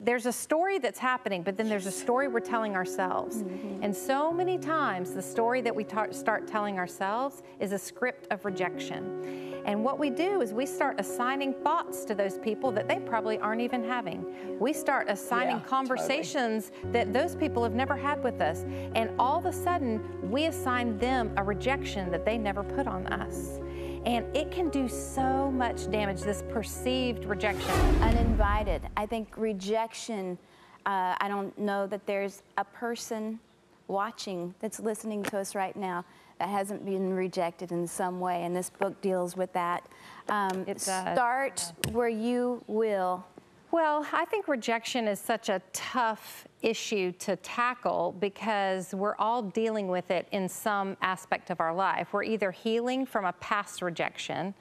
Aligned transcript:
There's 0.00 0.26
a 0.26 0.32
story 0.32 0.78
that's 0.78 0.98
happening, 0.98 1.42
but 1.42 1.56
then 1.56 1.68
there's 1.68 1.86
a 1.86 1.92
story 1.92 2.26
we're 2.26 2.40
telling 2.40 2.74
ourselves. 2.74 3.42
Mm-hmm. 3.42 3.84
And 3.84 3.94
so 3.94 4.32
many 4.32 4.58
times, 4.58 5.12
the 5.12 5.22
story 5.22 5.60
that 5.60 5.74
we 5.74 5.84
ta- 5.84 6.10
start 6.10 6.48
telling 6.48 6.78
ourselves 6.78 7.44
is 7.60 7.70
a 7.70 7.78
script 7.78 8.26
of 8.32 8.44
rejection. 8.44 9.62
And 9.64 9.84
what 9.84 10.00
we 10.00 10.10
do 10.10 10.42
is 10.42 10.52
we 10.52 10.66
start 10.66 10.98
assigning 10.98 11.54
thoughts 11.62 12.04
to 12.06 12.14
those 12.14 12.38
people 12.38 12.72
that 12.72 12.88
they 12.88 12.98
probably 12.98 13.38
aren't 13.38 13.62
even 13.62 13.84
having. 13.84 14.58
We 14.58 14.72
start 14.72 15.08
assigning 15.08 15.58
yeah, 15.58 15.62
conversations 15.62 16.70
totally. 16.70 16.92
that 16.92 17.12
those 17.12 17.36
people 17.36 17.62
have 17.62 17.72
never 17.72 17.96
had 17.96 18.22
with 18.22 18.40
us. 18.40 18.64
And 18.94 19.10
all 19.18 19.38
of 19.38 19.46
a 19.46 19.52
sudden, 19.52 20.02
we 20.28 20.46
assign 20.46 20.98
them 20.98 21.32
a 21.36 21.42
rejection 21.42 22.10
that 22.10 22.24
they 22.24 22.36
never 22.36 22.62
put 22.62 22.86
on 22.86 23.06
us. 23.06 23.60
And 24.06 24.36
it 24.36 24.50
can 24.50 24.68
do 24.68 24.86
so 24.86 25.50
much 25.50 25.90
damage, 25.90 26.20
this 26.20 26.42
perceived 26.50 27.24
rejection. 27.24 27.70
Uninvited. 28.02 28.82
I 28.96 29.06
think 29.06 29.36
rejection, 29.36 30.36
uh, 30.84 31.16
I 31.18 31.26
don't 31.28 31.56
know 31.58 31.86
that 31.86 32.06
there's 32.06 32.42
a 32.58 32.64
person 32.64 33.40
watching 33.88 34.54
that's 34.60 34.80
listening 34.80 35.22
to 35.24 35.38
us 35.38 35.54
right 35.54 35.74
now 35.74 36.04
that 36.38 36.48
hasn't 36.48 36.84
been 36.84 37.14
rejected 37.14 37.72
in 37.72 37.86
some 37.86 38.20
way, 38.20 38.44
and 38.44 38.54
this 38.54 38.68
book 38.68 39.00
deals 39.00 39.36
with 39.36 39.52
that. 39.52 39.86
Um, 40.28 40.66
start 40.76 41.72
where 41.92 42.08
you 42.08 42.62
will. 42.66 43.24
Well, 43.74 44.06
I 44.12 44.24
think 44.26 44.46
rejection 44.46 45.08
is 45.08 45.18
such 45.18 45.48
a 45.48 45.60
tough 45.72 46.46
issue 46.62 47.10
to 47.18 47.34
tackle 47.34 48.14
because 48.20 48.94
we're 48.94 49.16
all 49.16 49.42
dealing 49.42 49.88
with 49.88 50.12
it 50.12 50.28
in 50.30 50.48
some 50.48 50.96
aspect 51.02 51.50
of 51.50 51.58
our 51.58 51.74
life. 51.74 52.12
We're 52.12 52.22
either 52.22 52.52
healing 52.52 53.04
from 53.04 53.24
a 53.24 53.32
past 53.32 53.82
rejection, 53.82 54.54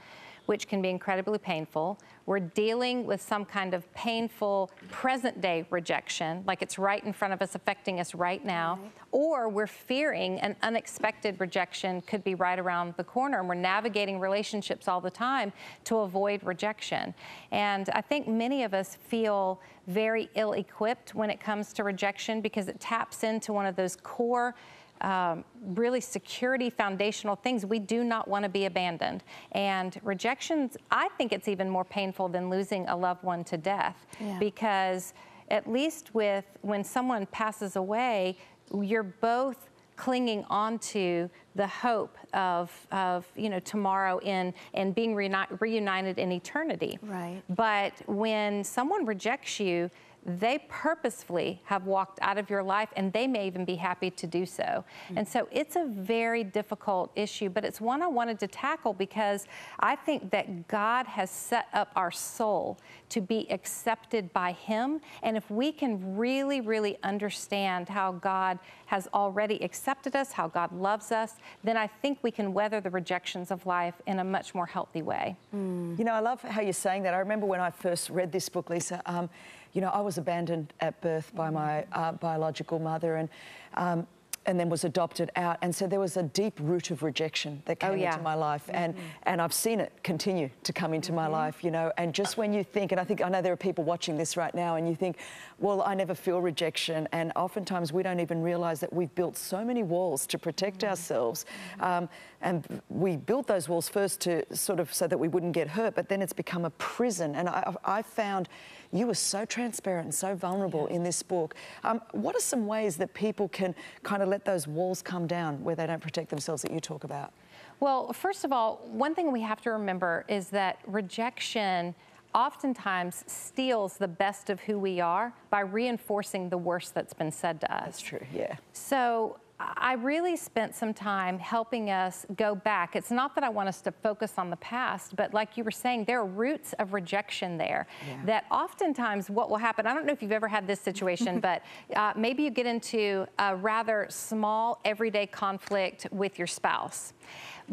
which 0.48 0.68
can 0.68 0.82
be 0.82 0.90
incredibly 0.90 1.38
painful. 1.38 2.00
We're 2.26 2.40
dealing 2.40 3.06
with 3.06 3.22
some 3.22 3.44
kind 3.44 3.74
of 3.74 3.92
painful 3.94 4.72
present 4.90 5.42
day 5.42 5.66
rejection, 5.70 6.44
like 6.48 6.62
it's 6.62 6.80
right 6.80 7.04
in 7.04 7.12
front 7.12 7.34
of 7.34 7.42
us, 7.42 7.56
affecting 7.56 8.00
us 8.00 8.16
right 8.16 8.44
now. 8.46 8.80
Right. 8.82 8.92
Or 9.12 9.50
we're 9.50 9.68
fearing 9.68 10.40
an 10.40 10.56
unexpected 10.62 11.40
rejection 11.40 12.02
could 12.02 12.24
be 12.24 12.36
right 12.36 12.58
around 12.58 12.94
the 12.96 13.04
corner, 13.04 13.40
and 13.40 13.50
we're 13.50 13.56
navigating 13.56 14.20
relationships 14.20 14.88
all 14.88 15.02
the 15.02 15.12
time 15.12 15.52
to 15.84 15.98
avoid 15.98 16.44
rejection. 16.44 17.14
And 17.52 17.90
I 17.90 18.02
think 18.02 18.28
many 18.28 18.64
of 18.64 18.74
us 18.74 18.96
feel 18.96 19.60
very 19.88 20.30
ill 20.36 20.54
equipped 20.54 21.14
when 21.14 21.30
it 21.30 21.40
comes 21.42 21.74
to 21.74 21.84
rejection 21.84 22.40
because 22.40 22.70
it 22.70 22.80
taps 22.80 23.24
into 23.24 23.52
one 23.52 23.66
of 23.66 23.76
those 23.76 23.98
core 23.98 24.56
um, 25.04 25.44
really 25.62 26.02
security 26.02 26.70
foundational 26.70 27.36
things. 27.36 27.66
We 27.66 27.80
do 27.80 28.04
not 28.04 28.28
want 28.28 28.44
to 28.44 28.50
be 28.50 28.66
abandoned. 28.66 29.24
And 29.52 30.00
rejections, 30.04 30.78
I 30.92 31.10
think 31.18 31.32
it's 31.32 31.48
even 31.48 31.70
more 31.70 31.86
painful 31.86 32.30
than 32.30 32.50
losing 32.50 32.88
a 32.88 32.96
loved 32.96 33.24
one 33.24 33.44
to 33.46 33.58
death 33.58 34.06
yeah. 34.20 34.40
because 34.40 35.14
at 35.50 35.70
least 35.70 36.16
with 36.16 36.46
when 36.62 36.84
someone 36.84 37.26
passes 37.28 37.76
away, 37.76 38.38
you're 38.82 39.04
both 39.04 39.70
clinging 39.96 40.44
onto 40.50 41.30
the 41.56 41.68
hope 41.68 42.18
of, 42.34 42.72
of 42.92 43.28
you 43.36 43.50
know 43.50 43.60
tomorrow 43.60 44.18
in 44.20 44.54
and 44.74 44.96
being 44.96 45.14
reunited 45.14 46.18
in 46.18 46.32
eternity. 46.32 46.98
Right. 47.04 47.42
But 47.50 47.94
when 48.08 48.64
someone 48.64 49.06
rejects 49.06 49.60
you, 49.60 49.92
they 50.26 50.66
purposefully 50.70 51.62
have 51.66 51.86
walked 51.86 52.20
out 52.22 52.38
of 52.38 52.50
your 52.50 52.64
life 52.64 52.90
and 52.96 53.12
they 53.12 53.28
may 53.28 53.46
even 53.48 53.66
be 53.66 53.76
happy 53.76 54.10
to 54.10 54.28
do 54.28 54.46
so. 54.46 54.64
Mm-hmm. 54.64 55.18
And 55.18 55.28
so 55.28 55.48
it's 55.52 55.76
a 55.76 55.86
very 55.86 56.44
difficult 56.44 57.12
issue, 57.16 57.50
but 57.50 57.66
it's 57.66 57.82
one 57.82 58.02
I 58.02 58.08
wanted 58.08 58.40
to 58.40 58.48
tackle 58.48 58.94
because 58.94 59.46
I 59.80 59.96
think 59.96 60.32
that 60.32 60.68
God 60.68 61.06
has 61.08 61.30
set 61.30 61.68
up 61.74 61.92
our 61.96 62.12
soul 62.12 62.78
to 63.10 63.22
be 63.22 63.50
accepted 63.52 64.32
by 64.34 64.54
Him. 64.54 65.02
And 65.22 65.36
if 65.36 65.50
we 65.52 65.72
can 65.72 66.18
really, 66.18 66.62
really 66.62 66.98
understand 67.04 67.90
how 67.90 68.14
God 68.14 68.60
has 68.86 69.08
already 69.14 69.62
accepted 69.64 70.16
us, 70.16 70.32
how 70.32 70.48
God 70.48 70.72
loves 70.72 71.12
us, 71.12 71.36
then 71.64 71.78
I 71.78 71.88
think 71.88 72.20
we 72.22 72.32
can 72.32 72.54
weather 72.54 72.80
the 72.80 72.90
rejections 72.90 73.52
of 73.52 73.66
life 73.66 73.96
in 74.08 74.20
a 74.20 74.24
much 74.24 74.56
more 74.56 74.66
healthy 74.66 75.02
way. 75.02 75.36
Mm. 75.54 75.98
You 75.98 76.06
know, 76.06 76.14
I 76.14 76.20
love 76.20 76.42
how 76.42 76.62
you're 76.62 76.74
saying 76.74 77.04
that. 77.04 77.14
I 77.14 77.20
remember 77.20 77.46
when 77.46 77.60
I 77.60 77.70
first 77.70 78.10
read 78.10 78.32
this 78.32 78.50
book, 78.50 78.70
Lysa. 78.70 79.02
Um, 79.06 79.30
you 79.74 79.82
know, 79.82 79.90
I 79.90 80.02
was 80.02 80.18
abandoned 80.18 80.74
at 80.80 81.00
birth 81.02 81.34
by 81.36 81.50
my 81.50 81.86
uh, 81.92 82.14
biological 82.14 82.80
mother 82.80 83.16
and, 83.16 83.30
um, 83.74 84.08
and 84.46 84.60
then 84.60 84.70
was 84.70 84.84
adopted 84.84 85.32
out. 85.36 85.58
And 85.62 85.74
so 85.74 85.88
there 85.88 86.00
was 86.00 86.18
a 86.18 86.24
deep 86.24 86.54
root 86.60 86.92
of 86.92 87.02
rejection 87.02 87.62
that 87.66 87.78
oh, 87.82 87.88
came 87.88 87.92
oh, 87.92 88.02
yeah. 88.02 88.14
into 88.14 88.24
my 88.24 88.36
life. 88.36 88.68
Mm 88.68 88.74
-hmm. 88.74 88.84
And, 88.84 88.96
and 89.24 89.42
I've 89.42 89.54
seen 89.54 89.80
it 89.80 89.92
continue 90.04 90.50
to 90.64 90.74
come 90.74 90.96
into 90.96 91.12
mm 91.12 91.18
-hmm. 91.18 91.24
my 91.24 91.30
mm-hmm. 91.30 91.46
life, 91.46 91.68
you 91.68 91.72
know. 91.72 91.92
And 91.98 92.16
just 92.16 92.38
when 92.38 92.54
you 92.54 92.64
think, 92.64 92.92
and 92.92 93.02
I 93.02 93.06
think, 93.06 93.20
I 93.20 93.30
know 93.30 93.42
there 93.42 93.54
are 93.54 93.74
people 93.74 93.84
watching 93.84 94.18
this 94.18 94.38
right 94.38 94.54
now, 94.54 94.76
and 94.76 94.88
you 94.88 94.96
think, 94.96 95.18
well, 95.58 95.92
I 95.92 95.96
never 95.96 96.16
feel 96.16 96.42
rejection. 96.42 97.08
And 97.12 97.32
oftentimes 97.36 97.92
we 97.92 98.04
don't 98.04 98.20
even 98.20 98.44
realize 98.44 98.80
that 98.80 98.94
we've 98.94 99.14
built 99.14 99.38
so 99.38 99.58
many 99.58 99.84
walls 99.84 100.26
to 100.26 100.38
protect 100.38 100.76
mm 100.76 100.88
-hmm. 100.88 100.90
ourselves. 100.90 101.46
Um, 101.80 102.10
and 102.42 102.66
we 102.88 103.18
built 103.18 103.48
those 103.48 103.70
walls 103.72 103.90
first 103.90 104.20
to 104.20 104.32
sort 104.52 104.80
of 104.80 104.94
so 104.94 105.08
that 105.08 105.20
we 105.20 105.30
wouldn't 105.30 105.54
get 105.54 105.68
hurt, 105.68 105.96
but 105.96 106.08
then 106.08 106.22
it's 106.22 106.36
become 106.36 106.66
a 106.66 106.72
prison. 106.96 107.36
And 107.36 107.50
I, 107.50 108.00
I 108.00 108.04
found 108.04 108.48
you 108.94 109.08
were 109.08 109.14
so 109.14 109.44
transparent 109.44 110.06
and 110.06 110.16
so 110.16 110.36
vulnerable 110.36 110.88
in 110.88 111.04
this 111.04 111.24
book. 111.24 111.56
Um, 111.84 112.02
what 112.12 112.36
are 112.36 112.40
some 112.42 112.68
ways 112.68 112.98
that 112.98 113.14
people 113.14 113.50
can 113.50 113.74
kind 114.04 114.22
of 114.22 114.30
let 114.30 114.46
those 114.46 114.68
walls 114.68 115.02
come 115.02 115.28
down 115.28 115.64
where 115.64 115.76
they 115.76 115.88
don't 115.88 116.02
protect 116.02 116.30
themselves 116.30 116.62
that 116.62 116.72
you 116.72 116.80
talk 116.80 117.04
about? 117.04 117.34
Well, 117.80 118.14
first 118.14 118.46
of 118.46 118.54
all, 118.54 118.82
one 118.92 119.16
thing 119.16 119.32
we 119.32 119.42
have 119.42 119.62
to 119.62 119.72
remember 119.72 120.26
is 120.28 120.50
that 120.50 120.80
rejection 120.88 121.96
oftentimes 122.34 123.24
steals 123.28 123.98
the 123.98 124.08
best 124.08 124.50
of 124.50 124.60
who 124.62 124.80
we 124.80 125.00
are 125.00 125.34
by 125.50 125.60
reinforcing 125.62 126.50
the 126.50 126.58
worst 126.58 126.94
that's 126.94 127.14
been 127.14 127.32
said 127.32 127.62
to 127.62 127.76
us. 127.76 127.84
That's 127.86 128.02
true, 128.02 128.26
yeah. 128.34 128.56
So 128.74 129.38
I 129.78 129.94
really 129.94 130.36
spent 130.36 130.76
some 130.76 130.94
time 130.94 131.40
helping 131.40 131.90
us 131.90 132.26
go 132.36 132.56
back. 132.56 132.96
It's 132.96 133.12
not 133.12 133.36
that 133.36 133.44
I 133.44 133.50
want 133.50 133.70
us 133.70 133.82
to 133.82 133.92
focus 133.92 134.34
on 134.38 134.50
the 134.50 134.58
past, 134.58 135.16
but 135.16 135.34
like 135.34 135.58
you 135.58 135.64
were 135.64 135.72
saying, 135.72 136.06
there 136.06 136.20
are 136.20 136.26
roots 136.26 136.74
of 136.80 136.94
rejection 136.94 137.58
there 137.58 137.88
yeah. 138.08 138.26
that 138.26 138.46
oftentimes 138.52 139.30
what 139.30 139.50
will 139.50 139.58
happen, 139.58 139.86
I 139.88 139.94
don't 139.94 140.06
know 140.06 140.14
if 140.14 140.22
you've 140.22 140.32
ever 140.32 140.48
had 140.48 140.68
this 140.68 140.80
situation, 140.80 141.40
but 141.42 141.64
uh, 141.96 142.14
maybe 142.16 142.44
you 142.44 142.50
get 142.50 142.66
into 142.66 143.26
a 143.40 143.56
rather 143.56 144.08
small 144.10 144.80
everyday 144.86 145.28
conflict 145.28 146.08
with 146.12 146.38
your 146.38 146.48
spouse. 146.48 147.14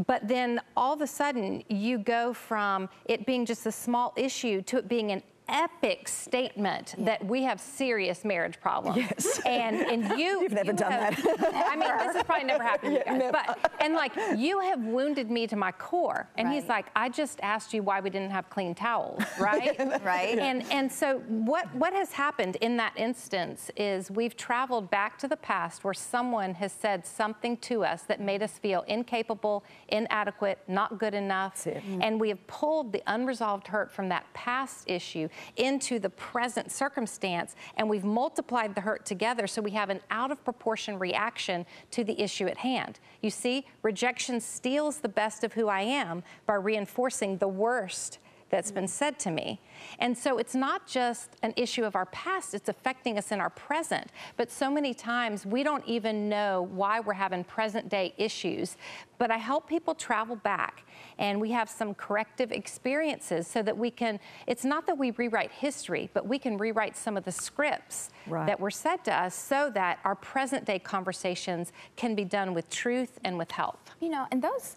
But 0.07 0.27
then 0.29 0.61
all 0.77 0.95
of 0.95 1.01
a 1.01 1.07
sudden, 1.07 1.65
you 1.69 1.99
go 1.99 2.33
from 2.33 2.89
it 3.07 3.27
being 3.27 3.45
just 3.45 3.67
a 3.67 3.73
small 3.73 4.13
issue 4.17 4.63
to 4.63 4.79
it 4.79 4.89
being 4.89 5.11
an 5.11 5.23
epic 5.51 6.09
statement 6.09 6.95
yeah. 6.97 7.05
that 7.05 7.27
we 7.27 7.43
have 7.43 7.61
serious 7.61 8.25
marriage 8.25 8.61
problems. 8.61 8.97
Yes. 8.97 9.41
And 9.51 9.77
and 9.77 10.19
you 10.19 10.43
You've 10.43 10.53
never 10.53 10.71
you 10.71 10.77
done 10.77 10.93
have, 10.93 11.17
that. 11.17 11.55
I 11.73 11.77
mean, 11.77 11.89
this 12.07 12.17
has 12.17 12.25
probably 12.25 12.45
never 12.45 12.63
happened 12.63 12.95
yeah, 12.95 13.05
to 13.05 13.13
you 13.15 13.33
guys. 13.33 13.33
But 13.33 13.73
and 13.81 13.95
like 13.95 14.13
you 14.37 14.61
have 14.61 14.81
wounded 14.81 15.31
me 15.31 15.47
to 15.49 15.57
my 15.57 15.73
core. 15.73 16.29
And 16.37 16.49
right. 16.49 16.55
he's 16.55 16.69
like, 16.69 16.87
I 16.95 17.09
just 17.09 17.41
asked 17.43 17.75
you 17.75 17.83
why 17.83 18.01
we 18.01 18.11
didn't 18.11 18.31
have 18.31 18.49
clean 18.49 18.75
towels, 18.75 19.23
right? 19.41 19.77
right. 20.05 20.39
And 20.39 20.71
and 20.71 20.91
so 20.91 21.19
what 21.29 21.75
what 21.75 21.93
has 21.93 22.13
happened 22.13 22.57
in 22.61 22.77
that 22.77 22.93
instance 22.97 23.71
is 23.77 24.11
we've 24.11 24.37
traveled 24.37 24.91
back 24.91 25.19
to 25.19 25.29
the 25.29 25.37
past 25.37 25.85
where 25.85 25.95
someone 25.95 26.55
has 26.55 26.73
said 26.73 27.05
something 27.05 27.57
to 27.59 27.85
us 27.85 28.03
that 28.03 28.21
made 28.21 28.43
us 28.43 28.53
feel 28.59 28.83
incapable, 28.83 29.65
inadequate, 29.89 30.59
not 30.69 30.99
good 30.99 31.15
enough. 31.15 31.67
And 32.01 32.21
we 32.21 32.29
have 32.29 32.47
pulled 32.47 32.93
the 32.93 33.03
unresolved 33.07 33.67
hurt 33.67 33.91
from 33.91 34.09
that 34.11 34.25
past 34.35 34.89
issue 34.89 35.29
into 35.57 35.99
the 35.99 36.11
present 36.11 36.71
circumstance 36.71 37.55
and 37.77 37.89
we've 37.89 38.05
multiplied 38.05 38.75
the 38.75 38.81
hurt 38.81 39.05
together 39.05 39.47
so 39.47 39.61
we 39.63 39.71
have 39.71 39.91
an 39.91 40.01
out 40.11 40.31
of 40.31 40.43
proportion 40.45 40.99
reaction 40.99 41.67
to 41.91 42.05
the 42.05 42.21
issue 42.21 42.47
at 42.47 42.57
hand. 42.57 42.99
You 43.23 43.31
see, 43.31 43.67
rejection 43.83 44.41
steals 44.41 44.99
the 44.99 45.09
best 45.09 45.45
of 45.45 45.53
who 45.53 45.69
I 45.69 45.83
am 45.83 46.23
by 46.47 46.55
reinforcing 46.55 47.39
the 47.39 47.49
worst 47.49 48.19
that's 48.51 48.71
been 48.71 48.89
said 48.89 49.19
to 49.21 49.31
me. 49.31 49.61
And 49.99 50.17
so 50.17 50.39
it's 50.39 50.55
not 50.55 50.87
just 50.87 51.31
an 51.43 51.55
issue 51.57 51.85
of 51.85 51.97
our 51.97 52.07
past, 52.07 52.55
it's 52.55 52.69
affecting 52.69 53.17
us 53.17 53.33
in 53.33 53.41
our 53.41 53.51
present. 53.51 54.09
But 54.37 54.51
so 54.51 54.71
many 54.71 54.93
times 54.93 55.47
we 55.47 55.63
don't 55.63 55.87
even 55.87 56.29
know 56.29 56.69
why 56.73 57.01
we're 57.01 57.15
having 57.15 57.45
present 57.45 57.89
day 57.89 58.13
issues. 58.19 58.77
But 59.19 59.31
I 59.31 59.37
help 59.37 59.69
people 59.69 59.95
travel 59.95 60.37
back 60.37 60.85
and 61.19 61.41
we 61.41 61.51
have 61.51 61.69
some 61.69 61.95
corrective 61.95 62.53
experiences 62.53 63.47
so 63.47 63.63
that 63.63 63.77
we 63.77 63.91
can, 63.91 64.19
it's 64.47 64.65
not 64.65 64.87
that 64.87 64.97
we 64.97 65.11
rewrite 65.13 65.53
history, 65.53 66.11
but 66.15 66.27
we 66.27 66.39
can 66.39 66.57
rewrite 66.57 66.97
some 66.97 67.17
of 67.17 67.25
the 67.25 67.33
scripts 67.33 68.11
right. 68.27 68.47
that 68.47 68.59
were 68.59 68.71
said 68.71 69.05
to 69.05 69.15
us 69.15 69.35
so 69.35 69.71
that 69.75 69.99
our 70.05 70.15
present 70.15 70.65
day 70.65 70.79
conversations 70.79 71.73
can 71.97 72.15
be 72.15 72.25
done 72.25 72.55
with 72.55 72.69
truth 72.71 73.19
and 73.25 73.37
with 73.37 73.51
help. 73.51 73.91
You 74.01 74.09
know, 74.09 74.27
and 74.31 74.43
those 74.43 74.77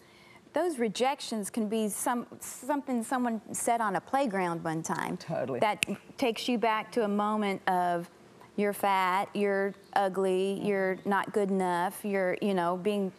those 0.54 0.78
rejections 0.78 1.50
can 1.50 1.68
be 1.68 1.90
some 1.90 2.28
something 2.40 3.04
someone 3.04 3.42
said 3.52 3.82
on 3.82 3.96
a 3.96 4.02
playground 4.02 4.64
one 4.64 4.84
time. 4.84 5.18
Totally. 5.18 5.60
That 5.60 5.86
takes 6.18 6.48
you 6.48 6.58
back 6.58 6.92
to 6.94 7.04
a 7.04 7.08
moment 7.08 7.62
of 7.68 8.10
you're 8.56 8.74
fat, 8.74 9.30
you're 9.34 9.74
ugly, 9.96 10.62
you're 10.64 10.98
not 11.06 11.34
good 11.34 11.50
enough, 11.50 12.04
you're 12.04 12.38
you 12.42 12.54
know 12.54 12.78
being 12.78 13.12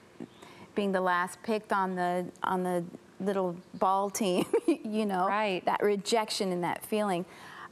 being 0.75 0.93
the 0.93 1.01
last 1.01 1.43
picked 1.43 1.73
on 1.73 1.95
the 1.95 2.27
on 2.43 2.63
the 2.63 2.85
little 3.21 3.57
ball 3.75 4.11
team, 4.11 4.45
you 4.67 5.07
know. 5.07 5.27
Right. 5.27 5.65
That 5.65 5.83
rejection 5.83 6.53
and 6.53 6.63
that 6.65 6.85
feeling. 6.87 7.25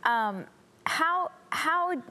Um, 0.04 0.46
how 0.84 1.30
how, 1.52 2.02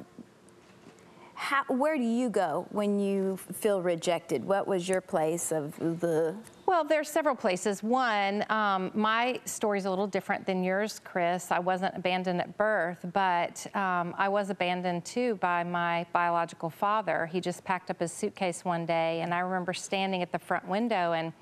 how, 1.33 1.63
where 1.67 1.97
do 1.97 2.03
you 2.03 2.29
go 2.29 2.67
when 2.69 2.99
you 2.99 3.37
feel 3.37 3.81
rejected? 3.81 4.45
What 4.45 4.67
was 4.67 4.87
your 4.87 5.01
place 5.01 5.51
of 5.51 5.75
the 5.79 6.35
Well, 6.71 6.85
there's 6.85 7.09
several 7.09 7.35
places. 7.35 7.83
One, 7.83 8.45
um, 8.49 8.91
my 8.93 9.41
story's 9.43 9.83
a 9.83 9.89
little 9.89 10.07
different 10.07 10.45
than 10.45 10.63
yours, 10.63 11.01
Chris. 11.03 11.51
I 11.51 11.59
wasn't 11.59 11.97
abandoned 11.97 12.39
at 12.39 12.57
birth, 12.57 13.05
but 13.11 13.67
um, 13.75 14.15
I 14.17 14.29
was 14.29 14.49
abandoned 14.49 15.03
too 15.03 15.35
by 15.41 15.65
my 15.65 16.05
biological 16.13 16.69
father. 16.69 17.25
He 17.25 17.41
just 17.41 17.65
packed 17.65 17.91
up 17.91 17.99
his 17.99 18.13
suitcase 18.13 18.63
one 18.63 18.85
day, 18.85 19.19
and 19.19 19.33
I 19.33 19.39
remember 19.39 19.73
standing 19.73 20.21
at 20.21 20.31
the 20.31 20.39
front 20.39 20.65
window 20.65 21.11
and 21.11 21.33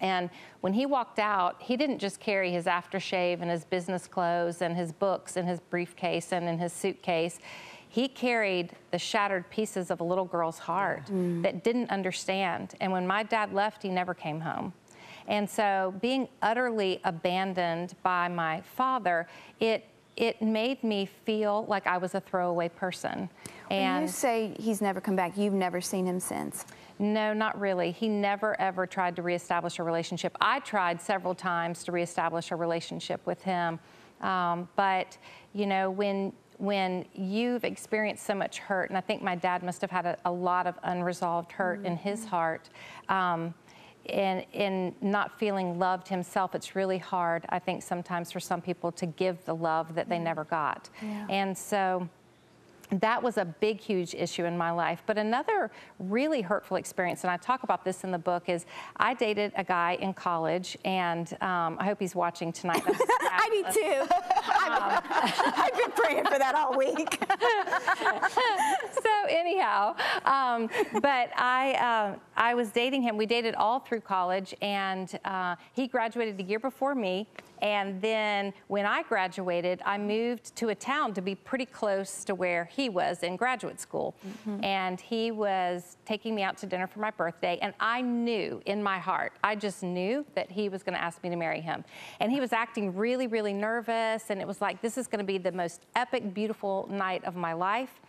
and 0.00 0.30
when 0.62 0.72
he 0.72 0.84
walked 0.84 1.20
out, 1.20 1.62
he 1.62 1.76
didn't 1.76 2.00
just 2.00 2.18
carry 2.18 2.50
his 2.50 2.64
aftershave 2.64 3.40
and 3.40 3.48
his 3.48 3.64
business 3.64 4.08
clothes 4.08 4.60
and 4.60 4.76
his 4.76 4.92
books 4.92 5.36
and 5.36 5.46
his 5.46 5.60
briefcase 5.60 6.32
and 6.32 6.48
in 6.48 6.58
his 6.58 6.72
suitcase. 6.72 7.38
He 7.92 8.08
carried 8.08 8.70
the 8.90 8.98
shattered 8.98 9.50
pieces 9.50 9.90
of 9.90 10.00
a 10.00 10.02
little 10.02 10.24
girl's 10.24 10.58
heart 10.58 11.08
mm. 11.08 11.42
that 11.42 11.62
didn't 11.62 11.90
understand. 11.90 12.74
And 12.80 12.90
when 12.90 13.06
my 13.06 13.22
dad 13.22 13.52
left, 13.52 13.82
he 13.82 13.90
never 13.90 14.14
came 14.14 14.40
home. 14.40 14.72
And 15.28 15.48
so 15.48 15.92
being 16.00 16.26
utterly 16.40 17.02
abandoned 17.04 17.94
by 18.02 18.28
my 18.28 18.62
father, 18.62 19.28
it 19.60 19.84
it 20.16 20.40
made 20.40 20.82
me 20.82 21.06
feel 21.26 21.66
like 21.68 21.86
I 21.86 21.98
was 21.98 22.14
a 22.14 22.20
throwaway 22.20 22.70
person. 22.70 23.28
And 23.70 23.94
when 23.94 24.02
you 24.02 24.08
say 24.08 24.56
he's 24.58 24.80
never 24.80 25.00
come 25.00 25.16
back, 25.16 25.36
you've 25.36 25.52
never 25.52 25.82
seen 25.82 26.06
him 26.06 26.20
since. 26.20 26.64
No, 26.98 27.34
not 27.34 27.60
really. 27.60 27.92
He 27.92 28.08
never 28.08 28.58
ever 28.58 28.86
tried 28.86 29.16
to 29.16 29.22
reestablish 29.22 29.78
a 29.78 29.82
relationship. 29.82 30.34
I 30.40 30.60
tried 30.60 31.00
several 31.00 31.34
times 31.34 31.84
to 31.84 31.92
reestablish 31.92 32.52
a 32.52 32.56
relationship 32.56 33.20
with 33.26 33.42
him. 33.42 33.78
Um, 34.22 34.68
but, 34.76 35.18
you 35.52 35.66
know, 35.66 35.90
when 35.90 36.32
when 36.62 37.04
you've 37.12 37.64
experienced 37.64 38.24
so 38.24 38.36
much 38.36 38.60
hurt, 38.60 38.88
and 38.88 38.96
I 38.96 39.00
think 39.00 39.20
my 39.20 39.34
dad 39.34 39.64
must 39.64 39.80
have 39.80 39.90
had 39.90 40.06
a, 40.06 40.16
a 40.24 40.30
lot 40.30 40.68
of 40.68 40.78
unresolved 40.84 41.50
hurt 41.50 41.78
mm-hmm. 41.78 41.86
in 41.86 41.96
his 41.96 42.20
mm-hmm. 42.20 42.28
heart, 42.28 42.70
um, 43.08 43.52
and 44.06 44.46
in 44.52 44.94
not 45.00 45.36
feeling 45.40 45.80
loved 45.80 46.06
himself, 46.06 46.54
it's 46.54 46.76
really 46.76 46.98
hard, 46.98 47.46
I 47.48 47.58
think, 47.58 47.82
sometimes 47.82 48.30
for 48.30 48.38
some 48.38 48.60
people 48.60 48.92
to 48.92 49.06
give 49.06 49.44
the 49.44 49.56
love 49.56 49.96
that 49.96 50.08
they 50.08 50.20
never 50.20 50.44
got. 50.44 50.88
Yeah. 51.02 51.26
And 51.28 51.58
so, 51.58 52.08
that 53.00 53.22
was 53.22 53.38
a 53.38 53.44
big, 53.44 53.80
huge 53.80 54.14
issue 54.14 54.44
in 54.44 54.56
my 54.56 54.70
life. 54.70 55.02
But 55.06 55.18
another 55.18 55.70
really 55.98 56.42
hurtful 56.42 56.76
experience, 56.76 57.24
and 57.24 57.30
I 57.30 57.36
talk 57.36 57.62
about 57.62 57.84
this 57.84 58.04
in 58.04 58.10
the 58.10 58.18
book, 58.18 58.48
is 58.48 58.66
I 58.96 59.14
dated 59.14 59.52
a 59.56 59.64
guy 59.64 59.96
in 60.00 60.12
college, 60.12 60.76
and 60.84 61.32
um, 61.42 61.76
I 61.80 61.84
hope 61.84 61.98
he's 62.00 62.14
watching 62.14 62.52
tonight. 62.52 62.82
I 62.86 63.48
do 63.50 63.80
too. 63.80 64.00
Um, 64.02 65.00
I've 65.64 65.76
been 65.76 65.92
praying 65.92 66.24
for 66.26 66.38
that 66.38 66.54
all 66.54 66.76
week. 66.76 67.18
so 69.02 69.10
anyhow, 69.28 69.94
um, 70.24 70.68
but 71.00 71.30
I 71.36 71.72
uh, 71.74 72.31
I 72.36 72.54
was 72.54 72.70
dating 72.70 73.02
him. 73.02 73.16
We 73.16 73.26
dated 73.26 73.54
all 73.54 73.80
through 73.80 74.00
college, 74.00 74.54
and 74.62 75.18
uh, 75.24 75.56
he 75.72 75.86
graduated 75.86 76.40
a 76.40 76.42
year 76.42 76.58
before 76.58 76.94
me. 76.94 77.26
And 77.62 78.02
then 78.02 78.52
when 78.66 78.84
I 78.84 79.04
graduated, 79.04 79.82
I 79.86 79.96
moved 79.96 80.56
to 80.56 80.70
a 80.70 80.74
town 80.74 81.14
to 81.14 81.22
be 81.22 81.36
pretty 81.36 81.64
close 81.64 82.24
to 82.24 82.34
where 82.34 82.64
he 82.64 82.88
was 82.88 83.22
in 83.22 83.36
graduate 83.36 83.80
school. 83.80 84.16
Mm-hmm. 84.26 84.64
And 84.64 85.00
he 85.00 85.30
was 85.30 85.96
taking 86.04 86.34
me 86.34 86.42
out 86.42 86.56
to 86.58 86.66
dinner 86.66 86.88
for 86.88 86.98
my 86.98 87.12
birthday. 87.12 87.58
And 87.62 87.72
I 87.78 88.02
knew 88.02 88.60
in 88.66 88.82
my 88.82 88.98
heart, 88.98 89.34
I 89.44 89.54
just 89.54 89.84
knew 89.84 90.26
that 90.34 90.50
he 90.50 90.68
was 90.68 90.82
going 90.82 90.94
to 90.94 91.00
ask 91.00 91.22
me 91.22 91.30
to 91.30 91.36
marry 91.36 91.60
him. 91.60 91.84
And 92.18 92.32
he 92.32 92.40
was 92.40 92.52
acting 92.52 92.96
really, 92.96 93.28
really 93.28 93.52
nervous. 93.52 94.24
And 94.30 94.40
it 94.40 94.46
was 94.46 94.60
like, 94.60 94.82
this 94.82 94.98
is 94.98 95.06
going 95.06 95.20
to 95.20 95.24
be 95.24 95.38
the 95.38 95.52
most 95.52 95.82
epic, 95.94 96.34
beautiful 96.34 96.88
night 96.90 97.22
of 97.24 97.36
my 97.36 97.52
life. 97.52 98.00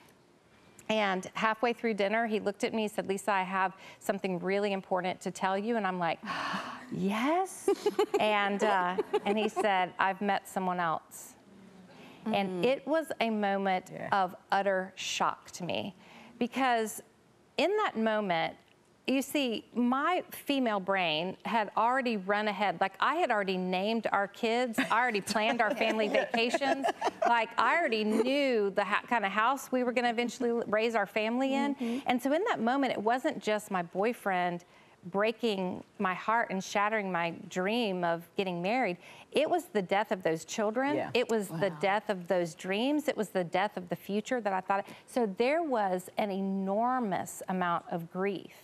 And 0.89 1.29
halfway 1.33 1.73
through 1.73 1.93
dinner, 1.95 2.27
he 2.27 2.39
looked 2.39 2.63
at 2.63 2.73
me, 2.73 2.83
and 2.83 2.91
said, 2.91 3.07
Lysa, 3.07 3.29
I 3.29 3.43
have 3.43 3.75
something 3.99 4.39
really 4.39 4.73
important 4.73 5.21
to 5.21 5.31
tell 5.31 5.57
you. 5.57 5.77
And 5.77 5.87
I'm 5.87 5.99
like, 5.99 6.19
yes. 6.91 7.69
and, 8.19 8.63
uh, 8.63 8.97
and 9.25 9.37
he 9.37 9.49
said, 9.49 9.93
I've 9.97 10.21
met 10.21 10.47
someone 10.47 10.79
else. 10.79 11.33
Mm-hmm. 12.25 12.33
And 12.33 12.65
it 12.65 12.87
was 12.87 13.11
a 13.21 13.29
moment 13.29 13.91
yeah. 13.93 14.09
of 14.11 14.35
utter 14.51 14.93
shock 14.95 15.51
to 15.51 15.63
me 15.63 15.95
because 16.39 17.01
in 17.57 17.75
that 17.77 17.97
moment, 17.97 18.55
you 19.05 19.21
see, 19.21 19.65
my 19.75 20.23
female 20.31 20.79
brain 20.79 21.35
had 21.43 21.71
already 21.75 22.15
run 22.15 22.47
ahead. 22.47 22.79
Like 22.79 22.93
I 23.01 23.15
had 23.15 23.31
already 23.31 23.57
named 23.57 24.07
our 24.13 24.27
kids. 24.29 24.79
I 24.79 25.01
already 25.01 25.19
planned 25.19 25.61
our 25.61 25.75
family 25.75 26.07
vacations. 26.09 26.85
Like 27.27 27.49
I 27.57 27.77
already 27.77 28.05
knew 28.05 28.69
the 28.69 28.83
ha- 28.83 29.03
kind 29.09 29.25
of 29.25 29.31
house 29.31 29.71
we 29.71 29.83
were 29.83 29.91
going 29.91 30.05
to 30.05 30.09
eventually 30.09 30.51
raise 30.67 30.95
our 30.95 31.05
family 31.05 31.53
in. 31.53 31.75
Mm-hmm. 31.75 31.99
And 32.05 32.21
so 32.21 32.31
in 32.31 32.43
that 32.47 32.61
moment, 32.61 32.93
it 32.93 33.01
wasn't 33.01 33.43
just 33.43 33.71
my 33.71 33.81
boyfriend 33.83 34.63
breaking 35.11 35.83
my 35.99 36.13
heart 36.13 36.49
and 36.49 36.63
shattering 36.63 37.11
my 37.11 37.31
dream 37.49 38.05
of 38.05 38.23
getting 38.37 38.61
married. 38.61 38.95
It 39.33 39.49
was 39.49 39.65
the 39.65 39.81
death 39.81 40.13
of 40.13 40.23
those 40.23 40.45
children. 40.45 40.95
Yeah. 40.95 41.09
It 41.13 41.29
was 41.29 41.49
wow. 41.49 41.57
the 41.57 41.69
death 41.81 42.09
of 42.09 42.29
those 42.29 42.55
dreams. 42.55 43.09
It 43.09 43.17
was 43.17 43.29
the 43.29 43.43
death 43.43 43.75
of 43.75 43.89
the 43.89 43.97
future 43.97 44.39
that 44.39 44.53
I 44.53 44.61
thought. 44.61 44.85
So 45.05 45.25
there 45.37 45.61
was 45.61 46.09
an 46.17 46.31
enormous 46.31 47.43
amount 47.49 47.83
of 47.91 48.09
grief. 48.09 48.62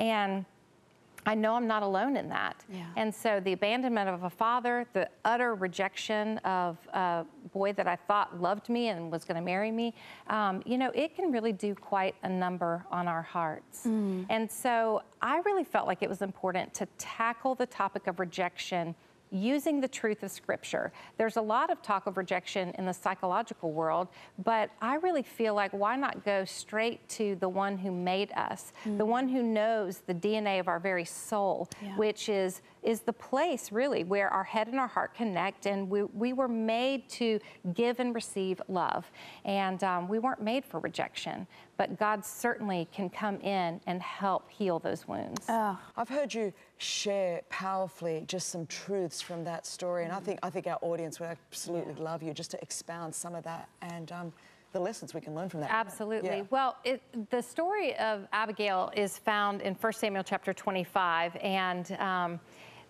And 0.00 0.44
I 1.26 1.34
know 1.34 1.54
I'm 1.54 1.66
not 1.66 1.82
alone 1.82 2.16
in 2.16 2.28
that. 2.30 2.64
Yeah. 2.72 2.86
And 2.96 3.14
so 3.14 3.40
the 3.40 3.52
abandonment 3.52 4.08
of 4.08 4.22
a 4.22 4.30
father, 4.30 4.86
the 4.94 5.08
utter 5.24 5.54
rejection 5.54 6.38
of 6.38 6.78
a 6.94 7.26
boy 7.52 7.74
that 7.74 7.86
I 7.86 7.96
thought 7.96 8.40
loved 8.40 8.70
me 8.70 8.88
and 8.88 9.12
was 9.12 9.24
going 9.24 9.36
to 9.36 9.42
marry 9.42 9.70
me, 9.70 9.94
um, 10.28 10.62
you 10.64 10.78
know, 10.78 10.90
it 10.94 11.14
can 11.14 11.30
really 11.30 11.52
do 11.52 11.74
quite 11.74 12.14
a 12.22 12.28
number 12.28 12.84
on 12.90 13.06
our 13.06 13.22
hearts. 13.22 13.86
Mm. 13.86 14.26
And 14.30 14.50
so 14.50 15.02
I 15.20 15.40
really 15.40 15.64
felt 15.64 15.86
like 15.86 16.02
it 16.02 16.08
was 16.08 16.22
important 16.22 16.72
to 16.74 16.86
tackle 16.96 17.54
the 17.54 17.66
topic 17.66 18.06
of 18.06 18.18
rejection 18.18 18.94
using 19.30 19.80
the 19.80 19.88
truth 19.88 20.22
of 20.22 20.30
Scripture. 20.30 20.92
There's 21.16 21.36
a 21.36 21.42
lot 21.42 21.70
of 21.70 21.82
talk 21.82 22.06
of 22.06 22.16
rejection 22.16 22.72
in 22.78 22.86
the 22.86 22.92
psychological 22.92 23.72
world, 23.72 24.08
but 24.44 24.70
I 24.80 24.96
really 24.96 25.22
feel 25.22 25.54
like 25.54 25.72
why 25.72 25.96
not 25.96 26.24
go 26.24 26.44
straight 26.44 27.08
to 27.10 27.36
the 27.36 27.48
one 27.48 27.78
who 27.78 27.90
made 27.90 28.32
us, 28.32 28.72
mm-hmm. 28.84 28.98
the 28.98 29.06
one 29.06 29.28
who 29.28 29.42
knows 29.42 29.98
the 29.98 30.14
DNA 30.14 30.60
of 30.60 30.68
our 30.68 30.80
very 30.80 31.04
soul, 31.04 31.68
yeah. 31.82 31.96
which 31.96 32.28
is 32.28 32.62
is 32.82 33.00
the 33.00 33.12
place 33.12 33.70
really 33.72 34.04
where 34.04 34.28
our 34.30 34.44
head 34.44 34.68
and 34.68 34.78
our 34.78 34.88
heart 34.88 35.14
connect 35.14 35.66
and 35.66 35.88
we, 35.88 36.02
we 36.02 36.32
were 36.32 36.48
made 36.48 37.08
to 37.08 37.38
give 37.74 38.00
and 38.00 38.14
receive 38.14 38.60
love 38.68 39.10
and 39.44 39.84
um, 39.84 40.08
we 40.08 40.18
weren't 40.18 40.42
made 40.42 40.64
for 40.64 40.80
rejection 40.80 41.46
but 41.80 41.98
god 41.98 42.22
certainly 42.22 42.86
can 42.92 43.08
come 43.08 43.40
in 43.40 43.80
and 43.86 44.02
help 44.02 44.50
heal 44.50 44.78
those 44.78 45.08
wounds 45.08 45.46
oh. 45.48 45.78
i've 45.96 46.10
heard 46.10 46.32
you 46.34 46.52
share 46.76 47.40
powerfully 47.48 48.22
just 48.26 48.50
some 48.50 48.66
truths 48.66 49.22
from 49.22 49.42
that 49.44 49.66
story 49.66 50.04
and 50.04 50.12
i 50.12 50.20
think 50.20 50.38
i 50.42 50.50
think 50.50 50.66
our 50.66 50.78
audience 50.82 51.18
would 51.18 51.30
absolutely 51.30 51.94
yeah. 51.96 52.04
love 52.04 52.22
you 52.22 52.34
just 52.34 52.50
to 52.50 52.60
expound 52.60 53.14
some 53.14 53.34
of 53.34 53.42
that 53.44 53.66
and 53.80 54.12
um, 54.12 54.30
the 54.72 54.78
lessons 54.78 55.14
we 55.14 55.20
can 55.20 55.34
learn 55.34 55.48
from 55.48 55.60
that. 55.60 55.70
Absolutely. 55.72 56.28
Yeah. 56.28 56.42
Well, 56.50 56.76
it, 56.84 57.02
the 57.30 57.42
story 57.42 57.96
of 57.96 58.28
Abigail 58.32 58.92
is 58.96 59.18
found 59.18 59.62
in 59.62 59.74
1 59.74 59.92
Samuel 59.94 60.22
chapter 60.22 60.52
25, 60.52 61.36
and 61.42 61.90
um, 61.98 62.40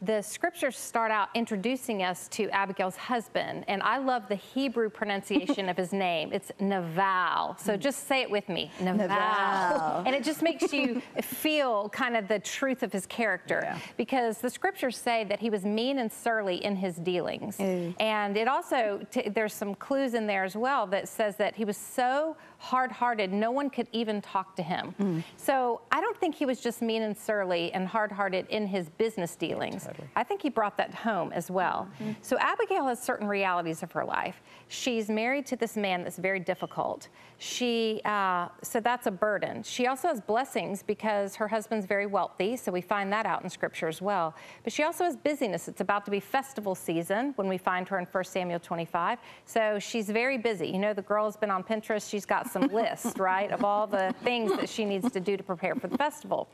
the 0.03 0.23
scriptures 0.23 0.79
start 0.79 1.11
out 1.11 1.29
introducing 1.35 2.03
us 2.03 2.27
to 2.29 2.49
Abigail's 2.51 2.97
husband, 2.97 3.65
and 3.69 3.83
I 3.83 3.99
love 3.99 4.29
the 4.29 4.35
Hebrew 4.35 4.89
pronunciation 4.89 5.69
of 5.69 5.77
his 5.77 5.93
name. 5.93 6.33
It's 6.33 6.51
Naval. 6.59 7.57
So 7.59 7.77
just 7.77 8.07
say 8.07 8.23
it 8.23 8.31
with 8.31 8.49
me, 8.49 8.71
Naval. 8.81 9.09
Naval. 9.09 10.03
And 10.07 10.15
it 10.15 10.25
just 10.25 10.43
makes 10.43 10.73
you 10.73 11.03
feel 11.23 11.91
kind 11.91 12.17
of 12.17 12.29
the 12.29 12.39
truth 12.39 12.83
of 12.83 12.93
his 12.93 13.05
character 13.07 13.61
yeah. 13.63 13.79
because 13.99 14.39
the 14.39 14.49
scriptures 14.49 14.97
say 14.97 15.25
that 15.25 15.39
he 15.39 15.51
was 15.51 15.65
mean 15.65 15.99
and 15.99 16.11
surly 16.11 16.65
in 16.65 16.77
his 16.77 16.97
dealings. 16.97 17.59
Mm. 17.59 17.95
And 18.01 18.37
it 18.37 18.49
also, 18.49 19.07
t- 19.11 19.29
there's 19.29 19.53
some 19.53 19.75
clues 19.75 20.15
in 20.15 20.27
there 20.27 20.45
as 20.45 20.57
well 20.57 20.87
that 20.89 21.09
says 21.09 21.37
that 21.37 21.55
he 21.55 21.65
was 21.65 21.77
so 21.77 22.37
hard 22.61 22.93
hearted, 22.93 23.33
no 23.33 23.51
one 23.51 23.71
could 23.71 23.89
even 23.91 24.21
talk 24.21 24.55
to 24.55 24.63
him. 24.63 24.95
Mm. 25.01 25.25
So 25.39 25.81
I 25.91 26.01
don't 26.03 26.17
think 26.19 26.35
he 26.35 26.45
was 26.45 26.61
just 26.61 26.83
mean 26.83 27.01
and 27.01 27.17
surly 27.17 27.73
and 27.73 27.89
hard 27.89 28.13
hearted 28.13 28.47
in 28.51 28.67
his 28.67 28.91
business 28.91 29.35
dealings. 29.35 29.87
Totally. 29.87 30.09
I 30.15 30.25
think 30.25 30.43
he 30.43 30.51
brought 30.51 30.77
that 30.77 30.95
home 30.95 31.33
as 31.33 31.51
well. 31.51 31.89
Mm-hmm. 31.99 32.13
So 32.21 32.37
Abigail 32.39 32.87
has 32.87 33.03
certain 33.03 33.27
realities 33.27 33.83
of 33.83 33.91
her 33.93 34.05
life. 34.05 34.43
She's 34.69 35.09
married 35.09 35.47
to 35.47 35.57
this 35.57 35.75
man 35.75 36.05
that's 36.05 36.19
very 36.19 36.39
difficult. 36.39 37.09
She, 37.39 38.03
uh, 38.05 38.49
so 38.63 38.79
that's 38.79 39.07
a 39.07 39.11
burden. 39.11 39.63
She 39.63 39.87
also 39.87 40.09
has 40.09 40.21
blessings 40.21 40.83
because 40.83 41.35
her 41.37 41.49
husband's 41.49 41.87
very 41.87 42.07
wealthy, 42.07 42.59
so 42.59 42.71
we 42.71 42.83
find 42.83 43.11
that 43.15 43.25
out 43.25 43.43
in 43.43 43.49
scripture 43.49 43.89
as 43.89 44.03
well. 44.03 44.35
But 44.65 44.75
she 44.75 44.83
also 44.83 45.05
has 45.05 45.17
busyness. 45.17 45.67
It's 45.67 45.81
about 45.81 46.05
to 46.05 46.11
be 46.11 46.21
festival 46.21 46.75
season 46.75 47.33
when 47.37 47.49
we 47.49 47.57
find 47.57 47.89
her 47.89 47.99
in 47.99 48.05
1 48.05 48.25
Samuel 48.25 48.61
25. 48.61 49.19
So 49.47 49.79
she's 49.79 50.11
very 50.11 50.37
busy. 50.37 50.69
You 50.69 50.79
know, 50.79 50.93
the 50.93 51.01
girl's 51.01 51.39
been 51.39 51.51
on 51.51 51.65
Pinterest. 51.65 52.09
She's 52.09 52.27
got 52.27 52.50
some 52.51 52.69
lists, 52.69 53.19
right, 53.19 53.51
of 53.51 53.65
all 53.65 53.87
the 53.87 54.15
things 54.23 54.53
that 54.57 54.69
she 54.69 54.85
needs 54.85 55.11
to 55.13 55.21
do 55.21 55.37
to 55.37 55.43
prepare 55.43 55.75
for 55.75 55.89
the 55.89 55.97
festival. 55.97 56.49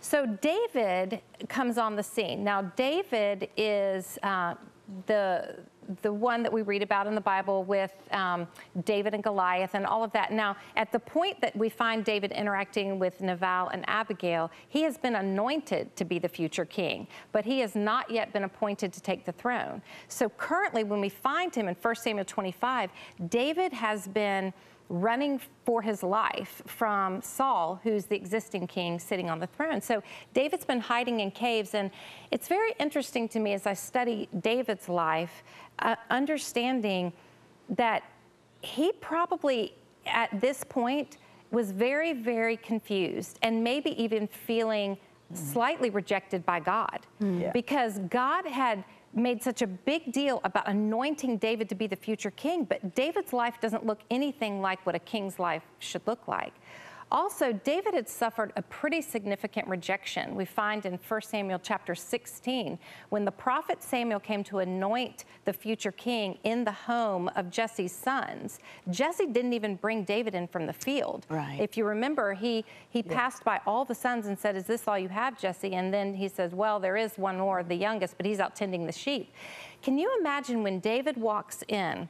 So 0.00 0.26
David 0.26 1.20
comes 1.48 1.78
on 1.78 1.96
the 1.96 2.02
scene. 2.02 2.44
Now, 2.44 2.62
David 2.76 3.48
is 3.56 4.18
uh, 4.22 4.54
the 5.06 5.56
the 6.02 6.12
one 6.12 6.42
that 6.42 6.52
we 6.52 6.62
read 6.62 6.82
about 6.82 7.06
in 7.06 7.14
the 7.14 7.20
Bible 7.20 7.64
with 7.64 7.92
um, 8.10 8.46
David 8.84 9.14
and 9.14 9.22
Goliath 9.22 9.74
and 9.74 9.86
all 9.86 10.02
of 10.02 10.12
that. 10.12 10.32
Now, 10.32 10.56
at 10.76 10.90
the 10.92 10.98
point 10.98 11.40
that 11.40 11.56
we 11.56 11.68
find 11.68 12.04
David 12.04 12.32
interacting 12.32 12.98
with 12.98 13.20
Nabal 13.20 13.68
and 13.68 13.84
Abigail, 13.88 14.50
he 14.68 14.82
has 14.82 14.98
been 14.98 15.16
anointed 15.16 15.94
to 15.96 16.04
be 16.04 16.18
the 16.18 16.28
future 16.28 16.64
king, 16.64 17.06
but 17.32 17.44
he 17.44 17.60
has 17.60 17.74
not 17.74 18.10
yet 18.10 18.32
been 18.32 18.44
appointed 18.44 18.92
to 18.92 19.00
take 19.00 19.24
the 19.24 19.32
throne. 19.32 19.82
So 20.08 20.28
currently, 20.28 20.84
when 20.84 21.00
we 21.00 21.08
find 21.08 21.54
him 21.54 21.68
in 21.68 21.74
1 21.74 21.94
Samuel 21.96 22.24
25, 22.24 22.90
David 23.28 23.72
has 23.72 24.08
been 24.08 24.52
running 24.88 25.40
for 25.64 25.82
his 25.82 26.02
life 26.02 26.62
from 26.66 27.20
Saul, 27.20 27.80
who's 27.82 28.06
the 28.06 28.16
existing 28.16 28.66
king 28.66 28.98
sitting 28.98 29.28
on 29.28 29.40
the 29.40 29.46
throne. 29.46 29.80
So 29.80 30.02
David's 30.32 30.64
been 30.64 30.80
hiding 30.80 31.20
in 31.20 31.30
caves, 31.30 31.74
and 31.74 31.90
it's 32.30 32.48
very 32.48 32.72
interesting 32.78 33.28
to 33.30 33.40
me 33.40 33.52
as 33.54 33.66
I 33.66 33.74
study 33.74 34.28
David's 34.40 34.88
life, 34.88 35.42
uh, 35.80 35.96
understanding 36.10 37.12
that 37.70 38.04
he 38.60 38.92
probably 39.00 39.74
at 40.06 40.40
this 40.40 40.62
point 40.64 41.18
was 41.50 41.72
very, 41.72 42.12
very 42.12 42.56
confused 42.56 43.38
and 43.42 43.62
maybe 43.62 44.00
even 44.02 44.26
feeling 44.26 44.96
mm-hmm. 44.96 45.34
slightly 45.34 45.90
rejected 45.90 46.44
by 46.46 46.60
God 46.60 47.00
mm. 47.20 47.42
yeah. 47.42 47.52
because 47.52 47.98
God 48.10 48.46
had 48.46 48.84
made 49.16 49.42
such 49.42 49.62
a 49.62 49.66
big 49.66 50.12
deal 50.12 50.40
about 50.44 50.68
anointing 50.68 51.38
David 51.38 51.68
to 51.70 51.74
be 51.74 51.86
the 51.86 51.96
future 51.96 52.30
king, 52.30 52.64
but 52.64 52.94
David's 52.94 53.32
life 53.32 53.60
doesn't 53.60 53.86
look 53.86 54.00
anything 54.10 54.60
like 54.60 54.84
what 54.84 54.94
a 54.94 54.98
king's 55.00 55.38
life 55.38 55.62
should 55.78 56.06
look 56.06 56.28
like. 56.28 56.52
Also, 57.12 57.52
David 57.52 57.94
had 57.94 58.08
suffered 58.08 58.52
a 58.56 58.62
pretty 58.62 59.00
significant 59.00 59.68
rejection. 59.68 60.34
We 60.34 60.44
find 60.44 60.84
in 60.84 60.98
1 61.08 61.22
Samuel 61.22 61.60
chapter 61.62 61.94
16, 61.94 62.76
when 63.10 63.24
the 63.24 63.30
prophet 63.30 63.80
Samuel 63.80 64.18
came 64.18 64.42
to 64.44 64.58
anoint 64.58 65.24
the 65.44 65.52
future 65.52 65.92
king 65.92 66.36
in 66.42 66.64
the 66.64 66.72
home 66.72 67.30
of 67.36 67.48
Jesse's 67.48 67.92
sons, 67.92 68.58
Jesse 68.90 69.26
didn't 69.26 69.52
even 69.52 69.76
bring 69.76 70.02
David 70.02 70.34
in 70.34 70.48
from 70.48 70.66
the 70.66 70.72
field. 70.72 71.26
Right. 71.28 71.60
If 71.60 71.76
you 71.76 71.84
remember, 71.84 72.34
he, 72.34 72.64
he 72.90 73.04
yeah. 73.06 73.14
passed 73.14 73.44
by 73.44 73.60
all 73.66 73.84
the 73.84 73.94
sons 73.94 74.26
and 74.26 74.36
said, 74.36 74.56
Is 74.56 74.64
this 74.64 74.88
all 74.88 74.98
you 74.98 75.08
have, 75.08 75.38
Jesse? 75.38 75.74
And 75.74 75.94
then 75.94 76.12
he 76.12 76.26
says, 76.26 76.54
Well, 76.54 76.80
there 76.80 76.96
is 76.96 77.16
one 77.16 77.38
more, 77.38 77.62
the 77.62 77.76
youngest, 77.76 78.16
but 78.16 78.26
he's 78.26 78.40
out 78.40 78.56
tending 78.56 78.84
the 78.84 78.92
sheep. 78.92 79.32
Can 79.80 79.96
you 79.96 80.12
imagine 80.18 80.64
when 80.64 80.80
David 80.80 81.16
walks 81.16 81.62
in? 81.68 82.08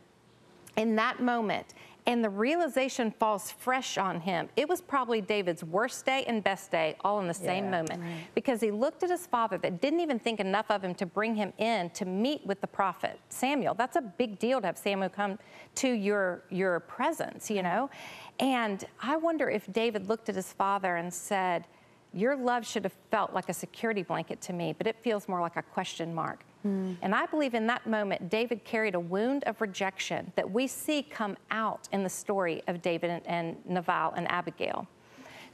in 0.77 0.95
that 0.97 1.21
moment 1.21 1.75
and 2.07 2.23
the 2.23 2.31
realization 2.31 3.11
falls 3.11 3.51
fresh 3.51 3.99
on 3.99 4.21
him. 4.21 4.49
It 4.55 4.69
was 4.69 4.81
probably 4.81 5.21
David's 5.21 5.65
worst 5.65 6.07
day 6.07 6.25
and 6.29 6.43
best 6.43 6.71
day 6.71 6.97
all 7.05 7.19
in 7.19 7.27
the 7.27 7.35
same 7.35 7.65
yeah, 7.65 7.71
moment 7.71 8.01
right. 8.01 8.27
because 8.35 8.61
he 8.61 8.71
looked 8.71 9.03
at 9.03 9.11
his 9.11 9.27
father 9.27 9.59
that 9.59 9.81
didn't 9.81 10.01
even 10.01 10.21
think 10.21 10.39
enough 10.39 10.71
of 10.71 10.83
him 10.83 10.95
to 10.95 11.07
bring 11.07 11.35
him 11.35 11.53
in 11.59 11.91
to 11.91 12.05
meet 12.05 12.47
with 12.47 12.61
the 12.61 12.67
prophet 12.67 13.19
Samuel. 13.29 13.75
That's 13.75 13.97
a 13.97 14.01
big 14.01 14.39
deal 14.39 14.61
to 14.61 14.67
have 14.69 14.79
Samuel 14.79 15.09
come 15.09 15.39
to 15.77 15.89
your 15.89 16.45
your 16.49 16.81
presence, 16.81 17.51
you 17.51 17.63
know. 17.63 17.91
And 18.39 18.85
I 19.03 19.17
wonder 19.17 19.51
if 19.51 19.71
David 19.73 20.09
looked 20.09 20.29
at 20.29 20.37
his 20.37 20.53
father 20.53 20.97
and 20.97 21.13
said, 21.13 21.67
"Your 22.13 22.37
love 22.37 22.65
should 22.65 22.85
have 22.85 22.97
felt 23.11 23.33
like 23.33 23.49
a 23.49 23.55
security 23.55 24.03
blanket 24.03 24.41
to 24.43 24.53
me, 24.53 24.75
but 24.79 24.87
it 24.87 24.97
feels 25.03 25.27
more 25.29 25.41
like 25.41 25.57
a 25.57 25.63
question 25.63 26.15
mark." 26.15 26.45
Mm. 26.67 26.97
And 27.03 27.15
I 27.15 27.27
believe 27.27 27.55
in 27.55 27.67
that 27.69 27.87
moment, 27.87 28.29
David 28.29 28.65
carried 28.65 28.95
a 28.95 29.01
wound 29.01 29.45
of 29.45 29.61
rejection 29.61 30.33
that 30.37 30.51
we 30.51 30.67
see 30.67 31.03
come 31.03 31.37
out 31.51 31.89
in 31.93 32.03
the 32.03 32.09
story 32.09 32.63
of 32.67 32.83
David 32.83 33.11
and, 33.11 33.27
and 33.27 33.57
Nabal 33.67 34.13
and 34.17 34.31
Abigail. 34.31 34.87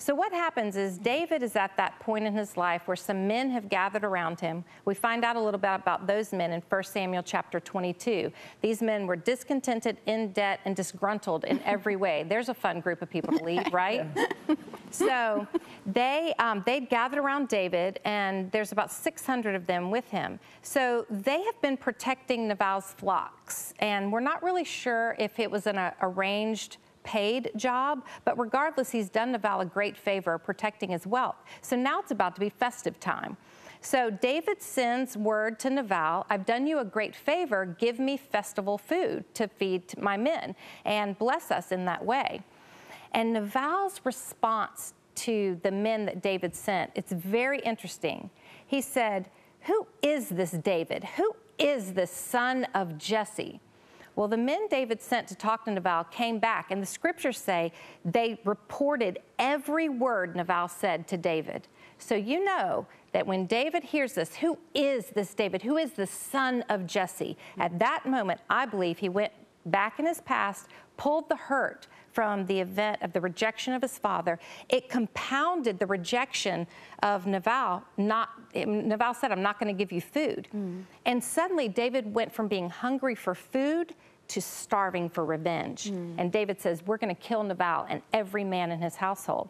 So, 0.02 0.16
what 0.16 0.32
happens 0.32 0.76
is 0.76 0.98
David 0.98 1.44
is 1.44 1.54
at 1.54 1.76
that 1.76 2.00
point 2.00 2.26
in 2.26 2.34
his 2.34 2.56
life 2.56 2.88
where 2.88 2.96
some 2.96 3.28
men 3.28 3.50
have 3.50 3.68
gathered 3.68 4.02
around 4.02 4.40
him. 4.40 4.64
We 4.84 4.94
find 4.94 5.24
out 5.24 5.36
a 5.36 5.40
little 5.40 5.60
bit 5.60 5.76
about 5.76 6.08
those 6.08 6.32
men 6.32 6.50
in 6.50 6.60
1 6.60 6.82
Samuel 6.82 7.22
chapter 7.22 7.60
22. 7.60 8.32
These 8.62 8.82
men 8.82 9.06
were 9.06 9.14
discontented, 9.14 9.98
in 10.06 10.32
debt, 10.32 10.58
and 10.64 10.74
disgruntled 10.74 11.44
in 11.44 11.60
every 11.60 11.94
way. 11.94 12.24
There's 12.28 12.48
a 12.48 12.54
fun 12.54 12.80
group 12.80 13.00
of 13.00 13.10
people 13.10 13.38
to 13.38 13.44
lead, 13.44 13.72
right? 13.72 14.04
so, 14.90 15.46
they, 15.86 16.34
um, 16.40 16.64
they'd 16.66 16.88
gathered 16.90 17.20
around 17.20 17.46
David, 17.46 18.00
and 18.04 18.50
there's 18.50 18.72
about 18.72 18.90
600 18.90 19.54
of 19.54 19.68
them 19.68 19.88
with 19.92 20.10
him. 20.10 20.40
So, 20.62 21.06
they 21.10 21.44
have 21.44 21.62
been 21.62 21.76
protecting 21.76 22.48
Nabal's 22.48 22.92
flocks, 22.92 23.72
and 23.78 24.10
we're 24.10 24.18
not 24.18 24.42
really 24.42 24.64
sure 24.64 25.14
if 25.20 25.38
it 25.38 25.48
was 25.48 25.68
an 25.68 25.78
uh, 25.78 25.92
arranged 26.00 26.78
paid 27.04 27.50
job, 27.56 28.04
but 28.24 28.38
regardless, 28.38 28.90
he's 28.90 29.08
done 29.08 29.32
Nabal 29.32 29.60
a 29.60 29.66
great 29.66 29.96
favor 29.96 30.38
protecting 30.38 30.90
his 30.90 31.06
wealth. 31.06 31.36
So 31.60 31.76
now 31.76 32.00
it's 32.00 32.10
about 32.10 32.34
to 32.36 32.40
be 32.40 32.48
festive 32.48 32.98
time. 33.00 33.36
So 33.80 34.10
David 34.10 34.62
sends 34.62 35.16
word 35.16 35.58
to 35.60 35.70
Nabal, 35.70 36.24
I've 36.30 36.46
done 36.46 36.68
you 36.68 36.78
a 36.78 36.84
great 36.84 37.16
favor, 37.16 37.76
give 37.80 37.98
me 37.98 38.16
festival 38.16 38.78
food 38.78 39.24
to 39.34 39.48
feed 39.48 39.98
my 39.98 40.16
men 40.16 40.54
and 40.84 41.18
bless 41.18 41.50
us 41.50 41.72
in 41.72 41.84
that 41.86 42.04
way. 42.04 42.42
And 43.10 43.32
Nabal's 43.32 44.00
response 44.04 44.94
to 45.14 45.58
the 45.64 45.70
men 45.70 46.06
that 46.06 46.22
David 46.22 46.54
sent, 46.54 46.92
it's 46.94 47.12
very 47.12 47.58
interesting. 47.60 48.30
He 48.66 48.80
said, 48.80 49.28
Who 49.62 49.86
is 50.00 50.28
this 50.28 50.52
David? 50.52 51.04
Who 51.16 51.34
is 51.58 51.92
this 51.92 52.10
son 52.10 52.66
of 52.74 52.96
Jesse? 52.98 53.60
Well, 54.14 54.28
the 54.28 54.36
men 54.36 54.68
David 54.68 55.00
sent 55.00 55.28
to 55.28 55.34
talk 55.34 55.64
to 55.64 55.70
Nabal 55.70 56.04
came 56.04 56.38
back, 56.38 56.70
and 56.70 56.82
the 56.82 56.86
scriptures 56.86 57.38
say 57.38 57.72
they 58.04 58.38
reported 58.44 59.20
every 59.38 59.88
word 59.88 60.36
Nabal 60.36 60.68
said 60.68 61.08
to 61.08 61.16
David. 61.16 61.66
So 61.98 62.14
you 62.14 62.44
know 62.44 62.86
that 63.12 63.26
when 63.26 63.46
David 63.46 63.84
hears 63.84 64.14
this, 64.14 64.36
who 64.36 64.58
is 64.74 65.06
this 65.06 65.34
David? 65.34 65.62
Who 65.62 65.76
is 65.76 65.92
the 65.92 66.06
son 66.06 66.62
of 66.68 66.86
Jesse? 66.86 67.36
At 67.58 67.78
that 67.78 68.04
moment, 68.06 68.40
I 68.50 68.66
believe 68.66 68.98
he 68.98 69.08
went 69.08 69.32
back 69.66 69.98
in 69.98 70.06
his 70.06 70.20
past, 70.20 70.68
pulled 70.96 71.28
the 71.28 71.36
hurt 71.36 71.86
from 72.12 72.46
the 72.46 72.60
event 72.60 73.02
of 73.02 73.12
the 73.12 73.20
rejection 73.20 73.74
of 73.74 73.82
his 73.82 73.98
father. 73.98 74.38
It 74.68 74.88
compounded 74.88 75.78
the 75.78 75.86
rejection 75.86 76.66
of 77.02 77.26
Nabal. 77.26 77.82
Not 77.96 78.28
Nabal 78.54 79.14
said, 79.14 79.32
"I'm 79.32 79.42
not 79.42 79.58
going 79.58 79.74
to 79.74 79.78
give 79.78 79.92
you 79.92 80.00
food," 80.00 80.48
mm. 80.54 80.84
and 81.06 81.22
suddenly 81.22 81.68
David 81.68 82.12
went 82.12 82.32
from 82.32 82.48
being 82.48 82.68
hungry 82.68 83.14
for 83.14 83.34
food 83.34 83.94
to 84.28 84.40
starving 84.40 85.08
for 85.08 85.24
revenge. 85.24 85.90
Mm. 85.90 86.14
And 86.18 86.32
David 86.32 86.60
says, 86.60 86.82
"We're 86.86 86.98
going 86.98 87.14
to 87.14 87.20
kill 87.20 87.42
Nabal 87.42 87.86
and 87.88 88.02
every 88.12 88.44
man 88.44 88.70
in 88.70 88.80
his 88.80 88.96
household." 88.96 89.48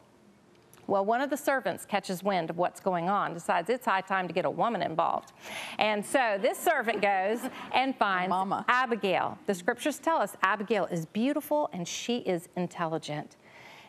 Well, 0.86 1.04
one 1.04 1.20
of 1.20 1.30
the 1.30 1.36
servants 1.36 1.84
catches 1.84 2.22
wind 2.22 2.50
of 2.50 2.58
what's 2.58 2.80
going 2.80 3.08
on, 3.08 3.34
decides 3.34 3.70
it's 3.70 3.86
high 3.86 4.00
time 4.00 4.26
to 4.26 4.34
get 4.34 4.44
a 4.44 4.50
woman 4.50 4.82
involved. 4.82 5.32
And 5.78 6.04
so 6.04 6.38
this 6.40 6.58
servant 6.58 7.00
goes 7.00 7.40
and 7.72 7.96
finds 7.96 8.30
Mama. 8.30 8.64
Abigail. 8.68 9.38
The 9.46 9.54
scriptures 9.54 9.98
tell 9.98 10.18
us 10.18 10.36
Abigail 10.42 10.86
is 10.86 11.06
beautiful 11.06 11.70
and 11.72 11.86
she 11.86 12.18
is 12.18 12.48
intelligent. 12.56 13.36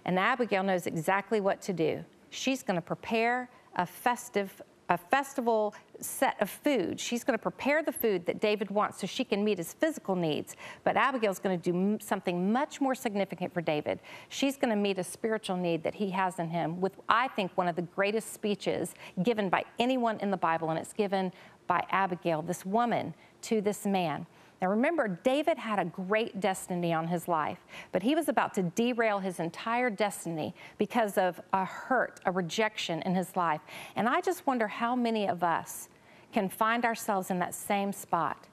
And 0.05 0.19
Abigail 0.19 0.63
knows 0.63 0.85
exactly 0.85 1.41
what 1.41 1.61
to 1.63 1.73
do. 1.73 2.03
She's 2.29 2.61
going 2.61 2.75
to 2.75 2.81
prepare 2.81 3.49
a 3.75 3.85
festive 3.85 4.61
a 4.89 4.97
festival 4.97 5.73
set 6.03 6.41
of 6.41 6.49
food. 6.49 6.99
She's 6.99 7.23
going 7.23 7.37
to 7.37 7.41
prepare 7.41 7.83
the 7.83 7.91
food 7.91 8.25
that 8.25 8.39
David 8.39 8.69
wants 8.69 9.01
so 9.01 9.07
she 9.07 9.23
can 9.23 9.43
meet 9.43 9.57
his 9.57 9.73
physical 9.73 10.15
needs. 10.15 10.55
But 10.83 10.97
Abigail's 10.97 11.39
going 11.39 11.59
to 11.59 11.71
do 11.71 11.97
something 12.01 12.51
much 12.51 12.81
more 12.81 12.95
significant 12.95 13.53
for 13.53 13.61
David. 13.61 13.99
She's 14.29 14.57
going 14.57 14.69
to 14.69 14.75
meet 14.75 14.99
a 14.99 15.03
spiritual 15.03 15.57
need 15.57 15.83
that 15.83 15.95
he 15.95 16.09
has 16.11 16.39
in 16.39 16.49
him 16.49 16.81
with, 16.81 16.93
I 17.09 17.27
think, 17.29 17.51
one 17.55 17.67
of 17.67 17.75
the 17.75 17.81
greatest 17.81 18.33
speeches 18.33 18.93
given 19.23 19.49
by 19.49 19.63
anyone 19.79 20.19
in 20.19 20.31
the 20.31 20.37
Bible, 20.37 20.69
and 20.69 20.79
it's 20.79 20.93
given 20.93 21.31
by 21.67 21.85
Abigail, 21.89 22.41
this 22.41 22.65
woman, 22.65 23.13
to 23.43 23.61
this 23.61 23.85
man. 23.85 24.25
Now 24.61 24.69
remember, 24.69 25.19
David 25.23 25.57
had 25.57 25.77
a 25.77 25.83
great 25.83 26.39
destiny 26.39 26.93
on 26.93 27.05
his 27.05 27.27
life, 27.27 27.59
but 27.91 28.01
he 28.01 28.15
was 28.15 28.29
about 28.29 28.53
to 28.53 28.63
derail 28.63 29.19
his 29.19 29.41
entire 29.41 29.89
destiny 29.89 30.55
because 30.77 31.17
of 31.17 31.41
a 31.51 31.65
hurt, 31.65 32.21
a 32.25 32.31
rejection 32.31 33.01
in 33.01 33.13
his 33.13 33.35
life. 33.35 33.59
And 33.97 34.07
I 34.07 34.21
just 34.21 34.47
wonder 34.47 34.69
how 34.69 34.95
many 34.95 35.27
of 35.27 35.43
us 35.43 35.89
can 36.33 36.49
find 36.49 36.83
ourselves 36.83 37.29
in 37.29 37.39
that 37.39 37.53
same 37.53 37.93
spot. 37.93 38.47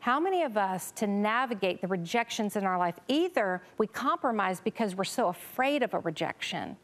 How 0.00 0.20
many 0.20 0.42
of 0.42 0.56
us, 0.56 0.92
to 0.92 1.06
navigate 1.06 1.80
the 1.80 1.88
rejections 1.88 2.56
in 2.56 2.64
our 2.64 2.78
life, 2.78 2.96
either 3.08 3.62
we 3.78 3.86
compromise 3.86 4.60
because 4.60 4.94
we're 4.94 5.04
so 5.04 5.28
afraid 5.28 5.82
of 5.82 5.94
a 5.94 6.00
rejection, 6.00 6.76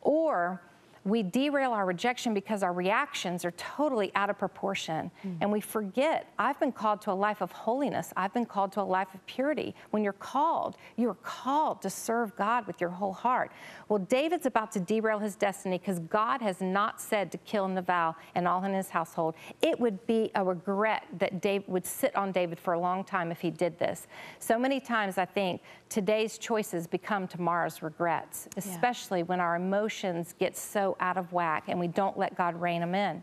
or 0.00 0.60
we 1.08 1.22
derail 1.22 1.72
our 1.72 1.86
rejection 1.86 2.34
because 2.34 2.62
our 2.62 2.72
reactions 2.72 3.44
are 3.44 3.50
totally 3.52 4.10
out 4.14 4.30
of 4.30 4.38
proportion. 4.38 5.10
Mm. 5.24 5.38
And 5.40 5.52
we 5.52 5.60
forget, 5.60 6.32
I've 6.38 6.58
been 6.60 6.72
called 6.72 7.02
to 7.02 7.12
a 7.12 7.14
life 7.14 7.40
of 7.40 7.52
holiness. 7.52 8.12
I've 8.16 8.34
been 8.34 8.46
called 8.46 8.72
to 8.72 8.80
a 8.80 8.82
life 8.82 9.08
of 9.14 9.24
purity. 9.26 9.74
When 9.90 10.02
you're 10.04 10.12
called, 10.12 10.76
you're 10.96 11.14
called 11.22 11.82
to 11.82 11.90
serve 11.90 12.36
God 12.36 12.66
with 12.66 12.80
your 12.80 12.90
whole 12.90 13.12
heart. 13.12 13.52
Well, 13.88 13.98
David's 13.98 14.46
about 14.46 14.72
to 14.72 14.80
derail 14.80 15.18
his 15.18 15.36
destiny 15.36 15.78
because 15.78 15.98
God 16.00 16.42
has 16.42 16.60
not 16.60 17.00
said 17.00 17.32
to 17.32 17.38
kill 17.38 17.68
Nabal 17.68 18.16
and 18.34 18.46
all 18.46 18.64
in 18.64 18.72
his 18.72 18.90
household. 18.90 19.34
It 19.62 19.78
would 19.80 20.06
be 20.06 20.30
a 20.34 20.44
regret 20.44 21.04
that 21.18 21.40
David 21.40 21.68
would 21.68 21.86
sit 21.86 22.14
on 22.14 22.32
David 22.32 22.58
for 22.58 22.74
a 22.74 22.80
long 22.80 23.04
time 23.04 23.30
if 23.30 23.40
he 23.40 23.50
did 23.50 23.78
this. 23.78 24.06
So 24.38 24.58
many 24.58 24.80
times 24.80 25.18
I 25.18 25.24
think 25.24 25.62
today's 25.88 26.38
choices 26.38 26.86
become 26.86 27.26
tomorrow's 27.26 27.82
regrets, 27.82 28.48
especially 28.56 29.20
yeah. 29.20 29.24
when 29.26 29.40
our 29.40 29.56
emotions 29.56 30.34
get 30.38 30.56
so 30.56 30.96
out 31.00 31.16
of 31.16 31.32
whack 31.32 31.64
and 31.68 31.78
we 31.78 31.88
don't 31.88 32.18
let 32.18 32.36
God 32.36 32.60
rein 32.60 32.80
them 32.80 32.94
in. 32.94 33.22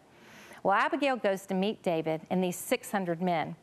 Well, 0.63 0.73
Abigail 0.73 1.15
goes 1.15 1.45
to 1.47 1.53
meet 1.53 1.83
David 1.83 2.21
and 2.29 2.43
these 2.43 2.55
600 2.55 3.21
men. 3.21 3.55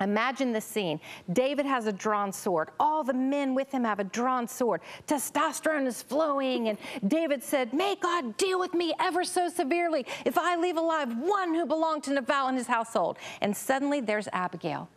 Imagine 0.00 0.52
the 0.52 0.60
scene. 0.60 1.00
David 1.32 1.64
has 1.64 1.86
a 1.86 1.92
drawn 1.92 2.32
sword. 2.32 2.68
All 2.78 3.02
the 3.02 3.14
men 3.14 3.54
with 3.54 3.72
him 3.72 3.84
have 3.84 3.98
a 3.98 4.04
drawn 4.04 4.46
sword. 4.46 4.82
Testosterone 5.06 5.86
is 5.86 6.02
flowing. 6.02 6.68
And 6.68 6.78
David 7.06 7.42
said, 7.42 7.72
May 7.72 7.96
God 7.96 8.36
deal 8.36 8.58
with 8.58 8.74
me 8.74 8.92
ever 9.00 9.24
so 9.24 9.48
severely 9.48 10.04
if 10.26 10.36
I 10.36 10.56
leave 10.56 10.76
alive 10.76 11.16
one 11.16 11.54
who 11.54 11.64
belonged 11.64 12.02
to 12.04 12.12
Nabal 12.12 12.48
and 12.48 12.58
his 12.58 12.66
household. 12.66 13.16
And 13.40 13.56
suddenly 13.56 14.00
there's 14.00 14.28
Abigail. 14.32 14.88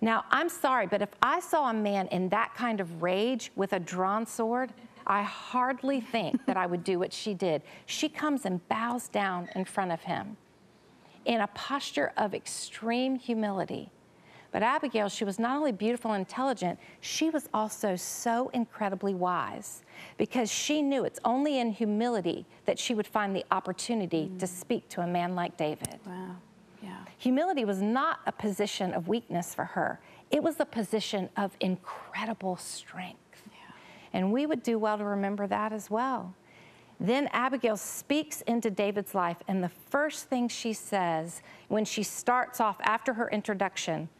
Now, 0.00 0.24
I'm 0.30 0.48
sorry, 0.48 0.86
but 0.86 1.02
if 1.02 1.10
I 1.20 1.40
saw 1.40 1.68
a 1.68 1.74
man 1.74 2.06
in 2.08 2.30
that 2.30 2.54
kind 2.54 2.80
of 2.80 3.02
rage 3.02 3.50
with 3.54 3.74
a 3.74 3.80
drawn 3.80 4.24
sword, 4.24 4.72
I 5.10 5.22
hardly 5.22 6.00
think 6.00 6.46
that 6.46 6.56
I 6.56 6.66
would 6.66 6.84
do 6.84 7.00
what 7.00 7.12
she 7.12 7.34
did. 7.34 7.62
She 7.86 8.08
comes 8.08 8.46
and 8.46 8.66
bows 8.68 9.08
down 9.08 9.48
in 9.56 9.64
front 9.64 9.90
of 9.90 10.02
him 10.02 10.36
in 11.24 11.40
a 11.40 11.48
posture 11.48 12.12
of 12.16 12.32
extreme 12.32 13.16
humility. 13.16 13.90
But 14.52 14.62
Abigail, 14.62 15.08
she 15.08 15.24
was 15.24 15.40
not 15.40 15.56
only 15.56 15.72
beautiful 15.72 16.12
and 16.12 16.20
intelligent, 16.20 16.78
she 17.00 17.28
was 17.28 17.48
also 17.52 17.96
so 17.96 18.50
incredibly 18.54 19.12
wise 19.12 19.82
because 20.16 20.48
she 20.48 20.80
knew 20.80 21.04
it's 21.04 21.18
only 21.24 21.58
in 21.58 21.72
humility 21.72 22.46
that 22.64 22.78
she 22.78 22.94
would 22.94 23.06
find 23.06 23.34
the 23.34 23.44
opportunity 23.50 24.30
mm. 24.32 24.38
to 24.38 24.46
speak 24.46 24.88
to 24.90 25.00
a 25.00 25.06
man 25.08 25.34
like 25.34 25.56
David. 25.56 25.98
Wow. 26.06 26.36
Yeah. 26.84 26.98
Humility 27.18 27.64
was 27.64 27.82
not 27.82 28.20
a 28.26 28.32
position 28.32 28.92
of 28.94 29.08
weakness 29.08 29.56
for 29.56 29.64
her, 29.64 29.98
it 30.30 30.40
was 30.40 30.60
a 30.60 30.64
position 30.64 31.28
of 31.36 31.56
incredible 31.58 32.56
strength. 32.56 33.18
And 34.12 34.32
we 34.32 34.46
would 34.46 34.62
do 34.62 34.78
well 34.78 34.98
to 34.98 35.04
remember 35.04 35.46
that 35.46 35.72
as 35.72 35.90
well. 35.90 36.34
Then 36.98 37.28
Abigail 37.32 37.78
speaks 37.78 38.42
into 38.42 38.70
David's 38.70 39.14
life, 39.14 39.38
and 39.48 39.64
the 39.64 39.70
first 39.70 40.26
thing 40.26 40.48
she 40.48 40.74
says 40.74 41.40
when 41.68 41.86
she 41.86 42.02
starts 42.02 42.60
off 42.60 42.76
after 42.82 43.14
her 43.14 43.30
introduction, 43.30 44.10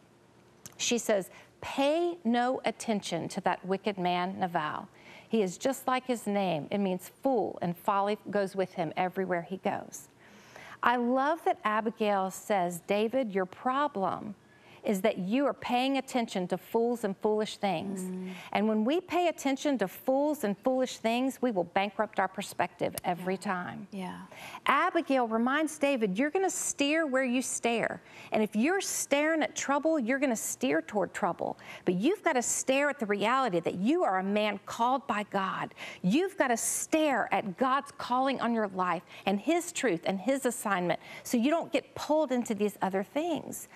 she 0.77 0.97
says, 0.97 1.29
Pay 1.61 2.17
no 2.23 2.59
attention 2.65 3.29
to 3.29 3.41
that 3.41 3.63
wicked 3.63 3.99
man, 3.99 4.39
Nabal. 4.39 4.87
He 5.29 5.43
is 5.43 5.59
just 5.59 5.87
like 5.87 6.07
his 6.07 6.25
name. 6.25 6.67
It 6.71 6.79
means 6.79 7.11
fool, 7.21 7.59
and 7.61 7.77
folly 7.77 8.17
goes 8.31 8.55
with 8.55 8.73
him 8.73 8.91
everywhere 8.97 9.43
he 9.43 9.57
goes. 9.57 10.09
I 10.81 10.95
love 10.95 11.43
that 11.45 11.59
Abigail 11.63 12.31
says, 12.31 12.81
David, 12.87 13.31
your 13.31 13.45
problem 13.45 14.33
is 14.83 15.01
that 15.01 15.17
you 15.17 15.45
are 15.45 15.53
paying 15.53 15.97
attention 15.97 16.47
to 16.47 16.57
fools 16.57 17.03
and 17.03 17.15
foolish 17.17 17.57
things. 17.57 18.01
Mm. 18.01 18.31
And 18.51 18.67
when 18.67 18.83
we 18.83 18.99
pay 18.99 19.27
attention 19.27 19.77
to 19.79 19.87
fools 19.87 20.43
and 20.43 20.57
foolish 20.59 20.97
things, 20.97 21.39
we 21.41 21.51
will 21.51 21.65
bankrupt 21.65 22.19
our 22.19 22.27
perspective 22.27 22.95
every 23.03 23.35
yeah. 23.35 23.39
time. 23.39 23.87
Yeah. 23.91 24.21
Abigail 24.65 25.27
reminds 25.27 25.77
David, 25.77 26.17
you're 26.17 26.29
going 26.29 26.45
to 26.45 26.49
steer 26.49 27.05
where 27.05 27.23
you 27.23 27.41
stare. 27.41 28.01
And 28.31 28.41
if 28.41 28.55
you're 28.55 28.81
staring 28.81 29.43
at 29.43 29.55
trouble, 29.55 29.99
you're 29.99 30.19
going 30.19 30.31
to 30.31 30.35
steer 30.35 30.81
toward 30.81 31.13
trouble. 31.13 31.57
But 31.85 31.95
you've 31.95 32.23
got 32.23 32.33
to 32.33 32.41
stare 32.41 32.89
at 32.89 32.99
the 32.99 33.05
reality 33.05 33.59
that 33.59 33.75
you 33.75 34.03
are 34.03 34.19
a 34.19 34.23
man 34.23 34.59
called 34.65 35.05
by 35.07 35.23
God. 35.31 35.73
You've 36.01 36.37
got 36.37 36.47
to 36.47 36.57
stare 36.57 37.29
at 37.31 37.57
God's 37.57 37.91
calling 37.97 38.41
on 38.41 38.53
your 38.53 38.67
life 38.69 39.03
and 39.25 39.39
His 39.39 39.71
truth 39.71 40.01
and 40.05 40.19
His 40.19 40.45
assignment 40.45 40.99
so 41.23 41.37
you 41.37 41.49
don't 41.49 41.71
get 41.71 41.93
pulled 41.95 42.31
into 42.31 42.55
these 42.55 42.77
other 42.81 43.03
things. 43.03 43.67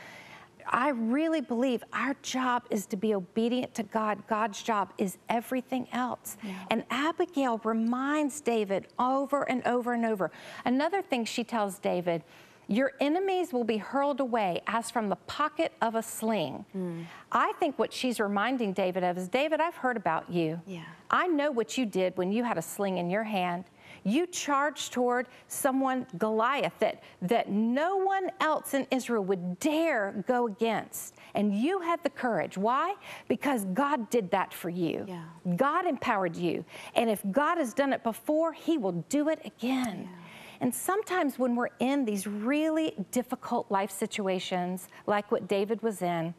I 0.68 0.90
really 0.90 1.42
believe 1.42 1.84
our 1.94 2.16
job 2.22 2.64
is 2.70 2.86
to 2.88 2.98
be 2.98 3.14
obedient 3.14 3.74
to 3.76 3.84
God. 3.84 4.24
God's 4.28 4.62
job 4.62 4.94
is 4.98 5.18
everything 5.30 5.88
else. 5.92 6.38
Yeah. 6.44 6.54
And 6.72 6.84
Abigail 6.90 7.60
reminds 7.64 8.42
David 8.42 8.88
over 9.00 9.44
and 9.44 9.66
over 9.66 9.94
and 9.94 10.06
over. 10.06 10.32
Another 10.66 11.02
thing 11.02 11.26
she 11.26 11.44
tells 11.44 11.80
David, 11.80 12.24
your 12.68 12.94
enemies 13.00 13.54
will 13.54 13.64
be 13.64 13.78
hurled 13.78 14.20
away 14.20 14.62
as 14.68 14.90
from 14.90 15.10
the 15.10 15.16
pocket 15.16 15.72
of 15.82 15.96
a 15.96 16.02
sling. 16.02 16.66
Mm. 16.76 17.06
I 17.32 17.54
think 17.60 17.78
what 17.78 17.94
she's 17.94 18.20
reminding 18.20 18.74
David 18.74 19.04
of 19.04 19.18
is 19.18 19.28
David, 19.28 19.60
I've 19.60 19.76
heard 19.76 19.98
about 19.98 20.32
you. 20.32 20.60
Yeah. 20.66 20.84
I 21.12 21.28
know 21.28 21.52
what 21.52 21.78
you 21.78 21.86
did 21.86 22.18
when 22.18 22.32
you 22.32 22.44
had 22.44 22.58
a 22.58 22.62
sling 22.62 22.98
in 22.98 23.10
your 23.10 23.24
hand 23.24 23.66
you 24.06 24.28
charge 24.28 24.92
toward 24.92 25.28
someone, 25.48 26.06
Goliath, 26.20 26.78
that, 26.80 27.02
that 27.24 27.50
no 27.50 27.98
one 27.98 28.30
else 28.40 28.76
in 28.76 28.86
Israel 28.92 29.24
would 29.26 29.60
dare 29.60 30.24
go 30.28 30.46
against. 30.46 31.16
And 31.34 31.54
you 31.54 31.80
had 31.80 32.02
the 32.04 32.12
courage. 32.12 32.56
Why? 32.56 32.94
Because 33.28 33.66
God 33.74 34.10
did 34.12 34.30
that 34.30 34.54
for 34.54 34.70
you. 34.70 35.06
Yeah. 35.08 35.24
God 35.56 35.88
empowered 35.88 36.36
you. 36.36 36.64
And 36.94 37.10
if 37.10 37.22
God 37.32 37.58
has 37.58 37.74
done 37.74 37.94
it 37.94 38.04
before, 38.04 38.54
He 38.54 38.78
will 38.78 39.04
do 39.10 39.30
it 39.30 39.42
again. 39.44 40.04
Yeah. 40.04 40.22
And 40.62 40.74
sometimes 40.74 41.40
when 41.40 41.56
we're 41.56 41.70
in 41.80 42.06
these 42.06 42.28
really 42.28 42.94
difficult 43.12 43.72
life 43.72 43.92
situations, 43.92 44.88
like 45.08 45.32
what 45.32 45.48
David 45.48 45.82
was 45.82 46.04
in, 46.04 46.36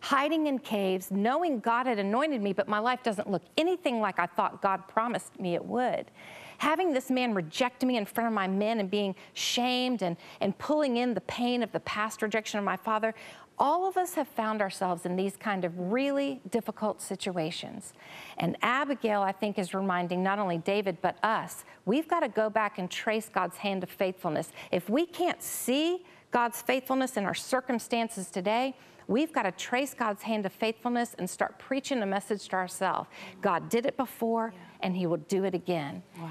hiding 0.00 0.48
in 0.48 0.58
caves, 0.58 1.10
knowing 1.10 1.60
God 1.60 1.86
had 1.86 1.98
anointed 2.00 2.42
me, 2.42 2.52
but 2.52 2.68
my 2.68 2.78
life 2.80 3.02
doesn't 3.02 3.30
look 3.30 3.42
anything 3.56 4.00
like 4.00 4.18
I 4.18 4.26
thought 4.26 4.60
God 4.60 4.88
promised 4.88 5.38
me 5.38 5.54
it 5.54 5.64
would 5.64 6.10
having 6.58 6.92
this 6.92 7.10
man 7.10 7.34
reject 7.34 7.84
me 7.84 7.96
in 7.96 8.04
front 8.04 8.28
of 8.28 8.34
my 8.34 8.46
men 8.46 8.78
and 8.80 8.90
being 8.90 9.14
shamed 9.32 10.02
and, 10.02 10.16
and 10.40 10.56
pulling 10.58 10.98
in 10.98 11.14
the 11.14 11.20
pain 11.22 11.62
of 11.62 11.72
the 11.72 11.80
past 11.80 12.22
rejection 12.22 12.58
of 12.58 12.64
my 12.64 12.76
father, 12.76 13.14
all 13.58 13.88
of 13.88 13.96
us 13.96 14.14
have 14.14 14.28
found 14.28 14.60
ourselves 14.60 15.04
in 15.04 15.16
these 15.16 15.36
kind 15.36 15.64
of 15.64 15.72
really 15.76 16.40
difficult 16.50 17.00
situations. 17.00 17.92
And 18.36 18.56
Abigail, 18.62 19.22
I 19.22 19.32
think, 19.32 19.58
is 19.58 19.74
reminding 19.74 20.22
not 20.22 20.38
only 20.38 20.58
David, 20.58 20.98
but 21.00 21.16
us, 21.24 21.64
we've 21.84 22.08
got 22.08 22.20
to 22.20 22.28
go 22.28 22.50
back 22.50 22.78
and 22.78 22.90
trace 22.90 23.28
God's 23.28 23.56
hand 23.56 23.82
of 23.82 23.90
faithfulness. 23.90 24.52
If 24.70 24.88
we 24.88 25.06
can't 25.06 25.42
see 25.42 26.04
God's 26.30 26.60
faithfulness 26.62 27.16
in 27.16 27.24
our 27.24 27.34
circumstances 27.34 28.30
today, 28.30 28.76
we've 29.08 29.32
got 29.32 29.42
to 29.42 29.52
trace 29.52 29.94
God's 29.94 30.22
hand 30.22 30.46
of 30.46 30.52
faithfulness 30.52 31.16
and 31.18 31.28
start 31.28 31.58
preaching 31.58 31.98
the 31.98 32.06
message 32.06 32.48
to 32.48 32.56
ourselves. 32.56 33.08
God 33.40 33.68
did 33.68 33.86
it 33.86 33.96
before, 33.96 34.52
yeah. 34.54 34.60
and 34.82 34.96
He 34.96 35.06
will 35.06 35.16
do 35.16 35.44
it 35.44 35.54
again. 35.54 36.02
Wow. 36.20 36.30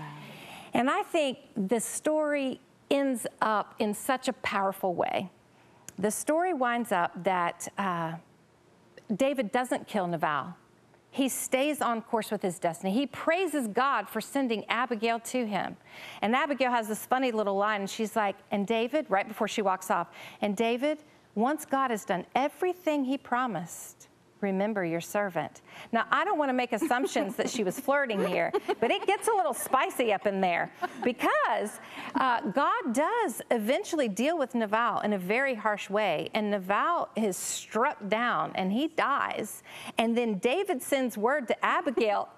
And 0.74 0.90
I 0.90 1.04
think 1.04 1.40
the 1.56 1.80
story 1.80 2.62
ends 2.90 3.28
up 3.42 3.76
in 3.80 3.94
such 3.94 4.28
a 4.28 4.34
powerful 4.34 4.94
way. 4.94 5.30
The 6.00 6.12
story 6.12 6.54
winds 6.54 6.92
up 6.92 7.12
that 7.24 7.68
uh, 7.78 8.14
David 9.14 9.52
doesn't 9.52 9.88
kill 9.88 10.08
Nabal. 10.08 10.56
He 11.10 11.30
stays 11.30 11.82
on 11.82 12.04
course 12.04 12.30
with 12.30 12.44
his 12.44 12.60
destiny. 12.60 12.94
He 12.94 13.08
praises 13.08 13.68
God 13.68 14.08
for 14.08 14.22
sending 14.22 14.66
Abigail 14.70 15.20
to 15.22 15.48
him. 15.48 15.76
And 16.22 16.36
Abigail 16.36 16.70
has 16.70 16.88
this 16.88 17.08
funny 17.08 17.32
little 17.32 17.56
line, 17.56 17.82
and 17.82 17.90
she's 17.90 18.16
like, 18.16 18.36
and 18.52 18.68
David, 18.68 19.08
right 19.10 19.28
before 19.28 19.48
she 19.48 19.64
walks 19.64 19.90
off, 19.90 20.10
and 20.42 20.56
David, 20.56 21.00
once 21.38 21.66
God 21.66 21.92
has 21.92 22.04
done 22.04 22.26
everything 22.34 23.06
he 23.06 23.16
promised, 23.16 24.08
remember 24.42 24.84
your 24.84 25.02
servant. 25.02 25.62
Now, 25.92 26.06
I 26.10 26.26
don't 26.26 26.40
want 26.40 26.50
to 26.50 26.54
make 26.54 26.74
assumptions 26.74 27.36
that 27.36 27.48
she 27.48 27.64
was 27.64 27.80
flirting 27.80 28.26
here, 28.26 28.52
but 28.80 28.90
it 28.90 29.06
gets 29.06 29.28
a 29.28 29.32
little 29.32 29.54
spicy 29.54 30.12
up 30.12 30.26
in 30.26 30.42
there 30.42 30.72
because 31.04 31.80
uh, 32.16 32.42
God 32.42 32.92
does 32.92 33.44
eventually 33.52 34.10
deal 34.10 34.40
with 34.40 34.56
Nabal 34.56 35.02
in 35.02 35.14
a 35.14 35.18
very 35.20 35.54
harsh 35.54 35.92
way, 35.92 36.30
and 36.34 36.50
Nabal 36.50 37.10
is 37.16 37.38
struck 37.38 38.10
down 38.10 38.52
and 38.56 38.72
he 38.72 38.88
dies. 38.88 39.62
And 40.00 40.18
then 40.18 40.40
David 40.40 40.82
sends 40.82 41.20
word 41.20 41.48
to 41.50 41.66
Abigail 41.66 42.30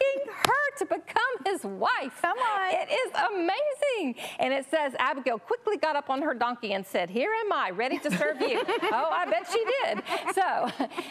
asking 0.00 0.32
her 0.32 0.78
to 0.78 0.84
become 0.86 1.44
his 1.44 1.64
wife. 1.64 2.18
Come 2.22 2.38
on. 2.38 2.72
It 2.72 2.88
is 2.90 3.12
amazing. 3.32 4.22
And 4.38 4.52
it 4.52 4.66
says 4.70 4.94
Abigail 4.98 5.38
quickly 5.38 5.76
got 5.76 5.96
up 5.96 6.10
on 6.10 6.22
her 6.22 6.34
donkey 6.34 6.72
and 6.72 6.86
said, 6.86 7.10
Here 7.10 7.32
am 7.44 7.52
I, 7.52 7.70
ready 7.70 7.98
to 7.98 8.10
serve 8.16 8.40
you. 8.40 8.62
oh, 8.92 9.10
I 9.10 9.26
bet 9.26 9.48
she 9.50 9.64
did. 9.84 10.02
So, 10.34 10.70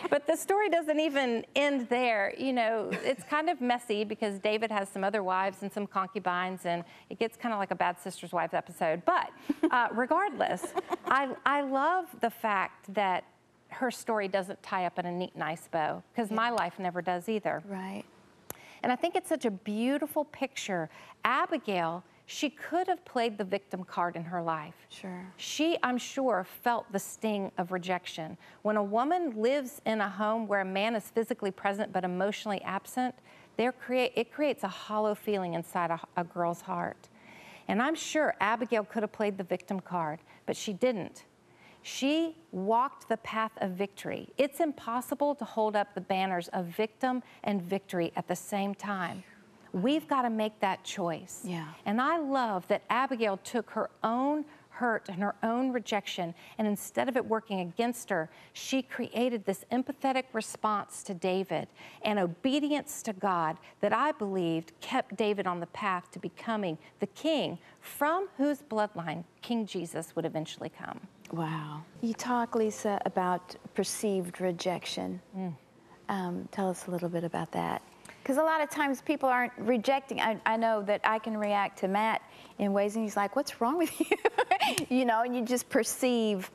but 0.10 0.26
the 0.28 0.36
story 0.36 0.70
doesn't 0.70 1.00
even 1.00 1.46
end 1.56 1.88
there. 1.90 2.34
You 2.38 2.54
know, 2.54 2.90
it's 2.92 3.24
kind 3.24 3.50
of 3.50 3.62
messy 3.62 4.04
because 4.04 4.40
David 4.40 4.72
has 4.72 4.90
some 4.90 5.04
other 5.04 5.24
wives 5.24 5.62
and 5.62 5.72
some 5.72 5.88
concubines, 5.88 6.66
and 6.66 6.84
it 7.10 7.20
gets 7.20 7.38
kind 7.38 7.54
of 7.54 7.60
like 7.60 7.72
a 7.72 7.76
Bad 7.76 8.00
Sisters 8.00 8.32
Wives 8.32 8.54
episode. 8.54 9.04
But 9.06 9.32
uh, 9.72 9.88
regardless, 9.92 10.74
I, 11.06 11.30
I 11.46 11.62
love 11.62 12.06
the 12.22 12.30
fact 12.30 12.94
that 12.94 13.24
her 13.70 13.92
story 13.92 14.28
doesn't 14.28 14.62
tie 14.64 14.86
up 14.86 14.98
in 14.98 15.06
a 15.06 15.12
neat, 15.12 15.36
nice 15.36 15.68
bow 15.68 16.02
because 16.12 16.30
yeah. 16.30 16.36
my 16.36 16.50
life 16.50 16.80
never 16.80 17.02
does 17.02 17.30
either. 17.30 17.62
Right. 17.68 18.04
And 18.84 18.92
I 18.92 18.96
think 18.96 19.16
it's 19.16 19.30
such 19.30 19.46
a 19.46 19.52
beautiful 19.52 20.26
picture. 20.26 20.90
Abigail, 21.24 22.04
she 22.26 22.50
could 22.50 22.88
have 22.88 23.04
played 23.06 23.38
the 23.38 23.44
victim 23.44 23.84
card 23.84 24.16
in 24.16 24.24
her 24.24 24.42
life. 24.42 24.76
Sure. 24.90 25.26
She, 25.38 25.78
I'm 25.82 25.98
sure, 25.98 26.46
felt 26.64 26.92
the 26.92 27.00
sting 27.00 27.52
of 27.58 27.72
rejection. 27.72 28.38
When 28.62 28.78
a 28.78 28.84
woman 28.84 29.42
lives 29.42 29.82
in 29.86 30.00
a 30.00 30.10
home 30.10 30.48
where 30.48 30.62
a 30.62 30.66
man 30.66 30.96
is 30.96 31.10
physically 31.10 31.52
present 31.52 31.92
but 31.92 32.04
emotionally 32.04 32.62
absent, 32.62 33.16
create, 33.80 34.14
it 34.16 34.32
creates 34.32 34.64
a 34.64 34.68
hollow 34.68 35.14
feeling 35.14 35.54
inside 35.54 35.92
a, 35.92 36.00
a 36.16 36.24
girl's 36.24 36.62
heart. 36.62 37.10
And 37.68 37.82
I'm 37.82 37.96
sure 37.96 38.36
Abigail 38.40 38.84
could 38.84 39.04
have 39.04 39.12
played 39.12 39.38
the 39.38 39.44
victim 39.44 39.80
card, 39.80 40.20
but 40.46 40.56
she 40.56 40.74
didn't. 40.74 41.26
She 41.82 42.36
walked 42.52 43.08
the 43.08 43.18
path 43.18 43.52
of 43.58 43.72
victory. 43.72 44.30
It's 44.38 44.60
impossible 44.60 45.36
to 45.36 45.46
hold 45.46 45.76
up 45.76 45.94
the 45.94 46.02
banners 46.02 46.48
of 46.50 46.66
victim 46.66 47.24
and 47.44 47.62
victory 47.62 48.12
at 48.16 48.28
the 48.28 48.36
same 48.36 48.76
time. 48.76 49.24
We've 49.72 50.08
got 50.08 50.24
to 50.24 50.30
make 50.30 50.60
that 50.62 50.84
choice. 50.84 51.42
Yeah. 51.44 51.68
And 51.86 52.02
I 52.02 52.18
love 52.18 52.68
that 52.70 52.84
Abigail 52.90 53.38
took 53.38 53.70
her 53.72 53.90
own 54.04 54.46
hurt 54.80 55.10
and 55.10 55.22
her 55.22 55.36
own 55.44 55.74
rejection. 55.74 56.34
And 56.58 56.66
instead 56.66 57.10
of 57.10 57.18
it 57.18 57.26
working 57.26 57.60
against 57.60 58.10
her, 58.10 58.30
she 58.54 58.82
created 58.82 59.46
this 59.46 59.66
empathetic 59.72 60.24
response 60.32 61.04
to 61.04 61.14
David 61.14 61.68
and 62.02 62.18
obedience 62.18 63.04
to 63.04 63.14
God 63.14 63.58
that 63.82 63.92
I 63.92 64.14
believed 64.14 64.72
kept 64.80 65.18
David 65.18 65.46
on 65.48 65.60
the 65.60 65.68
path 65.68 66.10
to 66.12 66.20
becoming 66.20 66.78
the 67.02 67.08
king 67.08 67.60
from 67.82 68.30
whose 68.38 68.62
bloodline 68.62 69.26
King 69.42 69.66
Jesus 69.66 70.16
would 70.16 70.26
eventually 70.26 70.70
come. 70.70 71.02
Wow. 71.32 71.84
You 72.02 72.14
talk, 72.14 72.54
Lysa, 72.54 73.00
about 73.06 73.56
perceived 73.76 74.42
rejection. 74.42 75.22
Mm. 75.38 75.56
Um, 76.10 76.50
tell 76.52 76.70
us 76.70 76.88
a 76.88 76.92
little 76.92 77.10
bit 77.10 77.24
about 77.24 77.52
that. 77.52 77.82
Because 78.22 78.38
a 78.38 78.44
lot 78.44 78.62
of 78.62 78.70
times 78.70 79.02
people 79.02 79.30
aren't 79.30 79.54
rejecting. 79.58 80.20
I, 80.20 80.40
I, 80.46 80.58
know 80.58 80.82
that 80.84 81.02
I 81.04 81.20
can 81.20 81.38
react 81.38 81.80
to 81.80 81.88
Matt 81.88 82.22
in 82.58 82.74
ways, 82.74 82.96
and 82.96 83.04
he's 83.04 83.16
like, 83.16 83.36
What's 83.36 83.62
wrong 83.62 83.78
with 83.78 84.00
you? 84.00 84.88
you 84.90 85.06
know, 85.06 85.22
and 85.22 85.36
you 85.36 85.44
just 85.44 85.70
perceive 85.70 86.52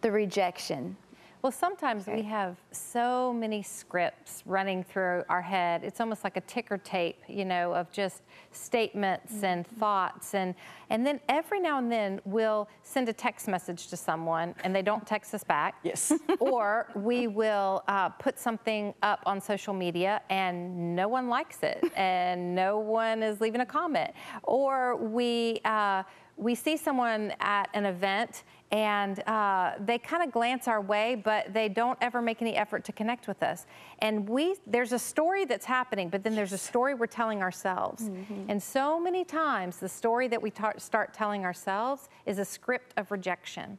the 0.00 0.10
rejection. 0.10 0.96
Well, 1.40 1.52
sometimes 1.52 2.08
okay. 2.08 2.16
we 2.16 2.22
have 2.24 2.56
so 2.72 3.32
many 3.32 3.62
scripts 3.62 4.42
running 4.44 4.82
through 4.82 5.22
our 5.28 5.40
head. 5.40 5.84
It's 5.84 6.00
almost 6.00 6.24
like 6.24 6.36
a 6.36 6.40
ticker 6.42 6.78
tape, 6.78 7.22
you 7.28 7.44
know, 7.44 7.72
of 7.72 7.92
just 7.92 8.22
statements 8.50 9.34
mm-hmm. 9.34 9.44
and 9.44 9.66
thoughts. 9.66 10.34
And, 10.34 10.56
and 10.90 11.06
then 11.06 11.20
every 11.28 11.60
now 11.60 11.78
and 11.78 11.92
then 11.92 12.20
we'll 12.24 12.68
send 12.82 13.08
a 13.08 13.12
text 13.12 13.46
message 13.46 13.86
to 13.88 13.96
someone 13.96 14.52
and 14.64 14.74
they 14.74 14.82
don't 14.82 15.06
text 15.06 15.32
us 15.32 15.44
back. 15.44 15.76
Yes. 15.84 16.12
or 16.40 16.88
we 16.96 17.28
will 17.28 17.84
uh, 17.86 18.08
put 18.08 18.36
something 18.36 18.92
up 19.02 19.22
on 19.24 19.40
social 19.40 19.74
media 19.74 20.20
and 20.30 20.96
no 20.96 21.06
one 21.06 21.28
likes 21.28 21.62
it 21.62 21.84
and 21.96 22.52
no 22.52 22.80
one 22.80 23.22
is 23.22 23.40
leaving 23.40 23.60
a 23.60 23.66
comment. 23.66 24.10
Or 24.42 24.96
we, 24.96 25.60
uh, 25.64 26.02
we 26.38 26.54
see 26.54 26.76
someone 26.76 27.32
at 27.40 27.68
an 27.74 27.84
event 27.84 28.44
and 28.70 29.26
uh, 29.26 29.72
they 29.80 29.98
kind 29.98 30.22
of 30.22 30.30
glance 30.30 30.68
our 30.68 30.80
way, 30.80 31.14
but 31.14 31.52
they 31.54 31.68
don't 31.68 31.98
ever 32.02 32.20
make 32.20 32.42
any 32.42 32.54
effort 32.54 32.84
to 32.84 32.92
connect 32.92 33.26
with 33.26 33.42
us. 33.42 33.66
And 34.00 34.28
we, 34.28 34.56
there's 34.66 34.92
a 34.92 34.98
story 34.98 35.46
that's 35.46 35.64
happening, 35.64 36.10
but 36.10 36.22
then 36.22 36.34
there's 36.34 36.52
a 36.52 36.58
story 36.58 36.94
we're 36.94 37.06
telling 37.06 37.42
ourselves. 37.42 38.04
Mm-hmm. 38.04 38.50
And 38.50 38.62
so 38.62 39.00
many 39.00 39.24
times, 39.24 39.78
the 39.78 39.88
story 39.88 40.28
that 40.28 40.40
we 40.40 40.52
start 40.76 41.14
telling 41.14 41.44
ourselves 41.44 42.08
is 42.26 42.38
a 42.38 42.44
script 42.44 42.92
of 42.98 43.10
rejection. 43.10 43.78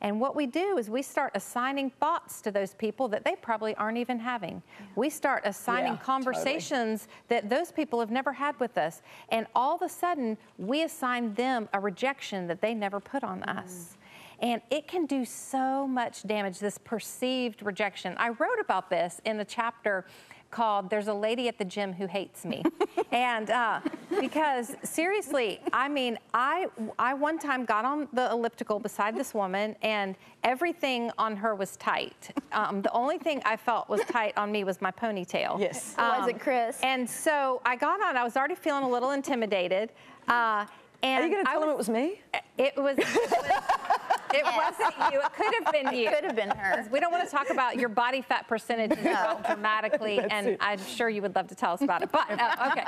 And 0.00 0.20
what 0.20 0.36
we 0.36 0.46
do 0.46 0.78
is 0.78 0.88
we 0.88 1.02
start 1.02 1.32
assigning 1.34 1.90
thoughts 1.90 2.40
to 2.42 2.50
those 2.50 2.74
people 2.74 3.08
that 3.08 3.24
they 3.24 3.34
probably 3.36 3.74
aren't 3.74 3.98
even 3.98 4.18
having. 4.18 4.62
Yeah. 4.78 4.86
We 4.96 5.10
start 5.10 5.42
assigning 5.44 5.94
yeah, 5.94 5.98
conversations 5.98 7.02
totally. 7.02 7.24
that 7.28 7.50
those 7.50 7.72
people 7.72 7.98
have 8.00 8.10
never 8.10 8.32
had 8.32 8.58
with 8.60 8.78
us. 8.78 9.02
And 9.30 9.46
all 9.54 9.74
of 9.74 9.82
a 9.82 9.88
sudden, 9.88 10.38
we 10.56 10.82
assign 10.82 11.34
them 11.34 11.68
a 11.72 11.80
rejection 11.80 12.46
that 12.46 12.60
they 12.60 12.74
never 12.74 13.00
put 13.00 13.24
on 13.24 13.40
mm. 13.40 13.58
us. 13.58 13.96
And 14.40 14.62
it 14.70 14.86
can 14.86 15.06
do 15.06 15.24
so 15.24 15.86
much 15.88 16.22
damage, 16.22 16.60
this 16.60 16.78
perceived 16.78 17.62
rejection. 17.62 18.14
I 18.18 18.28
wrote 18.28 18.60
about 18.60 18.88
this 18.88 19.20
in 19.24 19.40
a 19.40 19.44
chapter 19.44 20.04
called 20.50 20.90
There's 20.90 21.08
a 21.08 21.14
Lady 21.14 21.48
at 21.48 21.58
the 21.58 21.64
Gym 21.64 21.92
Who 21.92 22.06
Hates 22.06 22.44
Me. 22.44 22.62
and 23.12 23.50
uh, 23.50 23.80
because 24.20 24.74
seriously, 24.82 25.60
I 25.72 25.88
mean, 25.88 26.18
I, 26.34 26.66
I 26.98 27.14
one 27.14 27.38
time 27.38 27.64
got 27.64 27.84
on 27.84 28.08
the 28.12 28.30
elliptical 28.30 28.78
beside 28.78 29.16
this 29.16 29.34
woman 29.34 29.76
and 29.82 30.16
everything 30.44 31.10
on 31.18 31.36
her 31.36 31.54
was 31.54 31.76
tight. 31.76 32.30
Um, 32.52 32.82
the 32.82 32.92
only 32.92 33.18
thing 33.18 33.42
I 33.44 33.56
felt 33.56 33.88
was 33.88 34.00
tight 34.02 34.36
on 34.36 34.50
me 34.50 34.64
was 34.64 34.80
my 34.80 34.90
ponytail. 34.90 35.60
Yes. 35.60 35.94
Um, 35.98 36.20
was 36.20 36.28
it 36.28 36.40
Chris? 36.40 36.78
And 36.82 37.08
so 37.08 37.60
I 37.64 37.76
got 37.76 38.00
on, 38.00 38.16
I 38.16 38.24
was 38.24 38.36
already 38.36 38.54
feeling 38.54 38.84
a 38.84 38.88
little 38.88 39.10
intimidated. 39.10 39.90
Uh, 40.26 40.66
and 41.02 41.22
Are 41.22 41.26
you 41.26 41.32
going 41.32 41.44
to 41.44 41.50
tell 41.50 41.60
was, 41.60 41.68
him 41.68 41.70
it 41.70 41.78
was 41.78 41.88
me? 41.88 42.20
It 42.58 42.76
was. 42.76 42.98
It, 42.98 43.06
was, 43.06 43.97
it 44.34 44.44
wasn't 44.44 45.12
you. 45.12 45.20
It 45.20 45.32
could 45.34 45.54
have 45.54 45.72
been 45.72 45.94
you. 45.94 46.08
It 46.08 46.14
could 46.14 46.24
have 46.24 46.36
been 46.36 46.50
her. 46.50 46.86
We 46.90 47.00
don't 47.00 47.12
want 47.12 47.24
to 47.24 47.30
talk 47.30 47.50
about 47.50 47.76
your 47.76 47.88
body 47.88 48.22
fat 48.22 48.46
percentage 48.48 48.98
no. 49.02 49.40
dramatically, 49.46 50.18
and 50.30 50.48
it. 50.48 50.58
I'm 50.60 50.80
sure 50.84 51.08
you 51.08 51.22
would 51.22 51.34
love 51.34 51.48
to 51.48 51.54
tell 51.54 51.72
us 51.72 51.82
about 51.82 52.02
it. 52.02 52.10
But 52.12 52.30
uh, 52.30 52.70
okay. 52.70 52.84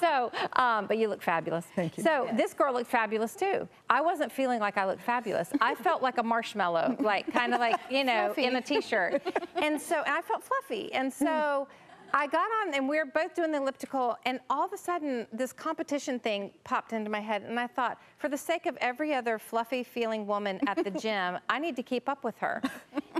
So, 0.00 0.30
um, 0.54 0.86
but 0.86 0.98
you 0.98 1.08
look 1.08 1.22
fabulous. 1.22 1.66
Thank 1.74 1.96
you. 1.96 2.02
So 2.02 2.24
yeah. 2.24 2.36
this 2.36 2.54
girl 2.54 2.72
looked 2.72 2.90
fabulous 2.90 3.34
too. 3.34 3.68
I 3.88 4.00
wasn't 4.00 4.32
feeling 4.32 4.60
like 4.60 4.76
I 4.76 4.86
looked 4.86 5.02
fabulous. 5.02 5.50
I 5.60 5.74
felt 5.74 6.02
like 6.02 6.18
a 6.18 6.22
marshmallow, 6.22 6.96
like 7.00 7.32
kind 7.32 7.54
of 7.54 7.60
like 7.60 7.76
you 7.90 8.04
know 8.04 8.32
fluffy. 8.34 8.44
in 8.44 8.56
a 8.56 8.60
t-shirt, 8.60 9.22
and 9.56 9.80
so 9.80 10.02
and 10.02 10.14
I 10.14 10.20
felt 10.22 10.44
fluffy, 10.44 10.92
and 10.92 11.12
so. 11.12 11.68
I 12.14 12.28
got 12.28 12.46
on 12.62 12.74
and 12.74 12.88
we 12.88 12.96
were 12.96 13.06
both 13.06 13.34
doing 13.34 13.50
the 13.50 13.58
elliptical, 13.58 14.16
and 14.24 14.38
all 14.48 14.64
of 14.64 14.72
a 14.72 14.78
sudden, 14.78 15.26
this 15.32 15.52
competition 15.52 16.20
thing 16.20 16.52
popped 16.62 16.92
into 16.92 17.10
my 17.10 17.18
head. 17.18 17.42
And 17.42 17.58
I 17.58 17.66
thought, 17.66 18.00
for 18.18 18.28
the 18.28 18.38
sake 18.38 18.66
of 18.66 18.76
every 18.80 19.12
other 19.12 19.36
fluffy 19.36 19.82
feeling 19.82 20.24
woman 20.24 20.60
at 20.68 20.84
the 20.84 20.90
gym, 21.00 21.38
I 21.48 21.58
need 21.58 21.74
to 21.74 21.82
keep 21.82 22.08
up 22.08 22.22
with 22.22 22.38
her. 22.38 22.62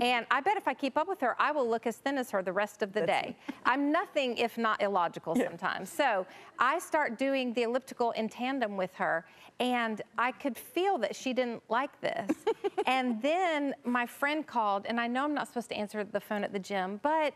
and 0.01 0.25
I 0.31 0.39
bet 0.39 0.55
if 0.55 0.65
I 0.65 0.73
keep 0.73 0.97
up 0.97 1.09
with 1.09 1.19
her, 1.19 1.35
I 1.41 1.51
will 1.51 1.69
look 1.69 1.85
as 1.85 1.97
thin 1.97 2.17
as 2.17 2.31
her 2.31 2.41
the 2.41 2.53
rest 2.53 2.81
of 2.81 2.93
the 2.93 3.01
That's 3.01 3.27
day. 3.27 3.35
I'm 3.65 3.91
nothing 3.91 4.37
if 4.37 4.57
not 4.57 4.81
illogical 4.81 5.37
yeah. 5.37 5.49
sometimes. 5.49 5.89
So 5.91 6.25
I 6.57 6.79
start 6.79 7.17
doing 7.17 7.53
the 7.53 7.63
elliptical 7.63 8.11
in 8.11 8.29
tandem 8.29 8.77
with 8.77 8.93
her, 8.93 9.25
and 9.59 10.01
I 10.17 10.31
could 10.31 10.57
feel 10.57 10.97
that 10.99 11.17
she 11.17 11.33
didn't 11.33 11.63
like 11.67 11.99
this. 11.99 12.31
and 12.87 13.21
then 13.21 13.75
my 13.83 14.05
friend 14.05 14.47
called, 14.47 14.85
and 14.85 15.01
I 15.01 15.07
know 15.07 15.25
I'm 15.25 15.33
not 15.33 15.49
supposed 15.49 15.67
to 15.69 15.75
answer 15.75 16.05
the 16.05 16.21
phone 16.21 16.45
at 16.45 16.53
the 16.53 16.59
gym, 16.59 17.01
but 17.03 17.33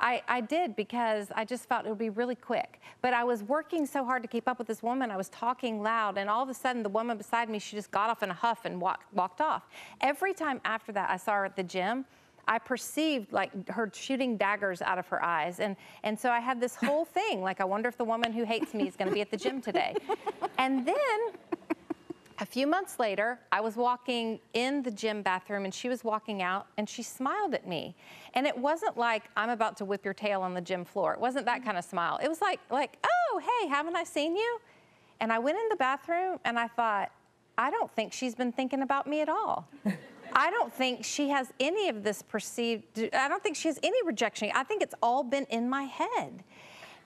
I, 0.00 0.22
I 0.28 0.40
did 0.40 0.76
because 0.76 1.28
I 1.34 1.44
just 1.44 1.68
felt 1.68 1.84
it 1.84 1.88
would 1.88 1.98
be 1.98 2.10
really 2.10 2.34
quick. 2.34 2.80
But 3.02 3.14
I 3.14 3.24
was 3.24 3.42
working 3.42 3.86
so 3.86 4.04
hard 4.04 4.22
to 4.22 4.28
keep 4.28 4.48
up 4.48 4.58
with 4.58 4.68
this 4.68 4.82
woman. 4.82 5.10
I 5.10 5.16
was 5.16 5.28
talking 5.28 5.82
loud, 5.82 6.18
and 6.18 6.30
all 6.30 6.42
of 6.42 6.48
a 6.48 6.54
sudden, 6.54 6.82
the 6.82 6.88
woman 6.88 7.16
beside 7.16 7.48
me, 7.48 7.58
she 7.58 7.76
just 7.76 7.90
got 7.90 8.10
off 8.10 8.22
in 8.22 8.30
a 8.30 8.34
huff 8.34 8.64
and 8.64 8.80
walk, 8.80 9.04
walked 9.12 9.40
off. 9.40 9.68
Every 10.00 10.34
time 10.34 10.60
after 10.64 10.92
that, 10.92 11.10
I 11.10 11.16
saw 11.16 11.32
her 11.34 11.44
at 11.44 11.56
the 11.56 11.62
gym. 11.62 12.04
I 12.46 12.58
perceived 12.58 13.32
like 13.32 13.68
her 13.68 13.90
shooting 13.94 14.36
daggers 14.38 14.80
out 14.80 14.98
of 14.98 15.06
her 15.08 15.22
eyes. 15.22 15.60
And, 15.60 15.76
and 16.02 16.18
so 16.18 16.30
I 16.30 16.40
had 16.40 16.60
this 16.60 16.74
whole 16.74 17.04
thing 17.18 17.42
like, 17.42 17.60
I 17.60 17.64
wonder 17.64 17.88
if 17.88 17.98
the 17.98 18.04
woman 18.04 18.32
who 18.32 18.44
hates 18.44 18.72
me 18.72 18.88
is 18.88 18.96
going 18.96 19.08
to 19.08 19.14
be 19.14 19.20
at 19.20 19.30
the 19.30 19.36
gym 19.36 19.60
today. 19.60 19.94
And 20.60 20.84
then 20.84 21.76
a 22.40 22.46
few 22.46 22.66
months 22.66 22.98
later, 22.98 23.40
I 23.50 23.60
was 23.60 23.76
walking 23.76 24.38
in 24.54 24.82
the 24.82 24.90
gym 24.90 25.22
bathroom 25.22 25.64
and 25.64 25.74
she 25.74 25.88
was 25.88 26.04
walking 26.04 26.40
out 26.40 26.66
and 26.76 26.88
she 26.88 27.02
smiled 27.02 27.54
at 27.54 27.66
me. 27.66 27.96
And 28.34 28.46
it 28.46 28.56
wasn't 28.56 28.96
like 28.96 29.24
I'm 29.36 29.50
about 29.50 29.76
to 29.78 29.84
whip 29.84 30.04
your 30.04 30.14
tail 30.14 30.42
on 30.42 30.54
the 30.54 30.60
gym 30.60 30.84
floor. 30.84 31.14
It 31.14 31.20
wasn't 31.20 31.46
that 31.46 31.64
kind 31.64 31.76
of 31.76 31.84
smile. 31.84 32.18
It 32.22 32.28
was 32.28 32.40
like 32.40 32.60
like, 32.70 32.96
"Oh, 33.04 33.40
hey, 33.40 33.68
haven't 33.68 33.96
I 33.96 34.04
seen 34.04 34.36
you?" 34.36 34.60
And 35.20 35.32
I 35.32 35.38
went 35.38 35.58
in 35.58 35.68
the 35.68 35.76
bathroom 35.76 36.38
and 36.44 36.58
I 36.58 36.68
thought, 36.68 37.10
I 37.56 37.70
don't 37.70 37.90
think 37.90 38.12
she's 38.12 38.36
been 38.36 38.52
thinking 38.52 38.82
about 38.82 39.08
me 39.08 39.20
at 39.20 39.28
all. 39.28 39.68
I 40.32 40.50
don't 40.50 40.72
think 40.72 41.04
she 41.04 41.28
has 41.30 41.52
any 41.58 41.88
of 41.88 42.04
this 42.04 42.22
perceived, 42.22 42.84
I 43.12 43.28
don't 43.28 43.42
think 43.42 43.56
she 43.56 43.66
has 43.68 43.80
any 43.82 43.98
rejection. 44.04 44.50
I 44.54 44.62
think 44.62 44.82
it's 44.82 44.94
all 45.02 45.24
been 45.24 45.44
in 45.50 45.68
my 45.68 45.84
head. 45.84 46.44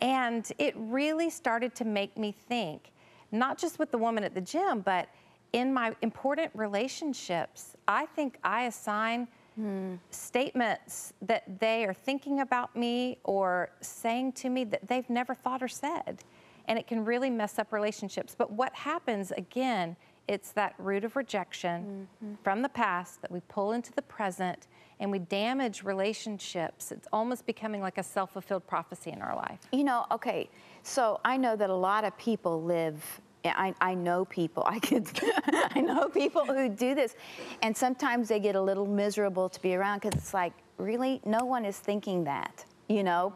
And 0.03 0.51
it 0.59 0.75
really 0.77 1.31
started 1.31 1.75
to 1.77 1.85
make 1.85 2.19
me 2.19 2.33
think, 2.33 2.93
not 3.31 3.57
just 3.57 3.79
with 3.79 3.91
the 3.93 3.99
woman 3.99 4.25
at 4.25 4.35
the 4.35 4.41
gym, 4.41 4.81
but 4.81 5.09
in 5.53 5.73
my 5.73 5.95
important 6.03 6.51
relationships, 6.55 7.77
I 7.87 8.07
think 8.07 8.39
I 8.43 8.65
assign 8.65 9.29
hmm. 9.55 9.95
statements 10.11 11.13
that 11.23 11.61
they 11.61 11.85
are 11.85 11.93
thinking 11.93 12.41
about 12.41 12.75
me 12.75 13.19
or 13.25 13.71
saying 13.81 14.33
to 14.33 14.49
me 14.49 14.65
that 14.65 14.89
they've 14.89 15.09
never 15.11 15.35
thought 15.35 15.63
or 15.63 15.69
said. 15.69 16.25
And 16.69 16.79
it 16.79 16.87
can 16.87 17.05
really 17.05 17.29
mess 17.29 17.59
up 17.59 17.73
relationships. 17.73 18.35
But 18.37 18.53
what 18.53 18.75
happens 18.75 19.33
again, 19.33 19.97
it's 20.29 20.53
that 20.53 20.75
root 20.79 21.05
of 21.05 21.17
rejection 21.17 22.09
mm-hmm. 22.23 22.35
from 22.43 22.63
the 22.63 22.69
past 22.69 23.21
that 23.23 23.31
we 23.31 23.41
pull 23.49 23.73
into 23.73 23.93
the 23.93 24.03
present 24.03 24.69
and 25.01 25.11
we 25.11 25.19
damage 25.19 25.83
relationships. 25.83 26.93
It's 26.93 27.09
almost 27.13 27.45
becoming 27.45 27.81
like 27.83 27.99
a 27.99 28.03
self 28.03 28.33
fulfilled 28.33 28.67
prophecy 28.67 29.11
in 29.11 29.21
our 29.21 29.35
life. 29.35 29.59
You 29.73 29.83
know, 29.83 30.07
okay, 30.13 30.49
so 30.85 31.21
I 31.25 31.37
know 31.37 31.57
that 31.57 31.69
a 31.69 31.75
lot 31.75 32.05
of 32.05 32.17
people 32.17 32.63
live 32.63 33.21
I, 33.45 33.75
I 33.81 33.95
know 33.95 34.25
people. 34.25 34.63
I 34.67 34.79
could. 34.79 35.09
I 35.75 35.81
know 35.81 36.09
people 36.09 36.45
who 36.45 36.69
do 36.69 36.95
this, 36.95 37.17
and 37.63 37.77
sometimes 37.77 38.29
they 38.29 38.41
get 38.41 38.55
a 38.55 38.61
little 38.61 38.87
miserable 38.87 39.49
to 39.49 39.61
be 39.61 39.75
around 39.75 40.01
because 40.01 40.19
it's 40.19 40.35
like, 40.35 40.53
really, 40.79 41.21
no 41.25 41.45
one 41.45 41.65
is 41.65 41.79
thinking 41.79 42.25
that. 42.25 42.65
You 42.89 43.03
know, 43.03 43.33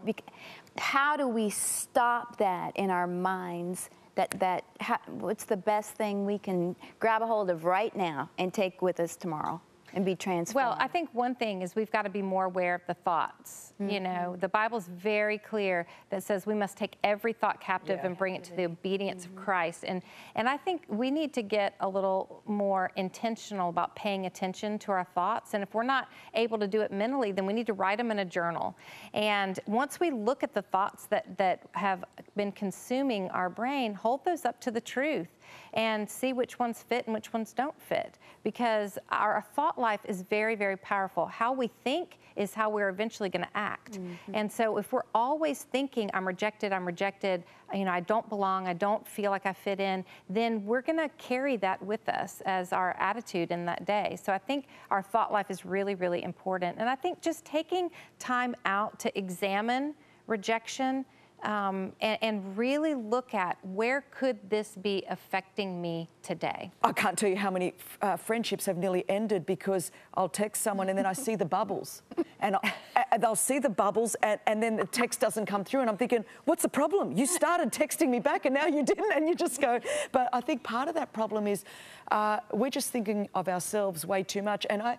how 0.78 1.16
do 1.16 1.28
we 1.28 1.50
stop 1.50 2.36
that 2.38 2.76
in 2.76 2.90
our 2.90 3.06
minds? 3.06 3.90
That 4.14 4.30
that 4.40 4.64
how, 4.80 4.98
what's 5.08 5.44
the 5.44 5.56
best 5.56 5.92
thing 5.92 6.24
we 6.24 6.38
can 6.38 6.74
grab 7.00 7.22
a 7.22 7.26
hold 7.26 7.50
of 7.50 7.64
right 7.64 7.94
now 7.94 8.30
and 8.38 8.52
take 8.52 8.80
with 8.82 9.00
us 9.00 9.16
tomorrow? 9.16 9.60
And 9.94 10.04
be 10.04 10.14
transformed? 10.14 10.54
Well, 10.54 10.76
I 10.78 10.88
think 10.88 11.08
one 11.12 11.34
thing 11.34 11.62
is 11.62 11.74
we've 11.74 11.90
got 11.90 12.02
to 12.02 12.10
be 12.10 12.22
more 12.22 12.44
aware 12.44 12.74
of 12.74 12.82
the 12.86 12.94
thoughts. 12.94 13.72
Mm-hmm. 13.80 13.90
You 13.90 14.00
know, 14.00 14.36
the 14.40 14.48
Bible's 14.48 14.88
very 14.88 15.38
clear 15.38 15.86
that 16.10 16.22
says 16.22 16.46
we 16.46 16.54
must 16.54 16.76
take 16.76 16.96
every 17.04 17.32
thought 17.32 17.60
captive 17.60 18.00
yeah. 18.00 18.06
and 18.06 18.18
bring 18.18 18.34
it 18.34 18.44
to 18.44 18.56
the 18.56 18.64
obedience 18.64 19.26
mm-hmm. 19.26 19.38
of 19.38 19.44
Christ. 19.44 19.84
And 19.86 20.02
and 20.34 20.48
I 20.48 20.56
think 20.56 20.84
we 20.88 21.10
need 21.10 21.32
to 21.34 21.42
get 21.42 21.74
a 21.80 21.88
little 21.88 22.42
more 22.46 22.90
intentional 22.96 23.68
about 23.68 23.94
paying 23.96 24.26
attention 24.26 24.78
to 24.80 24.92
our 24.92 25.04
thoughts. 25.14 25.54
And 25.54 25.62
if 25.62 25.74
we're 25.74 25.82
not 25.82 26.08
able 26.34 26.58
to 26.58 26.66
do 26.66 26.80
it 26.80 26.92
mentally, 26.92 27.32
then 27.32 27.46
we 27.46 27.52
need 27.52 27.66
to 27.66 27.74
write 27.74 27.98
them 27.98 28.10
in 28.10 28.20
a 28.20 28.24
journal. 28.24 28.76
And 29.14 29.60
once 29.66 30.00
we 30.00 30.10
look 30.10 30.42
at 30.42 30.54
the 30.54 30.62
thoughts 30.62 31.06
that 31.06 31.36
that 31.38 31.62
have 31.72 32.04
been 32.36 32.52
consuming 32.52 33.30
our 33.30 33.48
brain, 33.48 33.94
hold 33.94 34.24
those 34.24 34.44
up 34.44 34.60
to 34.62 34.70
the 34.70 34.80
truth 34.80 35.28
and 35.74 36.08
see 36.08 36.32
which 36.32 36.58
ones 36.58 36.82
fit 36.82 37.06
and 37.06 37.14
which 37.14 37.32
ones 37.32 37.52
don't 37.52 37.80
fit. 37.80 38.18
Because 38.42 38.98
our 39.10 39.44
thought 39.54 39.78
life 39.78 40.00
is 40.04 40.22
very, 40.22 40.54
very 40.54 40.76
powerful. 40.76 41.26
How 41.26 41.52
we 41.52 41.68
think 41.84 42.18
is 42.36 42.52
how 42.52 42.68
we're 42.68 42.90
eventually 42.90 43.28
going 43.28 43.44
to 43.44 43.56
act. 43.56 43.92
Mm-hmm. 43.92 44.32
And 44.34 44.52
so 44.52 44.76
if 44.76 44.92
we're 44.92 45.06
always 45.14 45.62
thinking, 45.62 46.10
I'm 46.12 46.26
rejected, 46.26 46.72
I'm 46.72 46.86
rejected, 46.86 47.42
you 47.72 47.84
know, 47.84 47.90
I 47.90 48.00
don't 48.00 48.28
belong, 48.28 48.68
I 48.68 48.74
don't 48.74 49.06
feel 49.06 49.30
like 49.30 49.46
I 49.46 49.52
fit 49.52 49.80
in, 49.80 50.04
then 50.28 50.64
we're 50.64 50.82
going 50.82 50.98
to 50.98 51.08
carry 51.16 51.56
that 51.58 51.82
with 51.82 52.06
us 52.08 52.42
as 52.44 52.72
our 52.72 52.94
attitude 52.98 53.50
in 53.50 53.64
that 53.66 53.86
day. 53.86 54.18
So 54.22 54.32
I 54.32 54.38
think 54.38 54.66
our 54.90 55.02
thought 55.02 55.32
life 55.32 55.50
is 55.50 55.64
really, 55.64 55.94
really 55.94 56.22
important. 56.22 56.76
And 56.78 56.88
I 56.88 56.94
think 56.94 57.22
just 57.22 57.44
taking 57.44 57.90
time 58.18 58.54
out 58.66 58.98
to 59.00 59.18
examine 59.18 59.94
rejection 60.26 61.04
um, 61.42 61.92
and, 62.00 62.18
and, 62.22 62.56
really 62.56 62.94
look 62.94 63.34
at 63.34 63.58
where 63.62 64.04
could 64.10 64.38
this 64.48 64.76
be 64.80 65.04
affecting 65.08 65.80
me 65.80 66.08
today. 66.22 66.70
I 66.82 66.92
can't 66.92 67.16
tell 67.16 67.28
you 67.28 67.36
how 67.36 67.50
many 67.50 67.74
uh, 68.00 68.16
friendships 68.16 68.66
have 68.66 68.76
nearly 68.76 69.04
ended 69.08 69.44
because 69.46 69.92
I'll 70.14 70.28
text 70.28 70.62
someone 70.62 70.88
and 70.88 70.96
then 70.96 71.06
I 71.06 71.12
see 71.12 71.36
the 71.36 71.44
bubbles, 71.44 72.02
and 72.40 72.56
I, 72.56 73.18
they'll 73.18 73.36
see 73.36 73.58
the 73.58 73.68
bubbles, 73.68 74.16
and, 74.22 74.40
and, 74.46 74.62
then 74.62 74.76
the 74.76 74.86
text 74.86 75.20
doesn't 75.20 75.46
come 75.46 75.62
through, 75.62 75.82
and 75.82 75.90
I'm 75.90 75.96
thinking, 75.96 76.24
what's 76.46 76.62
the 76.62 76.68
problem? 76.68 77.12
You 77.12 77.26
started 77.26 77.70
texting 77.70 78.08
me 78.08 78.18
back, 78.18 78.46
and 78.46 78.54
now 78.54 78.66
you 78.66 78.82
didn't, 78.82 79.12
and 79.14 79.28
you 79.28 79.34
just 79.34 79.60
go. 79.60 79.78
But 80.12 80.28
I 80.32 80.40
think 80.40 80.62
part 80.62 80.88
of 80.88 80.94
that 80.94 81.12
problem 81.12 81.46
is 81.46 81.64
uh, 82.10 82.40
we're 82.52 82.70
just 82.70 82.90
thinking 82.90 83.28
of 83.34 83.48
ourselves 83.48 84.06
way 84.06 84.22
too 84.22 84.42
much, 84.42 84.66
and 84.70 84.82
I. 84.82 84.98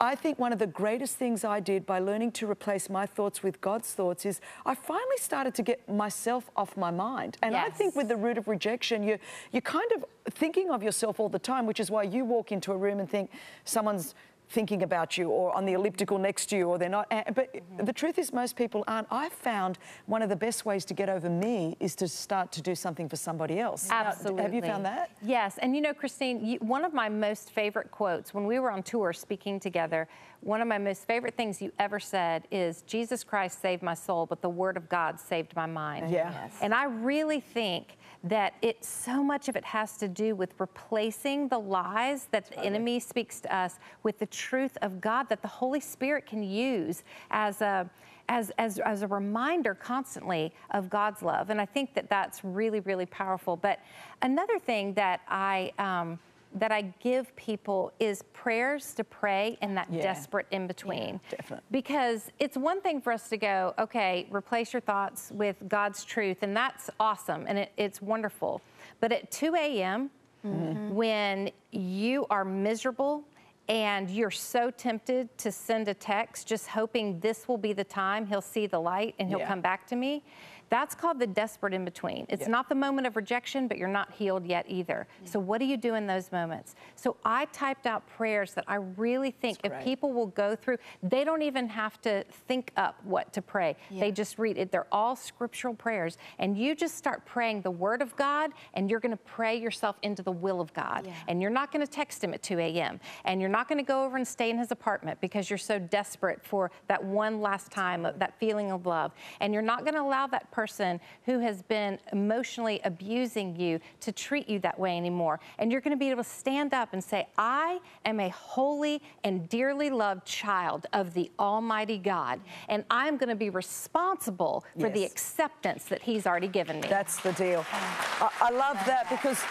I 0.00 0.16
think 0.16 0.40
one 0.40 0.52
of 0.52 0.58
the 0.58 0.66
greatest 0.66 1.16
things 1.16 1.44
I 1.44 1.60
did 1.60 1.86
by 1.86 2.00
learning 2.00 2.32
to 2.32 2.50
replace 2.50 2.90
my 2.90 3.06
thoughts 3.06 3.44
with 3.44 3.60
God's 3.60 3.92
thoughts 3.92 4.26
is 4.26 4.40
I 4.66 4.74
finally 4.74 5.16
started 5.18 5.54
to 5.54 5.62
get 5.62 5.88
myself 5.88 6.50
off 6.56 6.76
my 6.76 6.90
mind. 6.90 7.38
And 7.42 7.52
yes. 7.52 7.66
I 7.68 7.70
think 7.70 7.94
with 7.94 8.08
the 8.08 8.16
root 8.16 8.36
of 8.36 8.48
rejection, 8.48 9.04
you, 9.04 9.18
you're 9.52 9.60
kind 9.60 9.90
of 9.92 10.04
thinking 10.32 10.70
of 10.70 10.82
yourself 10.82 11.20
all 11.20 11.28
the 11.28 11.38
time, 11.38 11.64
which 11.64 11.78
is 11.78 11.92
why 11.92 12.02
you 12.02 12.24
walk 12.24 12.50
into 12.50 12.72
a 12.72 12.76
room 12.76 12.98
and 12.98 13.08
think 13.08 13.30
someone's 13.64 14.16
thinking 14.54 14.84
about 14.84 15.18
you 15.18 15.28
or 15.28 15.54
on 15.54 15.66
the 15.66 15.72
elliptical 15.72 16.16
next 16.16 16.46
to 16.46 16.56
you 16.56 16.68
or 16.68 16.78
they're 16.78 16.88
not. 16.88 17.08
But 17.10 17.52
mm-hmm. 17.52 17.84
the 17.84 17.92
truth 17.92 18.18
is, 18.18 18.32
most 18.32 18.54
people 18.56 18.84
aren't. 18.86 19.08
I've 19.10 19.32
found 19.32 19.78
one 20.06 20.22
of 20.22 20.28
the 20.28 20.36
best 20.36 20.64
ways 20.64 20.84
to 20.86 20.94
get 20.94 21.08
over 21.08 21.28
me 21.28 21.76
is 21.80 21.94
to 21.96 22.08
start 22.08 22.52
to 22.52 22.62
do 22.62 22.74
something 22.74 23.08
for 23.08 23.16
somebody 23.16 23.58
else. 23.58 23.88
Absolutely. 23.90 24.36
Now, 24.36 24.42
have 24.44 24.54
you 24.54 24.62
found 24.62 24.84
that? 24.86 25.10
Yes. 25.22 25.58
And 25.58 25.74
you 25.74 25.82
know, 25.82 25.92
Christine, 25.92 26.44
you, 26.44 26.58
one 26.58 26.84
of 26.84 26.94
my 26.94 27.08
most 27.08 27.50
favorite 27.50 27.90
quotes 27.90 28.32
when 28.32 28.46
we 28.46 28.58
were 28.60 28.70
on 28.70 28.82
tour 28.82 29.12
speaking 29.12 29.58
together, 29.58 30.08
one 30.40 30.60
of 30.60 30.68
my 30.68 30.78
most 30.78 31.06
favorite 31.06 31.36
things 31.36 31.60
you 31.60 31.72
ever 31.78 31.98
said 31.98 32.46
is, 32.50 32.82
Jesus 32.82 33.24
Christ 33.24 33.60
saved 33.60 33.82
my 33.82 33.94
soul, 33.94 34.26
but 34.26 34.40
the 34.40 34.48
word 34.48 34.76
of 34.76 34.88
God 34.88 35.18
saved 35.18 35.56
my 35.56 35.66
mind. 35.66 36.10
Yeah. 36.10 36.30
Yes. 36.30 36.54
And 36.62 36.72
I 36.72 36.84
really 36.84 37.40
think 37.40 37.96
that 38.24 38.54
it 38.62 38.82
so 38.82 39.22
much 39.22 39.48
of 39.48 39.56
it 39.56 39.64
has 39.64 39.98
to 39.98 40.08
do 40.08 40.34
with 40.34 40.54
replacing 40.58 41.46
the 41.48 41.58
lies 41.58 42.26
that 42.30 42.48
the 42.48 42.58
enemy 42.60 42.98
speaks 42.98 43.38
to 43.40 43.54
us 43.54 43.78
with 44.02 44.18
the 44.18 44.26
truth 44.26 44.76
of 44.80 45.00
God 45.00 45.28
that 45.28 45.42
the 45.42 45.48
Holy 45.48 45.80
Spirit 45.80 46.26
can 46.26 46.42
use 46.42 47.04
as 47.30 47.60
a 47.60 47.88
as, 48.28 48.50
as, 48.56 48.78
as 48.78 49.02
a 49.02 49.06
reminder 49.06 49.74
constantly 49.74 50.54
of 50.70 50.88
God's 50.88 51.22
love. 51.22 51.50
And 51.50 51.60
I 51.60 51.66
think 51.66 51.92
that 51.92 52.08
that's 52.08 52.42
really, 52.42 52.80
really 52.80 53.06
powerful. 53.06 53.54
But 53.54 53.80
another 54.22 54.58
thing 54.58 54.94
that 54.94 55.20
I, 55.28 55.72
um, 55.78 56.18
that 56.54 56.72
I 56.72 56.82
give 57.00 57.34
people 57.36 57.92
is 57.98 58.22
prayers 58.32 58.94
to 58.94 59.04
pray 59.04 59.58
in 59.60 59.74
that 59.74 59.92
yeah. 59.92 60.02
desperate 60.02 60.46
in 60.50 60.66
between. 60.66 61.20
Yeah, 61.30 61.36
definitely. 61.36 61.66
Because 61.70 62.30
it's 62.38 62.56
one 62.56 62.80
thing 62.80 63.00
for 63.00 63.12
us 63.12 63.28
to 63.28 63.36
go, 63.36 63.74
okay, 63.78 64.26
replace 64.30 64.72
your 64.72 64.80
thoughts 64.80 65.30
with 65.34 65.56
God's 65.68 66.04
truth, 66.04 66.38
and 66.42 66.56
that's 66.56 66.90
awesome 67.00 67.44
and 67.46 67.58
it, 67.58 67.72
it's 67.76 68.00
wonderful. 68.00 68.60
But 69.00 69.12
at 69.12 69.30
2 69.30 69.54
a.m., 69.54 70.10
mm-hmm. 70.44 70.94
when 70.94 71.50
you 71.72 72.26
are 72.30 72.44
miserable 72.44 73.24
and 73.68 74.10
you're 74.10 74.30
so 74.30 74.70
tempted 74.70 75.36
to 75.38 75.50
send 75.50 75.88
a 75.88 75.94
text 75.94 76.46
just 76.46 76.68
hoping 76.68 77.18
this 77.20 77.48
will 77.48 77.56
be 77.56 77.72
the 77.72 77.84
time 77.84 78.26
he'll 78.26 78.42
see 78.42 78.66
the 78.66 78.78
light 78.78 79.14
and 79.18 79.28
he'll 79.28 79.38
yeah. 79.38 79.48
come 79.48 79.62
back 79.62 79.86
to 79.86 79.96
me 79.96 80.22
that's 80.70 80.94
called 80.94 81.18
the 81.18 81.26
desperate 81.26 81.74
in 81.74 81.84
between. 81.84 82.26
It's 82.28 82.48
not 82.48 82.68
the 82.68 82.74
moment 82.74 83.06
of 83.06 83.16
rejection, 83.16 83.68
but 83.68 83.78
you're 83.78 83.88
not 83.88 84.12
healed 84.12 84.46
yet 84.46 84.66
either. 84.68 85.06
Mm-hmm. 85.16 85.26
So, 85.26 85.38
what 85.38 85.58
do 85.58 85.64
you 85.64 85.76
do 85.76 85.94
in 85.94 86.06
those 86.06 86.32
moments? 86.32 86.74
So, 86.96 87.16
I 87.24 87.46
typed 87.46 87.86
out 87.86 88.06
prayers 88.06 88.54
that 88.54 88.64
I 88.66 88.76
really 88.76 89.30
think 89.30 89.58
if 89.64 89.72
people 89.82 90.12
will 90.12 90.26
go 90.28 90.56
through, 90.56 90.78
they 91.02 91.24
don't 91.24 91.42
even 91.42 91.68
have 91.68 92.00
to 92.02 92.24
think 92.46 92.72
up 92.76 93.00
what 93.04 93.32
to 93.32 93.42
pray. 93.42 93.76
They 93.90 94.10
just 94.10 94.38
read 94.38 94.58
it. 94.58 94.70
They're 94.70 94.86
all 94.92 95.16
scriptural 95.16 95.74
prayers. 95.74 96.18
And 96.38 96.56
you 96.56 96.74
just 96.74 96.96
start 96.96 97.24
praying 97.24 97.62
the 97.62 97.70
word 97.70 98.02
of 98.02 98.14
God, 98.16 98.50
and 98.74 98.90
you're 98.90 99.00
going 99.00 99.10
to 99.10 99.24
pray 99.24 99.56
yourself 99.58 99.96
into 100.02 100.22
the 100.22 100.32
will 100.32 100.60
of 100.60 100.72
God. 100.74 101.08
And 101.28 101.40
you're 101.40 101.50
not 101.50 101.72
going 101.72 101.84
to 101.84 101.90
text 101.90 102.22
him 102.22 102.34
at 102.34 102.42
2 102.42 102.58
a.m. 102.58 103.00
And 103.24 103.40
you're 103.40 103.50
not 103.50 103.68
going 103.68 103.78
to 103.78 103.84
go 103.84 104.04
over 104.04 104.16
and 104.16 104.26
stay 104.26 104.50
in 104.50 104.58
his 104.58 104.70
apartment 104.70 105.20
because 105.20 105.50
you're 105.50 105.58
so 105.58 105.78
desperate 105.78 106.44
for 106.44 106.70
that 106.88 107.02
one 107.02 107.40
last 107.40 107.70
time, 107.70 108.02
that 108.02 108.38
feeling 108.38 108.70
of 108.70 108.86
love. 108.86 109.12
And 109.40 109.52
you're 109.52 109.62
not 109.62 109.84
going 109.84 109.94
to 109.94 110.02
allow 110.02 110.26
that 110.28 110.50
person 110.54 111.00
who 111.26 111.40
has 111.40 111.62
been 111.62 111.98
emotionally 112.12 112.80
abusing 112.84 113.58
you 113.58 113.80
to 114.00 114.12
treat 114.12 114.48
you 114.48 114.60
that 114.60 114.78
way 114.78 114.96
anymore. 114.96 115.40
And 115.58 115.72
you're 115.72 115.80
going 115.80 115.96
to 115.96 115.98
be 115.98 116.10
able 116.10 116.22
to 116.22 116.28
stand 116.28 116.72
up 116.72 116.92
and 116.92 117.02
say, 117.02 117.26
I 117.36 117.80
am 118.04 118.20
a 118.20 118.28
holy 118.28 119.02
and 119.24 119.48
dearly 119.48 119.90
loved 119.90 120.24
child 120.24 120.86
of 120.92 121.12
the 121.12 121.30
Almighty 121.38 121.98
God, 121.98 122.40
and 122.68 122.84
I'm 122.88 123.16
going 123.16 123.30
to 123.30 123.34
be 123.34 123.50
responsible 123.50 124.64
for 124.78 124.86
yes. 124.86 124.94
the 124.94 125.04
acceptance 125.04 125.84
that 125.86 126.02
He's 126.02 126.26
already 126.26 126.48
given 126.48 126.80
me. 126.80 126.88
That's 126.88 127.20
the 127.20 127.32
deal. 127.32 127.64
I, 127.72 128.30
I 128.40 128.50
love 128.50 128.78
that 128.86 129.10
because 129.10 129.42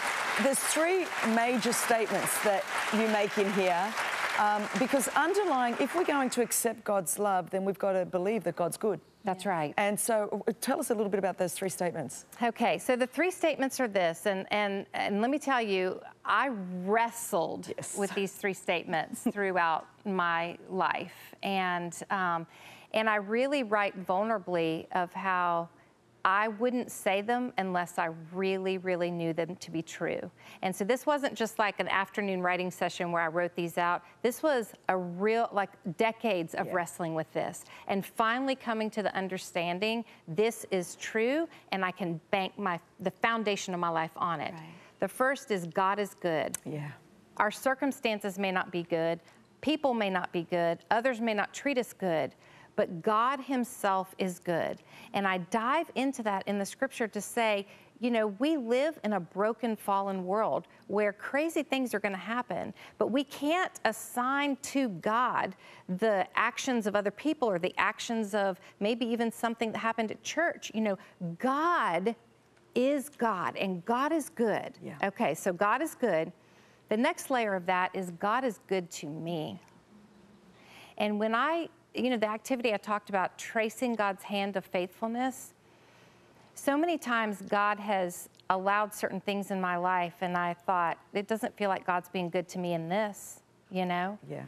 there's 0.41 0.59
three 0.59 1.05
major 1.35 1.73
statements 1.73 2.41
that 2.43 2.63
you 2.93 3.07
make 3.09 3.37
in 3.37 3.51
here. 3.53 3.93
Um, 4.39 4.63
because 4.79 5.07
underlying, 5.09 5.75
if 5.79 5.95
we're 5.95 6.05
going 6.05 6.29
to 6.31 6.41
accept 6.41 6.83
God's 6.83 7.19
love, 7.19 7.49
then 7.49 7.65
we've 7.65 7.77
got 7.77 7.93
to 7.93 8.05
believe 8.05 8.43
that 8.45 8.55
God's 8.55 8.77
good. 8.77 8.99
That's 9.23 9.45
right. 9.45 9.73
And 9.77 9.97
so 9.97 10.43
tell 10.59 10.79
us 10.79 10.89
a 10.89 10.95
little 10.95 11.09
bit 11.09 11.17
about 11.17 11.37
those 11.37 11.53
three 11.53 11.69
statements. 11.69 12.25
Okay, 12.41 12.77
so 12.77 12.95
the 12.95 13.07
three 13.07 13.31
statements 13.31 13.79
are 13.79 13.87
this, 13.87 14.25
and, 14.25 14.45
and, 14.51 14.85
and 14.93 15.21
let 15.21 15.29
me 15.29 15.39
tell 15.39 15.61
you, 15.61 16.01
I 16.25 16.49
wrestled 16.83 17.71
yes. 17.77 17.97
with 17.97 18.13
these 18.15 18.33
three 18.33 18.53
statements 18.53 19.21
throughout 19.31 19.87
my 20.03 20.57
life. 20.69 21.35
And, 21.41 21.97
um, 22.09 22.45
and 22.93 23.09
I 23.09 23.15
really 23.15 23.63
write 23.63 24.05
vulnerably 24.05 24.87
of 24.91 25.13
how 25.13 25.69
I 26.25 26.47
wouldn't 26.47 26.89
say 26.89 27.21
them 27.21 27.51
unless 27.57 27.99
I 27.99 28.09
really, 28.31 28.77
really 28.77 29.11
knew 29.11 29.33
them 29.33 29.57
to 29.57 29.71
be 29.71 29.81
true. 29.81 30.31
And 30.61 30.73
so 30.73 30.85
this 30.85 31.05
wasn't 31.05 31.35
just 31.35 31.59
like 31.59 31.81
an 31.81 31.89
afternoon 31.89 32.41
writing 32.41 32.71
session 32.71 33.11
where 33.11 33.21
I 33.21 33.27
wrote 33.27 33.55
these 33.55 33.77
out. 33.77 34.03
This 34.21 34.41
was 34.41 34.71
a 34.87 34.95
real, 34.95 35.49
like 35.51 35.71
decades 35.97 36.53
of 36.53 36.67
yeah. 36.67 36.73
wrestling 36.73 37.13
with 37.13 37.31
this 37.33 37.65
and 37.87 38.05
finally 38.05 38.55
coming 38.55 38.89
to 38.91 39.03
the 39.03 39.13
understanding 39.15 40.05
this 40.27 40.65
is 40.71 40.95
true 40.95 41.47
and 41.73 41.83
I 41.83 41.91
can 41.91 42.21
bank 42.31 42.57
my, 42.57 42.79
the 43.01 43.11
foundation 43.11 43.73
of 43.73 43.81
my 43.81 43.89
life 43.89 44.11
on 44.15 44.39
it. 44.39 44.53
Right. 44.53 44.63
The 45.01 45.09
first 45.09 45.51
is 45.51 45.67
God 45.67 45.99
is 45.99 46.13
good. 46.13 46.57
Yeah. 46.65 46.89
Our 47.35 47.51
circumstances 47.51 48.39
may 48.39 48.51
not 48.51 48.71
be 48.71 48.83
good. 48.83 49.19
People 49.59 49.93
may 49.93 50.09
not 50.09 50.31
be 50.31 50.43
good. 50.43 50.79
Others 50.89 51.19
may 51.19 51.33
not 51.33 51.53
treat 51.53 51.77
us 51.77 51.91
good 51.91 52.33
but 52.75 53.01
God 53.01 53.39
Himself 53.39 54.15
is 54.17 54.39
good. 54.39 54.79
And 55.13 55.27
I 55.27 55.39
dive 55.39 55.89
into 55.95 56.23
that 56.23 56.47
in 56.47 56.57
the 56.57 56.65
scripture 56.65 57.07
to 57.07 57.21
say, 57.21 57.67
you 57.99 58.11
know, 58.11 58.27
we 58.39 58.57
live 58.57 58.99
in 59.05 59.13
a 59.13 59.19
broken, 59.19 59.77
fallen 59.77 60.25
world 60.25 60.67
where 60.87 61.13
crazy 61.13 61.63
things 61.63 61.93
are 61.93 61.99
going 61.99 62.11
to 62.13 62.17
happen, 62.17 62.73
but 62.97 63.07
we 63.11 63.23
can't 63.23 63.79
assign 63.85 64.57
to 64.57 64.89
God 64.89 65.55
the 65.87 66.27
actions 66.35 66.85
of 66.85 66.97
other 66.97 67.11
people 67.11 67.49
or 67.49 67.59
the 67.59 67.73
actions 67.77 68.35
of 68.35 68.59
maybe 68.81 69.05
even 69.05 69.31
something 69.31 69.71
that 69.71 69.77
happened 69.77 70.11
at 70.11 70.21
church. 70.21 70.69
You 70.73 70.81
know, 70.81 70.97
God 71.39 72.13
is 72.75 73.07
God 73.09 73.55
and 73.55 73.85
God 73.85 74.11
is 74.11 74.29
good. 74.29 74.73
Yeah. 74.83 74.97
Okay, 75.03 75.33
so 75.33 75.53
God 75.53 75.81
is 75.81 75.95
good. 75.95 76.31
The 76.89 76.97
next 76.97 77.29
layer 77.29 77.55
of 77.55 77.65
that 77.67 77.95
is 77.95 78.11
God 78.19 78.43
is 78.43 78.59
good 78.67 78.91
to 78.91 79.07
me. 79.07 79.59
And 80.97 81.19
when 81.19 81.33
I 81.35 81.69
you 81.93 82.09
know, 82.09 82.17
the 82.17 82.29
activity 82.29 82.73
I 82.73 82.77
talked 82.77 83.09
about, 83.09 83.37
tracing 83.37 83.95
God's 83.95 84.23
hand 84.23 84.55
of 84.55 84.65
faithfulness, 84.65 85.53
so 86.55 86.77
many 86.77 86.97
times 86.97 87.41
God 87.41 87.79
has 87.79 88.29
allowed 88.49 88.93
certain 88.93 89.19
things 89.19 89.51
in 89.51 89.59
my 89.59 89.77
life, 89.77 90.15
and 90.21 90.37
I 90.37 90.53
thought, 90.53 90.97
it 91.13 91.27
doesn't 91.27 91.55
feel 91.57 91.69
like 91.69 91.85
God's 91.85 92.09
being 92.09 92.29
good 92.29 92.47
to 92.49 92.59
me 92.59 92.73
in 92.73 92.89
this, 92.89 93.41
you 93.71 93.85
know? 93.85 94.17
Yeah. 94.29 94.43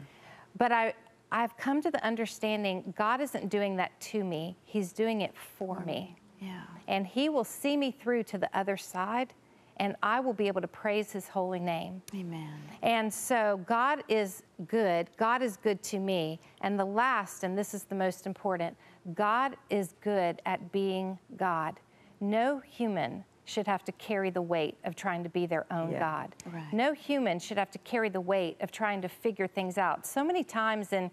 But 0.56 0.72
I, 0.72 0.94
I've 1.32 1.56
come 1.56 1.82
to 1.82 1.90
the 1.90 2.04
understanding 2.04 2.94
God 2.96 3.20
isn't 3.20 3.48
doing 3.48 3.76
that 3.76 3.98
to 4.00 4.24
me, 4.24 4.56
He's 4.64 4.92
doing 4.92 5.20
it 5.22 5.34
for 5.36 5.80
me. 5.80 6.16
Yeah. 6.40 6.62
And 6.88 7.06
He 7.06 7.28
will 7.28 7.44
see 7.44 7.76
me 7.76 7.90
through 7.90 8.24
to 8.24 8.38
the 8.38 8.50
other 8.56 8.76
side 8.76 9.32
and 9.78 9.94
I 10.02 10.20
will 10.20 10.32
be 10.32 10.46
able 10.48 10.60
to 10.60 10.68
praise 10.68 11.12
his 11.12 11.28
holy 11.28 11.60
name. 11.60 12.02
Amen. 12.14 12.54
And 12.82 13.12
so 13.12 13.60
God 13.66 14.02
is 14.08 14.42
good. 14.68 15.08
God 15.16 15.42
is 15.42 15.56
good 15.56 15.82
to 15.84 15.98
me. 15.98 16.40
And 16.62 16.78
the 16.78 16.84
last, 16.84 17.44
and 17.44 17.56
this 17.56 17.74
is 17.74 17.84
the 17.84 17.94
most 17.94 18.26
important, 18.26 18.76
God 19.14 19.56
is 19.70 19.94
good 20.02 20.40
at 20.46 20.72
being 20.72 21.18
God. 21.36 21.78
No 22.20 22.60
human 22.60 23.24
should 23.44 23.66
have 23.66 23.84
to 23.84 23.92
carry 23.92 24.30
the 24.30 24.42
weight 24.42 24.76
of 24.84 24.96
trying 24.96 25.22
to 25.22 25.28
be 25.28 25.46
their 25.46 25.66
own 25.70 25.92
Yeah. 25.92 26.00
God. 26.00 26.34
Right. 26.52 26.72
No 26.72 26.92
human 26.92 27.38
should 27.38 27.58
have 27.58 27.70
to 27.70 27.78
carry 27.78 28.08
the 28.08 28.20
weight 28.20 28.56
of 28.60 28.72
trying 28.72 29.00
to 29.02 29.08
figure 29.08 29.46
things 29.46 29.78
out. 29.78 30.04
So 30.04 30.24
many 30.24 30.42
times 30.42 30.92
in 30.92 31.10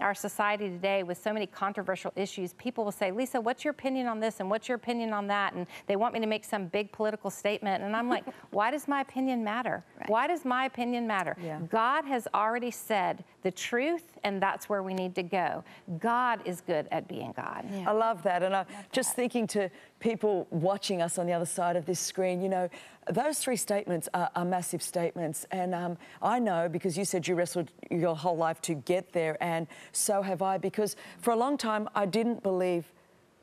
our 0.00 0.14
society 0.14 0.68
today, 0.68 1.02
with 1.02 1.22
so 1.22 1.32
many 1.32 1.46
controversial 1.46 2.12
issues, 2.16 2.52
people 2.54 2.84
will 2.84 2.92
say, 2.92 3.10
Lysa, 3.10 3.42
what's 3.42 3.64
your 3.64 3.70
opinion 3.72 4.06
on 4.06 4.20
this? 4.20 4.40
And 4.40 4.50
what's 4.50 4.68
your 4.68 4.76
opinion 4.76 5.12
on 5.12 5.26
that? 5.28 5.54
And 5.54 5.66
they 5.86 5.96
want 5.96 6.14
me 6.14 6.20
to 6.20 6.26
make 6.26 6.44
some 6.44 6.66
big 6.66 6.90
political 6.92 7.30
statement. 7.30 7.82
And 7.84 7.94
I'm 7.94 8.08
like, 8.08 8.24
why 8.50 8.70
does 8.70 8.88
my 8.88 9.00
opinion 9.00 9.44
matter? 9.44 9.84
Right. 9.98 10.10
Why 10.10 10.26
does 10.26 10.44
my 10.44 10.66
opinion 10.66 11.06
matter? 11.06 11.36
Yeah. 11.42 11.60
God 11.70 12.04
has 12.04 12.26
already 12.34 12.70
said 12.70 13.24
the 13.42 13.50
truth, 13.50 14.18
and 14.24 14.42
that's 14.42 14.68
where 14.68 14.82
we 14.82 14.94
need 14.94 15.14
to 15.14 15.22
go. 15.22 15.62
God 15.98 16.40
is 16.44 16.60
good 16.60 16.88
at 16.90 17.06
being 17.06 17.32
God. 17.36 17.64
Yeah. 17.70 17.90
I 17.90 17.92
love 17.92 18.22
that. 18.24 18.42
And 18.42 18.56
I'm 18.56 18.66
just 18.90 19.14
thinking 19.14 19.46
to 19.48 19.70
people 20.00 20.46
watching 20.50 21.02
us 21.02 21.18
on 21.18 21.26
the 21.26 21.32
other 21.32 21.46
side 21.46 21.76
of 21.76 21.86
this 21.86 22.00
screen, 22.00 22.42
you 22.42 22.48
know, 22.48 22.68
those 23.10 23.38
three 23.38 23.56
statements 23.56 24.08
are, 24.14 24.30
are 24.34 24.44
massive 24.44 24.82
statements. 24.82 25.46
And 25.50 25.74
um, 25.74 25.98
I 26.22 26.38
know 26.38 26.68
because 26.68 26.96
you 26.96 27.04
said 27.04 27.26
you 27.26 27.34
wrestled 27.34 27.70
your 27.90 28.16
whole 28.16 28.36
life 28.36 28.60
to 28.62 28.74
get 28.74 29.12
there, 29.12 29.36
and 29.42 29.66
so 29.92 30.22
have 30.22 30.42
I, 30.42 30.58
because 30.58 30.96
for 31.18 31.32
a 31.32 31.36
long 31.36 31.56
time 31.58 31.88
I 31.94 32.06
didn't 32.06 32.42
believe 32.42 32.92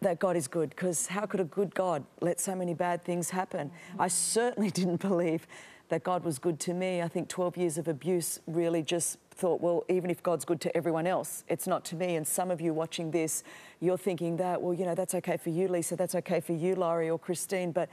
that 0.02 0.20
God 0.20 0.36
is 0.36 0.48
good 0.48 0.72
because 0.72 1.08
how 1.08 1.26
could 1.28 1.40
a 1.40 1.46
good 1.46 1.76
God 1.76 2.04
let 2.22 2.40
so 2.40 2.56
many 2.56 2.74
bad 2.74 3.04
things 3.04 3.30
happen? 3.30 3.72
I 4.00 4.08
certainly 4.08 4.70
didn't 4.80 5.02
believe 5.02 5.48
that 5.90 6.04
God 6.04 6.24
was 6.24 6.40
good 6.40 6.60
to 6.62 6.74
me. 6.74 7.02
I 7.02 7.10
think 7.10 7.28
12 7.28 7.58
years 7.58 7.78
of 7.78 7.90
abuse 7.90 8.40
really 8.48 8.82
just 8.82 9.18
thought, 9.32 9.60
well, 9.60 9.84
even 9.90 10.10
if 10.10 10.24
God's 10.24 10.46
good 10.46 10.62
to 10.62 10.76
everyone 10.76 11.06
else, 11.06 11.44
it's 11.50 11.68
not 11.68 11.84
to 11.86 11.98
me. 11.98 12.16
And 12.16 12.26
some 12.26 12.50
of 12.50 12.62
you 12.62 12.74
watching 12.74 13.12
this, 13.12 13.44
you're 13.82 13.98
thinking 13.98 14.38
that, 14.38 14.62
well, 14.62 14.74
you 14.74 14.86
know, 14.86 14.96
that's 14.96 15.14
okay 15.16 15.36
for 15.36 15.50
you, 15.50 15.68
Lysa, 15.68 15.98
that's 15.98 16.16
okay 16.16 16.40
for 16.40 16.54
you, 16.54 16.76
Laurie 16.76 17.10
or 17.10 17.20
Christine, 17.20 17.74
but 17.74 17.90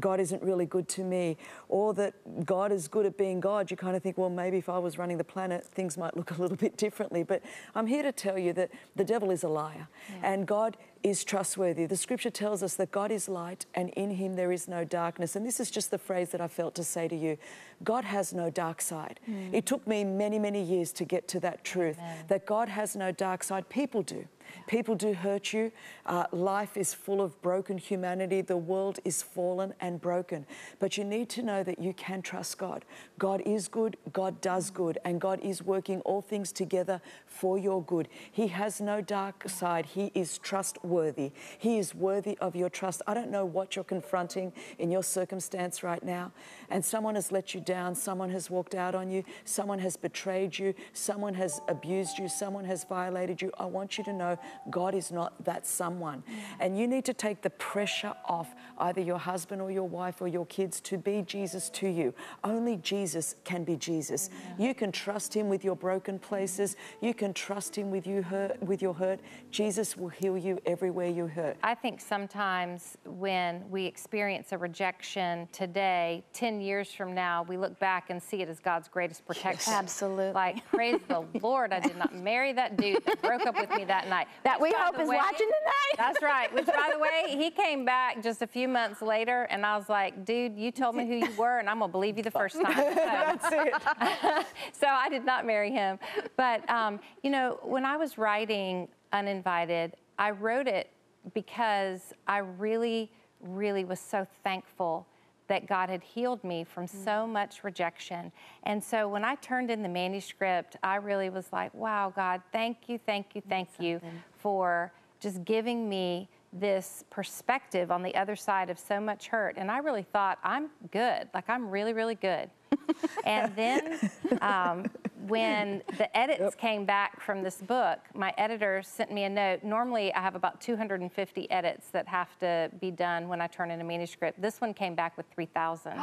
God 0.00 0.20
isn't 0.20 0.42
really 0.42 0.66
good 0.66 0.88
to 0.90 1.04
me, 1.04 1.36
or 1.68 1.94
that 1.94 2.14
God 2.44 2.72
is 2.72 2.88
good 2.88 3.06
at 3.06 3.16
being 3.16 3.40
God, 3.40 3.70
you 3.70 3.76
kind 3.76 3.96
of 3.96 4.02
think, 4.02 4.18
well, 4.18 4.30
maybe 4.30 4.58
if 4.58 4.68
I 4.68 4.78
was 4.78 4.98
running 4.98 5.18
the 5.18 5.24
planet, 5.24 5.64
things 5.64 5.96
might 5.96 6.16
look 6.16 6.30
a 6.32 6.40
little 6.40 6.56
bit 6.64 6.76
differently. 6.76 7.22
But 7.22 7.42
I'm 7.74 7.86
here 7.86 8.02
to 8.02 8.12
tell 8.12 8.38
you 8.38 8.52
that 8.54 8.70
the 8.96 9.04
devil 9.04 9.30
is 9.30 9.44
a 9.44 9.48
liar 9.48 9.88
and 10.22 10.46
God 10.46 10.76
is 11.02 11.22
trustworthy. 11.22 11.84
The 11.84 11.96
scripture 11.96 12.30
tells 12.30 12.62
us 12.62 12.74
that 12.76 12.90
God 12.90 13.12
is 13.12 13.28
light 13.28 13.66
and 13.74 13.90
in 13.90 14.10
him 14.12 14.36
there 14.36 14.50
is 14.50 14.66
no 14.66 14.84
darkness. 14.84 15.36
And 15.36 15.46
this 15.46 15.60
is 15.60 15.70
just 15.70 15.90
the 15.90 15.98
phrase 15.98 16.30
that 16.30 16.40
I 16.40 16.48
felt 16.48 16.74
to 16.76 16.84
say 16.84 17.08
to 17.08 17.16
you 17.16 17.36
God 17.82 18.04
has 18.04 18.32
no 18.32 18.48
dark 18.48 18.80
side. 18.80 19.20
Hmm. 19.26 19.54
It 19.54 19.66
took 19.66 19.86
me 19.86 20.02
many, 20.04 20.38
many 20.38 20.62
years 20.62 20.92
to 20.92 21.04
get 21.04 21.28
to 21.28 21.40
that 21.40 21.62
truth 21.62 21.98
that 22.28 22.46
God 22.46 22.68
has 22.68 22.96
no 22.96 23.12
dark 23.12 23.44
side. 23.44 23.68
People 23.68 24.02
do. 24.02 24.26
People 24.66 24.94
do 24.94 25.14
hurt 25.14 25.52
you. 25.52 25.72
Uh, 26.06 26.24
life 26.32 26.76
is 26.76 26.94
full 26.94 27.20
of 27.20 27.40
broken 27.42 27.78
humanity. 27.78 28.40
The 28.40 28.56
world 28.56 28.98
is 29.04 29.22
fallen 29.22 29.74
and 29.80 30.00
broken. 30.00 30.46
But 30.78 30.96
you 30.96 31.04
need 31.04 31.28
to 31.30 31.42
know 31.42 31.62
that 31.62 31.78
you 31.78 31.92
can 31.92 32.22
trust 32.22 32.58
God. 32.58 32.84
God 33.18 33.42
is 33.44 33.68
good, 33.68 33.96
God 34.12 34.40
does 34.40 34.70
good, 34.70 34.98
and 35.04 35.20
God 35.20 35.40
is 35.40 35.62
working 35.62 36.00
all 36.00 36.22
things 36.22 36.52
together 36.52 37.00
for 37.26 37.58
your 37.58 37.82
good. 37.82 38.08
He 38.30 38.48
has 38.48 38.80
no 38.80 39.00
dark 39.00 39.48
side. 39.48 39.86
He 39.86 40.10
is 40.14 40.38
trustworthy. 40.38 41.32
He 41.58 41.78
is 41.78 41.94
worthy 41.94 42.36
of 42.38 42.56
your 42.56 42.70
trust. 42.70 43.02
I 43.06 43.14
don't 43.14 43.30
know 43.30 43.44
what 43.44 43.76
you're 43.76 43.84
confronting 43.84 44.52
in 44.78 44.90
your 44.90 45.02
circumstance 45.02 45.82
right 45.82 46.02
now, 46.02 46.32
and 46.70 46.84
someone 46.84 47.14
has 47.14 47.32
let 47.32 47.54
you 47.54 47.60
down, 47.60 47.94
someone 47.94 48.30
has 48.30 48.50
walked 48.50 48.74
out 48.74 48.94
on 48.94 49.10
you, 49.10 49.24
someone 49.44 49.78
has 49.78 49.96
betrayed 49.96 50.58
you, 50.58 50.74
someone 50.92 51.34
has 51.34 51.60
abused 51.68 52.18
you, 52.18 52.28
someone 52.28 52.64
has 52.64 52.84
violated 52.84 53.40
you. 53.40 53.50
I 53.58 53.66
want 53.66 53.98
you 53.98 54.04
to 54.04 54.12
know 54.12 54.38
God 54.70 54.94
is 54.94 55.10
not 55.10 55.44
that 55.44 55.66
someone. 55.66 56.22
And 56.60 56.78
you 56.78 56.86
need 56.86 57.04
to 57.06 57.14
take 57.14 57.42
the 57.42 57.50
pressure 57.50 58.14
off 58.24 58.54
either 58.78 59.00
your 59.00 59.18
husband 59.18 59.60
or 59.60 59.70
your 59.70 59.88
wife 59.88 60.20
or 60.20 60.28
your 60.28 60.46
kids 60.46 60.80
to 60.82 60.98
be 60.98 61.22
Jesus 61.22 61.70
to 61.70 61.88
you. 61.88 62.14
Only 62.42 62.76
Jesus 62.76 63.36
can 63.44 63.64
be 63.64 63.76
Jesus. 63.76 64.30
You 64.58 64.74
can 64.74 64.92
trust 64.92 65.34
him 65.34 65.48
with 65.48 65.64
your 65.64 65.76
broken 65.76 66.18
places. 66.18 66.76
You 67.00 67.14
can 67.14 67.32
trust 67.34 67.76
him 67.76 67.90
with 67.90 68.06
you 68.06 68.22
hurt 68.22 68.62
with 68.62 68.82
your 68.82 68.94
hurt. 68.94 69.20
Jesus 69.50 69.96
will 69.96 70.08
heal 70.08 70.36
you 70.36 70.58
everywhere 70.66 71.08
you 71.08 71.26
hurt. 71.26 71.56
I 71.62 71.74
think 71.74 72.00
sometimes 72.00 72.96
when 73.04 73.68
we 73.70 73.84
experience 73.86 74.52
a 74.52 74.58
rejection 74.58 75.48
today, 75.52 76.24
10 76.32 76.60
years 76.60 76.92
from 76.92 77.14
now, 77.14 77.42
we 77.44 77.56
look 77.56 77.78
back 77.78 78.10
and 78.10 78.22
see 78.22 78.42
it 78.42 78.48
as 78.48 78.60
God's 78.60 78.88
greatest 78.88 79.26
protection. 79.26 79.72
Absolutely. 79.72 80.32
Like, 80.32 80.66
praise 80.70 81.00
the 81.08 81.24
Lord, 81.42 81.72
I 81.72 81.80
did 81.80 81.96
not 81.96 82.14
marry 82.14 82.52
that 82.52 82.76
dude 82.76 83.04
that 83.04 83.20
broke 83.22 83.46
up 83.46 83.56
with 83.58 83.70
me 83.70 83.84
that 83.84 84.08
night. 84.08 84.28
That 84.42 84.60
we 84.60 84.72
hope 84.76 85.00
is 85.00 85.08
way- 85.08 85.16
watching 85.16 85.46
tonight. 85.46 85.96
That's 85.96 86.22
right. 86.22 86.52
Which, 86.52 86.66
by 86.66 86.90
the 86.92 86.98
way, 86.98 87.24
he 87.28 87.50
came 87.62 87.84
back 87.84 88.22
just 88.22 88.42
a 88.42 88.46
few 88.46 88.68
months 88.68 89.00
later, 89.00 89.44
and 89.44 89.64
I 89.64 89.76
was 89.76 89.88
like, 89.88 90.24
dude, 90.24 90.58
you 90.58 90.70
told 90.70 90.96
me 90.96 91.06
who 91.06 91.14
you 91.14 91.30
were, 91.38 91.58
and 91.58 91.70
I'm 91.70 91.78
going 91.78 91.90
to 91.90 91.92
believe 91.92 92.16
you 92.16 92.22
the 92.22 92.30
first 92.30 92.60
time. 92.60 92.74
So- 92.74 92.94
That's 92.94 93.46
it. 93.50 94.46
so 94.72 94.86
I 94.88 95.08
did 95.08 95.24
not 95.24 95.46
marry 95.46 95.70
him. 95.70 95.98
But, 96.36 96.68
um, 96.68 97.00
you 97.22 97.30
know, 97.30 97.58
when 97.62 97.84
I 97.84 97.96
was 97.96 98.18
writing 98.18 98.88
Uninvited, 99.12 99.94
I 100.18 100.30
wrote 100.32 100.66
it 100.66 100.90
because 101.32 102.12
I 102.26 102.38
really, 102.38 103.10
really 103.40 103.84
was 103.84 104.00
so 104.00 104.26
thankful 104.42 105.06
that 105.54 105.68
God 105.68 105.88
had 105.88 106.02
healed 106.02 106.42
me 106.42 106.64
from 106.64 106.86
mm. 106.86 107.04
so 107.04 107.28
much 107.28 107.62
rejection. 107.62 108.32
And 108.64 108.82
so 108.82 109.06
when 109.06 109.24
I 109.24 109.36
turned 109.36 109.70
in 109.70 109.84
the 109.84 109.88
manuscript, 109.88 110.76
I 110.82 110.96
really 110.96 111.30
was 111.30 111.46
like, 111.52 111.72
wow, 111.72 112.12
God, 112.14 112.42
thank 112.50 112.88
you, 112.88 112.98
thank 113.06 113.36
you, 113.36 113.42
thank 113.48 113.68
you 113.78 114.00
for 114.36 114.92
just 115.20 115.44
giving 115.44 115.88
me 115.88 116.28
this 116.54 117.04
perspective 117.10 117.90
on 117.90 118.02
the 118.02 118.14
other 118.14 118.36
side 118.36 118.70
of 118.70 118.78
so 118.78 119.00
much 119.00 119.26
hurt. 119.26 119.56
And 119.58 119.70
I 119.70 119.78
really 119.78 120.04
thought, 120.04 120.38
I'm 120.44 120.70
good. 120.92 121.28
Like, 121.34 121.50
I'm 121.50 121.68
really, 121.68 121.92
really 121.92 122.14
good. 122.14 122.48
and 123.24 123.54
then 123.56 123.98
um, 124.40 124.86
when 125.26 125.82
the 125.98 126.16
edits 126.16 126.54
came 126.54 126.84
back 126.84 127.20
from 127.20 127.42
this 127.42 127.56
book, 127.56 127.98
my 128.14 128.32
editor 128.38 128.82
sent 128.82 129.12
me 129.12 129.24
a 129.24 129.28
note. 129.28 129.64
Normally, 129.64 130.12
I 130.14 130.20
have 130.20 130.36
about 130.36 130.60
250 130.60 131.50
edits 131.50 131.88
that 131.90 132.06
have 132.06 132.38
to 132.38 132.70
be 132.80 132.90
done 132.90 133.28
when 133.28 133.40
I 133.40 133.46
turn 133.48 133.70
in 133.70 133.80
a 133.80 133.84
manuscript. 133.84 134.40
This 134.40 134.60
one 134.60 134.74
came 134.74 134.94
back 134.94 135.16
with 135.16 135.26
3,000. 135.34 135.98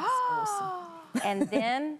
and 1.24 1.50
then 1.50 2.00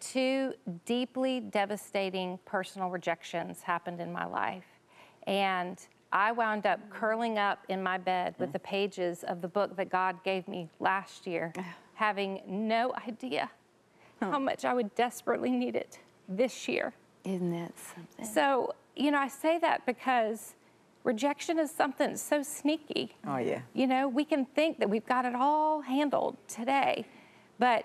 two 0.00 0.54
deeply 0.84 1.40
devastating 1.40 2.38
personal 2.44 2.90
rejections 2.90 3.62
happened 3.62 4.00
in 4.00 4.12
my 4.12 4.24
life. 4.24 4.66
And 5.26 5.78
I 6.12 6.32
wound 6.32 6.66
up 6.66 6.78
curling 6.90 7.38
up 7.38 7.64
in 7.68 7.82
my 7.82 7.96
bed 7.96 8.34
with 8.38 8.52
the 8.52 8.58
pages 8.58 9.24
of 9.24 9.40
the 9.40 9.48
book 9.48 9.76
that 9.76 9.88
God 9.88 10.22
gave 10.24 10.46
me 10.46 10.68
last 10.78 11.26
year, 11.26 11.52
having 11.94 12.42
no 12.46 12.94
idea 13.08 13.50
how 14.20 14.38
much 14.38 14.64
I 14.64 14.74
would 14.74 14.94
desperately 14.94 15.50
need 15.50 15.74
it 15.74 15.98
this 16.28 16.68
year. 16.68 16.92
Isn't 17.24 17.50
that 17.52 17.72
something? 17.78 18.24
So, 18.26 18.74
you 18.94 19.10
know, 19.10 19.18
I 19.18 19.28
say 19.28 19.58
that 19.58 19.86
because 19.86 20.54
rejection 21.02 21.58
is 21.58 21.70
something 21.70 22.16
so 22.16 22.42
sneaky. 22.42 23.16
Oh, 23.26 23.38
yeah. 23.38 23.62
You 23.72 23.86
know, 23.86 24.06
we 24.06 24.24
can 24.24 24.44
think 24.44 24.78
that 24.80 24.90
we've 24.90 25.06
got 25.06 25.24
it 25.24 25.34
all 25.34 25.80
handled 25.80 26.36
today, 26.46 27.06
but 27.58 27.84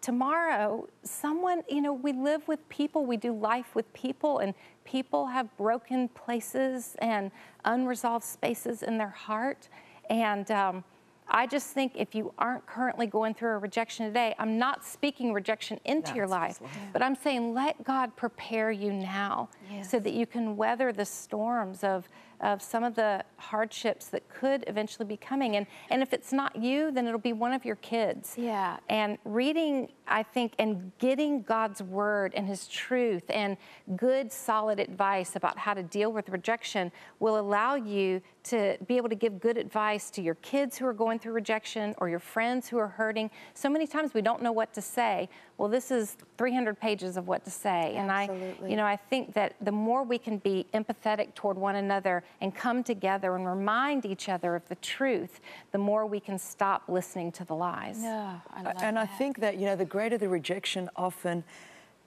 tomorrow, 0.00 0.88
someone, 1.02 1.62
you 1.68 1.82
know, 1.82 1.92
we 1.92 2.12
live 2.12 2.48
with 2.48 2.66
people, 2.68 3.04
we 3.04 3.16
do 3.16 3.32
life 3.32 3.74
with 3.74 3.92
people, 3.92 4.38
and 4.38 4.54
people 4.90 5.26
have 5.26 5.56
broken 5.56 6.08
places 6.08 6.96
and 7.00 7.30
unresolved 7.64 8.24
spaces 8.24 8.82
in 8.82 8.98
their 8.98 9.08
heart. 9.10 9.68
And 10.08 10.50
um, 10.50 10.82
I 11.28 11.46
just 11.46 11.68
think 11.68 11.92
if 11.94 12.12
you 12.12 12.34
aren't 12.38 12.66
currently 12.66 13.06
going 13.06 13.34
through 13.34 13.50
a 13.50 13.58
rejection 13.58 14.06
today, 14.06 14.34
I'm 14.38 14.58
not 14.58 14.84
speaking 14.84 15.32
rejection 15.32 15.78
into 15.84 16.10
your 16.16 16.26
life, 16.26 16.58
but 16.92 17.02
I'm 17.02 17.14
saying 17.14 17.54
let 17.54 17.84
God 17.84 18.16
prepare 18.16 18.72
you 18.72 18.92
now 18.92 19.48
so 19.84 20.00
that 20.00 20.12
you 20.12 20.26
can 20.26 20.56
weather 20.56 20.92
the 20.92 21.04
storms 21.04 21.84
of, 21.84 22.08
of 22.40 22.62
some 22.62 22.84
of 22.84 22.94
the 22.94 23.24
hardships 23.36 24.06
that 24.08 24.28
could 24.28 24.64
eventually 24.66 25.06
be 25.06 25.16
coming. 25.16 25.56
And, 25.56 25.66
and 25.90 26.02
if 26.02 26.12
it's 26.12 26.32
not 26.32 26.56
you, 26.56 26.90
then 26.90 27.06
it'll 27.06 27.18
be 27.18 27.32
one 27.32 27.52
of 27.52 27.64
your 27.64 27.76
kids. 27.76 28.34
Yeah. 28.36 28.78
And 28.88 29.18
reading, 29.24 29.88
I 30.08 30.22
think, 30.22 30.54
and 30.58 30.92
getting 30.98 31.42
God's 31.42 31.82
word 31.82 32.32
and 32.34 32.46
his 32.46 32.66
truth 32.66 33.24
and 33.30 33.56
good, 33.96 34.32
solid 34.32 34.80
advice 34.80 35.36
about 35.36 35.58
how 35.58 35.74
to 35.74 35.82
deal 35.82 36.12
with 36.12 36.28
rejection 36.28 36.90
will 37.18 37.38
allow 37.38 37.74
you 37.74 38.22
to 38.42 38.78
be 38.86 38.96
able 38.96 39.08
to 39.08 39.14
give 39.14 39.38
good 39.40 39.58
advice 39.58 40.10
to 40.10 40.22
your 40.22 40.36
kids 40.36 40.78
who 40.78 40.86
are 40.86 40.94
going 40.94 41.18
through 41.18 41.32
rejection 41.32 41.94
or 41.98 42.08
your 42.08 42.18
friends 42.18 42.68
who 42.68 42.78
are 42.78 42.88
hurting. 42.88 43.30
So 43.54 43.68
many 43.68 43.86
times 43.86 44.14
we 44.14 44.22
don't 44.22 44.42
know 44.42 44.52
what 44.52 44.72
to 44.74 44.80
say. 44.80 45.28
Well, 45.58 45.68
this 45.68 45.90
is 45.90 46.16
300 46.38 46.80
pages 46.80 47.18
of 47.18 47.28
what 47.28 47.44
to 47.44 47.50
say. 47.50 47.94
And 47.96 48.10
I, 48.10 48.54
you 48.66 48.76
know, 48.76 48.86
I 48.86 48.96
think 48.96 49.34
that 49.34 49.56
the 49.60 49.72
more 49.72 50.02
we 50.02 50.16
can 50.16 50.38
be 50.38 50.66
empathetic 50.72 51.34
toward 51.34 51.58
one 51.58 51.76
another 51.76 52.24
and 52.40 52.54
come 52.54 52.82
together 52.82 53.36
and 53.36 53.46
remind 53.46 54.04
each 54.04 54.28
other 54.28 54.54
of 54.54 54.68
the 54.68 54.76
truth, 54.76 55.40
the 55.72 55.78
more 55.78 56.06
we 56.06 56.20
can 56.20 56.38
stop 56.38 56.84
listening 56.88 57.32
to 57.32 57.44
the 57.44 57.54
lies. 57.54 57.98
No, 57.98 58.40
I 58.52 58.62
love 58.62 58.74
and 58.82 58.98
I 58.98 59.06
think 59.06 59.40
that, 59.40 59.56
you 59.58 59.66
know, 59.66 59.76
the 59.76 59.84
greater 59.84 60.18
the 60.18 60.28
rejection, 60.28 60.88
often 60.96 61.44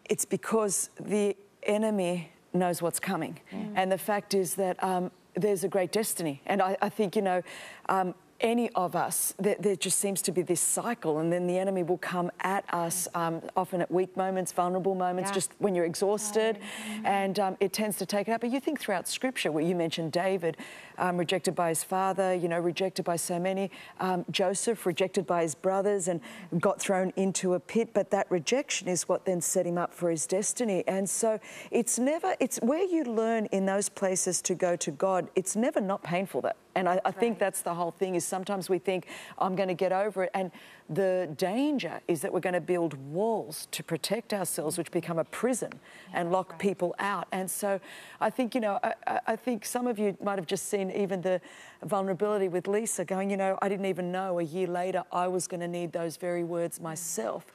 it's 0.05 0.25
because 0.25 0.89
the 0.99 1.35
enemy 1.63 2.31
knows 2.53 2.81
what's 2.81 2.99
coming. 2.99 3.39
And 3.75 3.91
the 3.91 3.97
fact 3.97 4.33
is 4.33 4.55
that 4.55 4.81
um, 4.83 5.11
there's 5.35 5.63
a 5.63 5.67
great 5.67 5.91
destiny. 5.91 6.41
And 6.45 6.61
I, 6.61 6.77
I 6.81 6.89
think, 6.89 7.15
you 7.15 7.21
know, 7.21 7.41
um, 7.89 8.13
any 8.43 8.69
of 8.71 8.95
us, 8.95 9.33
there, 9.39 9.55
there, 9.57 9.75
just 9.77 9.99
seems 9.99 10.21
to 10.21 10.31
be 10.31 10.41
this 10.41 10.59
cycle, 10.59 11.19
and 11.19 11.31
then 11.31 11.47
the 11.47 11.57
enemy 11.57 11.81
will 11.81 11.97
come 11.97 12.29
at 12.41 12.65
us, 12.73 13.07
um, 13.15 13.41
often 13.55 13.81
at 13.81 13.89
weak 13.89 14.15
moments, 14.17 14.51
vulnerable 14.51 14.93
moments, 14.93 15.29
yeah. 15.29 15.33
just 15.33 15.51
when 15.59 15.73
you're 15.73 15.85
exhausted, 15.85 16.57
mm-hmm. 16.57 17.05
and 17.05 17.39
um, 17.39 17.57
it 17.61 17.71
tends 17.71 17.97
to 17.97 18.05
take 18.05 18.27
it 18.27 18.31
up. 18.31 18.41
But 18.41 18.51
you 18.51 18.59
think 18.59 18.79
throughout 18.79 19.07
Scripture, 19.07 19.51
where 19.51 19.63
you 19.63 19.73
mentioned 19.73 20.11
David, 20.11 20.57
um, 20.97 21.17
rejected 21.17 21.55
by 21.55 21.69
his 21.69 21.83
father, 21.83 22.35
you 22.35 22.49
know, 22.49 22.59
rejected 22.59 23.05
by 23.05 23.15
so 23.15 23.39
many, 23.39 23.71
um, 23.99 24.25
Joseph 24.29 24.85
rejected 24.85 25.25
by 25.25 25.41
his 25.41 25.55
brothers 25.55 26.09
and 26.09 26.19
got 26.59 26.79
thrown 26.79 27.13
into 27.15 27.53
a 27.53 27.59
pit, 27.59 27.89
but 27.93 28.11
that 28.11 28.29
rejection 28.29 28.89
is 28.89 29.07
what 29.07 29.25
then 29.25 29.39
set 29.39 29.65
him 29.65 29.77
up 29.77 29.93
for 29.93 30.11
his 30.11 30.27
destiny. 30.27 30.83
And 30.87 31.09
so 31.09 31.39
it's 31.71 31.97
never, 31.97 32.35
it's 32.41 32.59
where 32.59 32.83
you 32.83 33.05
learn 33.05 33.45
in 33.47 33.65
those 33.65 33.87
places 33.87 34.41
to 34.43 34.53
go 34.53 34.75
to 34.75 34.91
God. 34.91 35.29
It's 35.35 35.55
never 35.55 35.79
not 35.79 36.03
painful. 36.03 36.41
That 36.41 36.57
and 36.75 36.89
I, 36.89 36.99
I 37.05 37.11
think 37.11 37.39
that's 37.39 37.61
the 37.61 37.73
whole 37.73 37.91
thing 37.91 38.15
is 38.15 38.25
sometimes 38.25 38.69
we 38.69 38.79
think, 38.79 39.07
I'm 39.37 39.55
going 39.55 39.67
to 39.67 39.75
get 39.75 39.91
over 39.91 40.23
it. 40.23 40.31
And 40.33 40.51
the 40.89 41.29
danger 41.37 42.01
is 42.07 42.21
that 42.21 42.33
we're 42.33 42.39
going 42.39 42.53
to 42.53 42.61
build 42.61 42.93
walls 43.11 43.67
to 43.71 43.83
protect 43.83 44.33
ourselves, 44.33 44.77
which 44.77 44.91
become 44.91 45.19
a 45.19 45.23
prison 45.23 45.71
yeah, 46.09 46.21
and 46.21 46.31
lock 46.31 46.51
right. 46.51 46.59
people 46.59 46.95
out. 46.99 47.27
And 47.31 47.49
so 47.49 47.79
I 48.19 48.29
think, 48.29 48.55
you 48.55 48.61
know, 48.61 48.79
I, 48.83 49.19
I, 49.27 49.35
think 49.35 49.65
some 49.65 49.87
of 49.87 49.99
you 49.99 50.17
might 50.21 50.37
have 50.37 50.47
just 50.47 50.67
seen 50.67 50.91
even 50.91 51.21
the 51.21 51.39
vulnerability 51.83 52.47
with 52.47 52.65
Lysa 52.65 53.05
going, 53.05 53.29
you 53.29 53.37
know, 53.37 53.57
I 53.61 53.69
didn't 53.69 53.85
even 53.85 54.11
know 54.11 54.39
a 54.39 54.43
year 54.43 54.67
later 54.67 55.03
I 55.11 55.27
was 55.27 55.47
going 55.47 55.61
to 55.61 55.67
need 55.67 55.91
those 55.91 56.17
very 56.17 56.43
words 56.43 56.79
myself. 56.79 57.45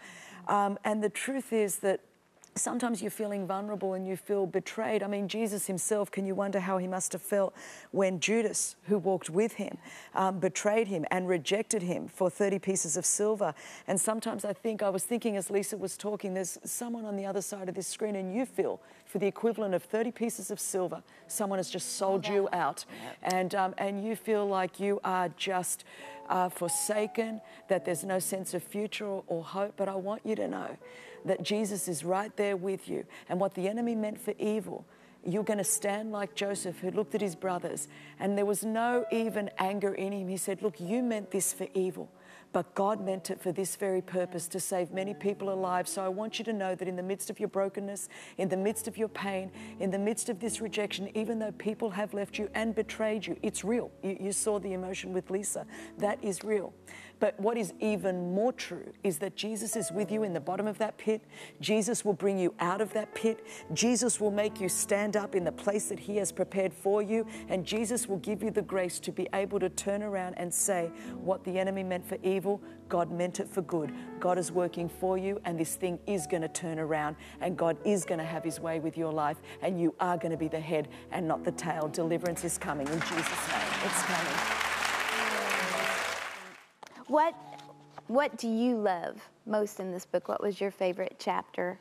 Um, 0.47 0.79
and 0.85 1.03
the 1.03 1.11
truth 1.11 1.53
is 1.53 1.77
that 1.81 2.01
Sometimes 2.59 3.01
you're 3.01 3.11
feeling 3.11 3.47
vulnerable 3.47 3.95
and 3.95 4.07
you 4.07 4.17
feel 4.17 4.47
betrayed. 4.47 5.03
I 5.03 5.07
mean, 5.07 5.29
Jesus 5.29 5.67
himself, 5.67 6.11
can 6.11 6.27
you 6.27 6.35
wonder 6.35 6.61
how 6.61 6.79
he 6.79 6.87
must 6.87 7.13
have 7.13 7.23
felt 7.23 7.55
when 7.93 8.21
Judas, 8.21 8.77
who 8.85 8.99
walked 8.99 9.31
with 9.31 9.55
him, 9.55 9.79
um, 10.15 10.39
betrayed 10.41 10.89
him 10.89 11.05
and 11.11 11.29
rejected 11.29 11.83
him 11.83 12.09
for 12.09 12.29
30 12.29 12.59
pieces 12.59 12.97
of 12.97 13.07
silver? 13.07 13.55
And 13.87 14.01
sometimes 14.01 14.45
I 14.45 14.53
think, 14.53 14.83
I 14.83 14.91
was 14.91 15.05
thinking 15.05 15.37
as 15.37 15.49
Lysa 15.49 15.79
was 15.79 15.97
talking, 15.97 16.35
there's 16.35 16.59
someone 16.65 17.05
on 17.05 17.17
the 17.17 17.27
other 17.27 17.43
side 17.43 17.69
of 17.69 17.75
this 17.75 17.87
screen 17.87 18.17
and 18.17 18.35
you 18.35 18.45
feel 18.45 18.81
for 19.07 19.19
the 19.19 19.27
equivalent 19.27 19.75
of 19.75 19.83
30 19.83 20.11
pieces 20.11 20.51
of 20.51 20.61
silver, 20.61 21.03
someone 21.29 21.59
has 21.59 21.71
just 21.71 21.97
sold 21.97 22.27
you 22.27 22.49
out. 22.53 22.85
And, 23.23 23.55
um, 23.55 23.75
and 23.79 24.05
you 24.05 24.15
feel 24.15 24.47
like 24.47 24.79
you 24.79 25.01
are 25.03 25.31
just 25.31 25.85
uh, 26.29 26.49
forsaken, 26.51 27.41
that 27.69 27.85
there's 27.85 28.05
no 28.05 28.19
sense 28.19 28.53
of 28.53 28.63
future 28.63 29.07
or, 29.07 29.25
or 29.27 29.43
hope. 29.43 29.75
But 29.77 29.89
I 29.89 29.95
want 29.95 30.23
you 30.27 30.37
to 30.37 30.47
know 30.47 30.77
that 31.25 31.43
Jesus 31.43 31.89
is 31.89 32.05
right 32.05 32.35
there 32.37 32.57
with 32.57 32.89
you. 32.89 33.05
And 33.29 33.41
what 33.41 33.55
the 33.55 33.69
enemy 33.69 33.95
meant 33.95 34.21
for 34.21 34.35
evil, 34.39 34.85
you're 35.25 35.45
going 35.45 35.59
to 35.59 35.65
stand 35.65 36.13
like 36.13 36.35
Joseph, 36.35 36.79
who 36.79 36.91
looked 36.91 37.15
at 37.15 37.21
his 37.21 37.35
brothers, 37.35 37.89
and 38.19 38.39
there 38.39 38.47
was 38.47 38.65
no 38.65 39.05
even 39.11 39.51
anger 39.59 39.95
in 39.95 40.13
him. 40.13 40.29
He 40.29 40.37
said, 40.37 40.63
Look, 40.63 40.81
you 40.81 41.03
meant 41.03 41.31
this 41.31 41.53
for 41.53 41.67
evil. 41.75 42.11
But 42.53 42.75
God 42.75 43.05
meant 43.05 43.31
it 43.31 43.43
for 43.43 43.53
this 43.53 43.77
very 43.77 44.01
purpose 44.01 44.49
to 44.49 44.61
save 44.61 44.91
many 44.91 45.13
people 45.13 45.53
alive. 45.53 45.87
So 45.87 46.03
I 46.03 46.09
want 46.09 46.39
you 46.39 46.45
to 46.47 46.53
know 46.53 46.75
that 46.75 46.89
in 46.89 46.97
the 46.97 47.03
midst 47.03 47.29
of 47.29 47.39
your 47.39 47.49
brokenness, 47.49 48.09
in 48.39 48.49
the 48.49 48.57
midst 48.57 48.89
of 48.89 48.97
your 48.97 49.09
pain, 49.09 49.51
in 49.81 49.91
the 49.91 49.99
midst 49.99 50.31
of 50.31 50.41
this 50.41 50.61
rejection, 50.61 51.15
even 51.15 51.39
though 51.39 51.53
people 51.53 51.91
have 51.91 52.15
left 52.15 52.39
you 52.39 52.49
and 52.55 52.75
betrayed 52.75 53.27
you, 53.27 53.37
it's 53.43 53.65
real. 53.65 53.91
You, 54.03 54.17
you 54.19 54.33
saw 54.33 54.59
the 54.59 54.73
emotion 54.73 55.13
with 55.13 55.29
Lysa. 55.29 55.67
That 55.99 56.23
is 56.25 56.43
real. 56.43 56.73
But 57.21 57.39
what 57.41 57.57
is 57.57 57.73
even 57.81 58.33
more 58.33 58.53
true 58.53 58.93
is 59.03 59.19
that 59.19 59.35
Jesus 59.35 59.77
is 59.77 59.91
with 59.91 60.11
you 60.11 60.23
in 60.23 60.33
the 60.33 60.41
bottom 60.41 60.67
of 60.67 60.79
that 60.79 60.99
pit. 60.99 61.23
Jesus 61.61 62.05
will 62.05 62.13
bring 62.13 62.39
you 62.39 62.55
out 62.61 62.81
of 62.81 62.93
that 62.93 63.15
pit. 63.15 63.45
Jesus 63.75 64.21
will 64.21 64.31
make 64.31 64.61
you 64.61 64.69
stand 64.69 65.17
up 65.17 65.35
in 65.35 65.45
the 65.45 65.53
place 65.53 65.89
that 65.89 65.99
He 65.99 66.17
has 66.17 66.31
prepared 66.31 66.73
for 66.73 67.03
you. 67.03 67.27
And 67.49 67.65
Jesus 67.65 68.09
will 68.09 68.19
give 68.19 68.43
you 68.43 68.51
the 68.51 68.63
grace 68.63 69.01
to 69.01 69.13
be 69.13 69.29
able 69.35 69.59
to 69.61 69.69
turn 69.69 70.03
around 70.03 70.35
and 70.35 70.53
say, 70.53 70.91
What 71.17 71.45
the 71.45 71.59
enemy 71.59 71.83
meant 71.83 72.07
for 72.07 72.19
evil, 72.23 72.61
God 72.89 73.11
meant 73.11 73.41
it 73.41 73.49
for 73.49 73.63
good. 73.63 73.93
God 74.21 74.39
is 74.39 74.51
working 74.51 74.89
for 74.89 75.19
you, 75.19 75.41
and 75.45 75.59
this 75.59 75.75
thing 75.77 75.99
is 76.07 76.27
going 76.27 76.43
to 76.43 76.49
turn 76.49 76.79
around, 76.79 77.17
and 77.41 77.57
God 77.57 77.77
is 77.85 78.05
going 78.05 78.19
to 78.19 78.25
have 78.25 78.45
His 78.45 78.61
way 78.61 78.81
with 78.81 78.97
your 78.97 79.13
life, 79.13 79.37
and 79.63 79.81
you 79.81 79.95
are 80.01 80.17
going 80.17 80.33
to 80.33 80.39
be 80.39 80.49
the 80.49 80.61
head 80.61 80.89
and 81.11 81.27
not 81.29 81.45
the 81.45 81.53
tail. 81.53 81.89
Deliverance 81.89 82.45
is 82.45 82.57
coming 82.57 82.87
in 82.87 83.01
Jesus' 83.01 83.13
name. 83.17 83.67
It's 83.85 84.03
coming. 84.05 84.68
What, 87.09 87.35
what 88.07 88.37
do 88.37 88.49
you 88.49 88.77
love 88.77 89.17
most 89.47 89.81
in 89.81 89.91
this 89.91 90.05
book? 90.05 90.29
What 90.29 90.43
was 90.43 90.61
your 90.61 90.71
favorite 90.71 91.17
chapter? 91.19 91.79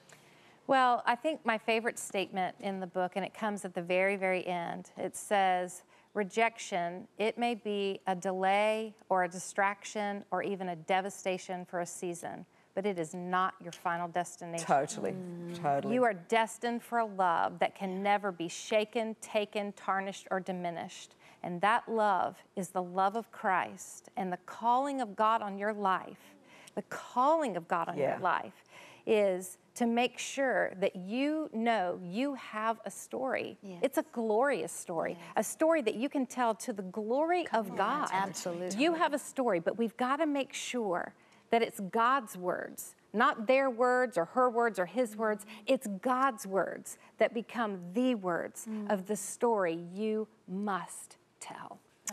Well, 0.67 1.03
I 1.05 1.15
think 1.15 1.45
my 1.45 1.57
favorite 1.57 1.99
statement 1.99 2.55
in 2.61 2.79
the 2.79 2.87
book, 2.87 3.13
and 3.15 3.25
it 3.25 3.33
comes 3.33 3.65
at 3.65 3.73
the 3.73 3.81
very, 3.81 4.15
very 4.15 4.45
end, 4.47 4.89
it 4.97 5.15
says, 5.15 5.83
rejection, 6.13 7.07
it 7.17 7.37
may 7.37 7.55
be 7.55 7.99
a 8.07 8.15
delay 8.15 8.93
or 9.09 9.25
a 9.25 9.29
distraction 9.29 10.23
or 10.31 10.43
even 10.43 10.69
a 10.69 10.75
devastation 10.75 11.65
for 11.65 11.81
a 11.81 11.85
season, 11.85 12.45
but 12.73 12.85
it 12.85 12.97
is 12.97 13.13
not 13.13 13.53
your 13.61 13.71
final 13.71 14.07
destination. 14.07 14.65
Totally, 14.65 15.11
mm. 15.11 15.61
totally. 15.61 15.93
You 15.93 16.03
are 16.03 16.13
destined 16.13 16.81
for 16.81 16.99
a 16.99 17.05
love 17.05 17.59
that 17.59 17.75
can 17.75 18.01
never 18.01 18.31
be 18.31 18.47
shaken, 18.47 19.15
taken, 19.21 19.73
tarnished, 19.73 20.27
or 20.31 20.39
diminished. 20.39 21.15
And 21.47 21.61
that 21.61 21.87
love 21.87 22.35
is 22.57 22.71
the 22.71 22.83
love 22.83 23.15
of 23.15 23.31
Christ 23.31 24.09
and 24.17 24.33
the 24.33 24.39
calling 24.45 24.99
of 24.99 25.15
God 25.15 25.41
on 25.41 25.57
your 25.57 25.71
life. 25.71 26.35
The 26.75 26.81
calling 26.89 27.55
of 27.55 27.69
God 27.69 27.87
on 27.87 27.97
yeah. 27.97 28.15
your 28.15 28.19
life 28.19 28.65
is 29.05 29.57
to 29.75 29.85
make 29.85 30.19
sure 30.19 30.73
that 30.81 30.97
you 30.97 31.49
know 31.53 32.01
you 32.03 32.33
have 32.33 32.81
a 32.83 32.91
story. 32.91 33.57
Yes. 33.63 33.79
It's 33.81 33.97
a 33.97 34.03
glorious 34.11 34.73
story, 34.73 35.11
yes. 35.17 35.21
a 35.37 35.43
story 35.49 35.81
that 35.83 35.95
you 35.95 36.09
can 36.09 36.25
tell 36.25 36.53
to 36.55 36.73
the 36.73 36.81
glory 36.81 37.45
Come 37.45 37.61
of 37.61 37.71
on, 37.71 37.77
God. 37.77 38.09
Absolutely. 38.11 38.83
You 38.83 38.95
have 38.95 39.13
a 39.13 39.19
story, 39.19 39.61
but 39.61 39.77
we've 39.77 39.95
got 39.95 40.17
to 40.17 40.25
make 40.25 40.51
sure 40.51 41.13
that 41.51 41.61
it's 41.61 41.79
God's 41.79 42.35
words, 42.35 42.95
not 43.13 43.47
their 43.47 43.69
words 43.69 44.17
or 44.17 44.25
her 44.25 44.49
words 44.49 44.79
or 44.79 44.85
his 44.85 45.15
words. 45.15 45.45
It's 45.65 45.87
God's 46.01 46.45
words 46.45 46.97
that 47.19 47.33
become 47.33 47.79
the 47.93 48.15
words 48.15 48.67
mm. 48.69 48.91
of 48.91 49.07
the 49.07 49.15
story 49.15 49.79
you 49.93 50.27
must 50.45 51.16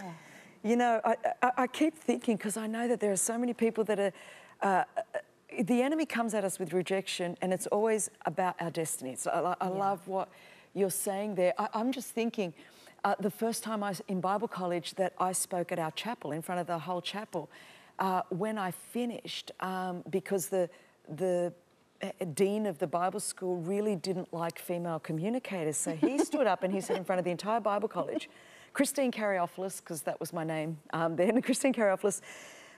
Oh. 0.00 0.12
You 0.62 0.76
know, 0.76 1.00
I, 1.04 1.16
I, 1.42 1.50
I 1.58 1.66
keep 1.66 1.96
thinking 1.96 2.36
because 2.36 2.56
I 2.56 2.66
know 2.66 2.88
that 2.88 3.00
there 3.00 3.12
are 3.12 3.16
so 3.16 3.38
many 3.38 3.52
people 3.52 3.84
that 3.84 3.98
are. 3.98 4.12
Uh, 4.62 4.84
the 5.62 5.82
enemy 5.82 6.06
comes 6.06 6.34
at 6.34 6.44
us 6.44 6.58
with 6.58 6.72
rejection, 6.72 7.36
and 7.40 7.52
it's 7.52 7.66
always 7.68 8.10
about 8.26 8.56
our 8.60 8.70
destinies. 8.70 9.26
I, 9.26 9.54
I 9.60 9.68
yeah. 9.68 9.68
love 9.68 10.08
what 10.08 10.28
you're 10.72 10.90
saying 10.90 11.36
there. 11.36 11.54
I, 11.58 11.68
am 11.74 11.92
just 11.92 12.08
thinking, 12.08 12.52
uh, 13.04 13.14
the 13.20 13.30
first 13.30 13.62
time 13.62 13.82
I 13.82 13.90
was 13.90 14.02
in 14.08 14.20
Bible 14.20 14.48
college 14.48 14.94
that 14.94 15.12
I 15.18 15.32
spoke 15.32 15.70
at 15.70 15.78
our 15.78 15.92
chapel 15.92 16.32
in 16.32 16.42
front 16.42 16.60
of 16.60 16.66
the 16.66 16.78
whole 16.78 17.00
chapel, 17.00 17.50
uh, 17.98 18.22
when 18.30 18.58
I 18.58 18.70
finished, 18.70 19.52
um, 19.60 20.02
because 20.10 20.48
the 20.48 20.68
the 21.08 21.52
uh, 22.02 22.08
dean 22.32 22.66
of 22.66 22.78
the 22.78 22.86
Bible 22.86 23.20
school 23.20 23.58
really 23.58 23.94
didn't 23.94 24.32
like 24.32 24.58
female 24.58 24.98
communicators, 24.98 25.76
so 25.76 25.94
he 25.94 26.18
stood 26.18 26.46
up 26.46 26.62
and 26.62 26.72
he 26.72 26.80
said 26.80 26.96
in 26.96 27.04
front 27.04 27.18
of 27.18 27.24
the 27.24 27.30
entire 27.30 27.60
Bible 27.60 27.88
college. 27.88 28.28
Christine 28.74 29.12
Caryofyllis, 29.12 29.78
because 29.78 30.02
that 30.02 30.20
was 30.20 30.32
my 30.32 30.44
name 30.44 30.78
um, 30.92 31.16
then, 31.16 31.40
Christine 31.40 31.72
Caryofyllis, 31.72 32.20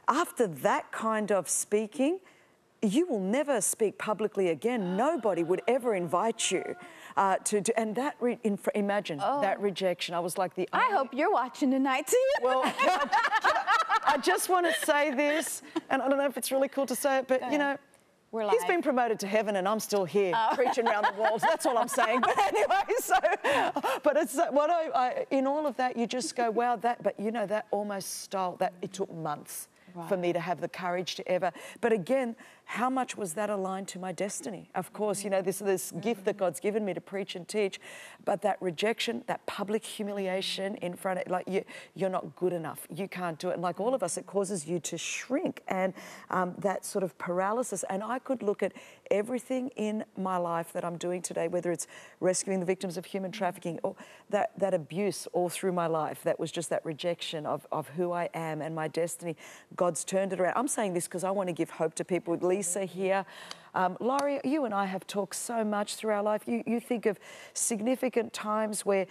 after 0.06 0.46
that 0.46 0.92
kind 0.92 1.32
of 1.32 1.48
speaking, 1.48 2.20
you 2.82 3.06
will 3.06 3.20
never 3.20 3.60
speak 3.60 3.98
publicly 3.98 4.48
again. 4.48 4.96
Nobody 4.96 5.42
would 5.42 5.62
ever 5.66 5.94
invite 5.94 6.50
you 6.50 6.76
uh, 7.16 7.36
to 7.36 7.60
do, 7.62 7.72
and 7.76 7.94
that, 7.96 8.16
re, 8.20 8.38
in, 8.44 8.58
imagine 8.74 9.20
oh. 9.22 9.40
that 9.40 9.60
rejection. 9.60 10.14
I 10.14 10.20
was 10.20 10.38
like 10.38 10.54
the. 10.54 10.68
I 10.72 10.90
hope 10.92 11.08
you're 11.12 11.32
watching 11.32 11.70
tonight 11.70 12.06
too. 12.06 12.16
Well, 12.42 12.62
I, 12.64 13.08
I 14.06 14.18
just 14.18 14.48
want 14.48 14.66
to 14.66 14.86
say 14.86 15.10
this, 15.12 15.62
and 15.90 16.02
I 16.02 16.08
don't 16.08 16.18
know 16.18 16.26
if 16.26 16.36
it's 16.36 16.52
really 16.52 16.68
cool 16.68 16.86
to 16.86 16.94
say 16.94 17.18
it, 17.18 17.28
but 17.28 17.50
you 17.50 17.58
know, 17.58 17.76
we're 18.32 18.50
He's 18.50 18.64
been 18.64 18.82
promoted 18.82 19.18
to 19.20 19.26
heaven, 19.26 19.56
and 19.56 19.68
I'm 19.68 19.80
still 19.80 20.04
here 20.04 20.32
oh. 20.34 20.54
preaching 20.54 20.86
around 20.86 21.06
the 21.06 21.20
walls. 21.20 21.42
That's 21.42 21.64
all 21.64 21.78
I'm 21.78 21.88
saying. 21.88 22.20
But 22.20 22.38
anyway, 22.38 22.82
so, 22.98 23.14
but 24.02 24.16
it's 24.16 24.36
uh, 24.36 24.48
what 24.50 24.70
I, 24.70 24.88
I, 24.88 25.26
in 25.30 25.46
all 25.46 25.66
of 25.66 25.76
that, 25.76 25.96
you 25.96 26.06
just 26.06 26.34
go, 26.36 26.50
wow, 26.50 26.76
that. 26.76 27.02
But 27.02 27.18
you 27.18 27.30
know, 27.30 27.46
that 27.46 27.66
almost 27.70 28.22
stole. 28.22 28.56
That 28.56 28.74
it 28.82 28.92
took 28.92 29.12
months 29.14 29.68
right. 29.94 30.08
for 30.08 30.16
me 30.16 30.32
to 30.32 30.40
have 30.40 30.60
the 30.60 30.68
courage 30.68 31.14
to 31.16 31.28
ever. 31.28 31.52
But 31.80 31.92
again, 31.92 32.36
how 32.68 32.90
much 32.90 33.16
was 33.16 33.34
that 33.34 33.48
aligned 33.48 33.86
to 33.88 33.98
my 33.98 34.10
destiny? 34.10 34.68
Of 34.74 34.92
course, 34.92 35.22
you 35.22 35.30
know, 35.30 35.40
this, 35.40 35.60
this 35.60 35.92
gift 35.92 36.24
that 36.24 36.36
God's 36.36 36.58
given 36.58 36.84
me 36.84 36.92
to 36.94 37.00
preach 37.00 37.36
and 37.36 37.46
teach, 37.46 37.80
but 38.24 38.42
that 38.42 38.56
rejection, 38.60 39.22
that 39.28 39.46
public 39.46 39.84
humiliation 39.84 40.74
in 40.76 40.94
front 40.94 41.20
of, 41.20 41.30
like, 41.30 41.48
you, 41.48 41.64
you're 41.94 42.10
not 42.10 42.34
good 42.34 42.52
enough. 42.52 42.86
You 42.92 43.06
can't 43.06 43.38
do 43.38 43.50
it. 43.50 43.54
And 43.54 43.62
like 43.62 43.78
all 43.78 43.94
of 43.94 44.02
us, 44.02 44.16
it 44.16 44.26
causes 44.26 44.66
you 44.66 44.80
to 44.80 44.98
shrink 44.98 45.62
and 45.68 45.94
um, 46.30 46.54
that 46.58 46.84
sort 46.84 47.04
of 47.04 47.16
paralysis. 47.18 47.84
And 47.88 48.02
I 48.02 48.18
could 48.18 48.42
look 48.42 48.64
at 48.64 48.72
everything 49.12 49.68
in 49.76 50.04
my 50.16 50.36
life 50.36 50.72
that 50.72 50.84
I'm 50.84 50.98
doing 50.98 51.22
today, 51.22 51.46
whether 51.46 51.70
it's 51.70 51.86
rescuing 52.18 52.58
the 52.58 52.66
victims 52.66 52.96
of 52.96 53.04
human 53.04 53.30
trafficking 53.30 53.78
or 53.84 53.94
that, 54.30 54.50
that 54.58 54.74
abuse 54.74 55.28
all 55.32 55.48
through 55.48 55.72
my 55.72 55.86
life, 55.86 56.24
that 56.24 56.40
was 56.40 56.50
just 56.50 56.70
that 56.70 56.84
rejection 56.84 57.46
of, 57.46 57.64
of 57.70 57.88
who 57.90 58.10
I 58.10 58.28
am 58.34 58.60
and 58.60 58.74
my 58.74 58.88
destiny. 58.88 59.36
God's 59.76 60.04
turned 60.04 60.32
it 60.32 60.40
around. 60.40 60.54
I'm 60.56 60.66
saying 60.66 60.94
this 60.94 61.06
because 61.06 61.22
I 61.22 61.30
want 61.30 61.48
to 61.48 61.52
give 61.52 61.70
hope 61.70 61.94
to 61.94 62.04
people 62.04 62.34
Lysa 62.56 62.86
here. 62.86 63.24
Um, 63.74 63.96
Laurie, 64.00 64.40
you 64.42 64.64
and 64.64 64.72
I 64.72 64.86
have 64.86 65.06
talked 65.06 65.36
so 65.36 65.62
much 65.62 65.96
through 65.96 66.12
our 66.12 66.22
life. 66.22 66.42
You, 66.46 66.62
you 66.66 66.80
think 66.80 67.04
of 67.04 67.18
significant 67.52 68.32
times 68.32 68.86
where, 68.86 69.06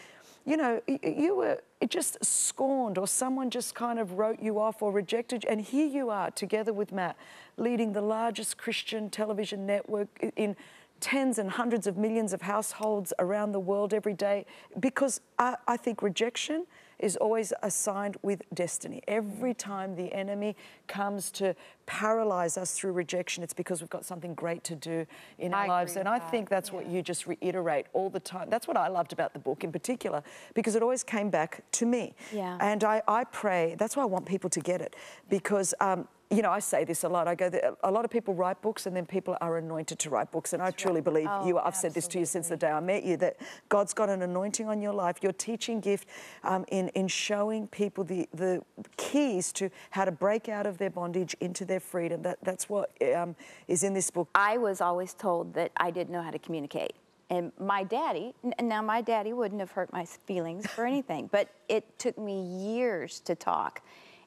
you 0.45 0.57
know, 0.57 0.81
you 0.87 1.35
were 1.35 1.61
just 1.87 2.23
scorned 2.25 2.97
or 2.97 3.07
someone 3.07 3.51
just 3.51 3.75
kind 3.75 3.99
of 3.99 4.13
wrote 4.13 4.39
you 4.39 4.59
off 4.59 4.81
or 4.81 4.91
rejected 4.91 5.43
you. 5.43 5.49
And 5.51 5.61
here 5.61 5.85
you 5.85 6.09
are 6.09 6.31
together 6.31 6.73
with 6.73 6.91
Matt, 6.91 7.15
leading 7.57 7.93
the 7.93 8.01
largest 8.01 8.57
Christian 8.57 9.09
television 9.09 9.67
network 9.67 10.07
in 10.35 10.55
tens 10.99 11.37
and 11.37 11.51
hundreds 11.51 11.85
of 11.85 11.97
millions 11.97 12.33
of 12.33 12.41
households 12.41 13.13
around 13.19 13.51
the 13.51 13.59
world 13.59 13.93
every 13.93 14.13
day 14.13 14.45
because 14.79 15.21
I, 15.37 15.57
I, 15.67 15.77
think 15.77 16.01
rejection 16.01 16.65
is 16.99 17.17
always 17.17 17.51
assigned 17.61 18.17
with 18.21 18.41
destiny. 18.53 19.01
Every 19.07 19.53
time 19.53 19.95
the 19.95 20.13
enemy 20.13 20.55
comes 20.87 21.31
to 21.31 21.55
paralyze 21.85 22.57
us 22.57 22.71
through 22.71 22.93
rejection, 22.93 23.43
it's 23.43 23.53
because 23.53 23.81
we've 23.81 23.89
got 23.89 24.05
something 24.05 24.33
great 24.33 24.63
to 24.65 24.75
do 24.75 25.05
in 25.37 25.53
our 25.53 25.67
lives. 25.67 25.97
And 25.97 26.07
I 26.07 26.19
that. 26.19 26.31
think 26.31 26.49
that's 26.49 26.69
yeah. 26.69 26.75
what 26.75 26.87
you 26.87 27.01
just 27.01 27.27
reiterate 27.27 27.87
all 27.93 28.09
the 28.09 28.19
time. 28.19 28.49
That's 28.49 28.67
what 28.67 28.77
I 28.77 28.87
loved 28.87 29.13
about 29.13 29.33
the 29.33 29.39
book 29.39 29.63
in 29.63 29.71
particular, 29.71 30.23
because 30.53 30.75
it 30.75 30.81
always 30.81 31.03
came 31.03 31.29
back 31.29 31.63
to 31.73 31.85
me. 31.85 32.13
Yeah. 32.33 32.57
And 32.61 32.83
I, 32.83 33.01
I 33.07 33.25
pray, 33.25 33.75
that's 33.77 33.95
why 33.95 34.03
I 34.03 34.07
want 34.07 34.25
people 34.25 34.49
to 34.49 34.59
get 34.59 34.81
it, 34.81 34.95
because 35.29 35.73
um, 35.79 36.07
you 36.35 36.41
know, 36.41 36.51
I 36.51 36.59
say 36.59 36.83
this 36.83 37.03
a 37.03 37.09
lot. 37.09 37.27
I 37.27 37.35
go, 37.35 37.49
a 37.83 37.91
lot 37.91 38.03
of 38.03 38.11
people 38.11 38.33
write 38.33 38.61
books 38.61 38.85
and 38.85 38.95
then 38.95 39.05
people 39.05 39.37
are 39.39 39.57
anointed 39.57 39.99
to 39.99 40.09
write 40.09 40.31
books. 40.31 40.53
And 40.53 40.61
I 40.61 40.71
truly 40.71 41.01
believe 41.01 41.27
oh, 41.29 41.47
you, 41.47 41.57
I've 41.57 41.67
absolutely. 41.67 41.89
said 41.89 41.93
this 41.95 42.07
to 42.09 42.19
you 42.19 42.25
since 42.25 42.49
the 42.49 42.57
day 42.57 42.69
I 42.69 42.79
met 42.79 43.03
you, 43.03 43.15
that 43.17 43.37
God's 43.69 43.93
got 43.93 44.09
an 44.09 44.21
anointing 44.21 44.67
on 44.67 44.81
your 44.81 44.93
life, 44.93 45.17
your 45.21 45.31
teaching 45.31 45.79
gift 45.79 46.07
um, 46.43 46.65
in, 46.69 46.89
in 46.89 47.07
showing 47.07 47.67
people 47.67 48.03
the, 48.03 48.27
the 48.33 48.61
keys 48.97 49.51
to 49.53 49.69
how 49.91 50.05
to 50.05 50.11
break 50.11 50.49
out 50.49 50.67
of 50.67 50.77
their 50.77 50.89
bondage 50.89 51.35
into 51.39 51.63
their 51.63 51.79
freedom. 51.79 52.21
That, 52.23 52.39
that's 52.43 52.67
what 52.69 52.91
um, 53.15 53.35
is 53.67 53.83
in 53.83 53.93
this 53.93 54.09
book. 54.09 54.29
I 54.35 54.57
was 54.57 54.81
always 54.81 55.13
told 55.13 55.53
that 55.53 55.71
I 55.77 55.91
didn't 55.91 56.11
know 56.11 56.21
how 56.21 56.31
to 56.31 56.39
communicate. 56.39 56.93
And 57.29 57.51
my 57.59 57.83
daddy, 57.83 58.35
now 58.61 58.81
my 58.81 59.01
daddy 59.01 59.33
wouldn't 59.33 59.59
have 59.59 59.71
hurt 59.71 59.91
my 59.91 60.05
feelings 60.05 60.67
for 60.67 60.85
anything, 60.85 61.27
but 61.31 61.49
it 61.67 61.97
took 61.97 62.17
me 62.19 62.41
years 62.43 63.19
to 63.21 63.33
talk. 63.33 63.81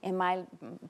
And 0.09 0.17
my 0.17 0.45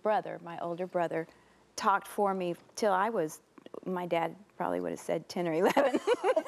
brother, 0.04 0.38
my 0.44 0.58
older 0.60 0.86
brother, 0.86 1.26
talked 1.74 2.06
for 2.06 2.34
me 2.34 2.54
till 2.76 2.92
I 2.92 3.10
was, 3.10 3.40
my 3.84 4.06
dad 4.06 4.36
probably 4.56 4.80
would 4.80 4.92
have 4.92 5.00
said 5.00 5.28
10 5.28 5.48
or 5.48 5.54
11. 5.54 5.98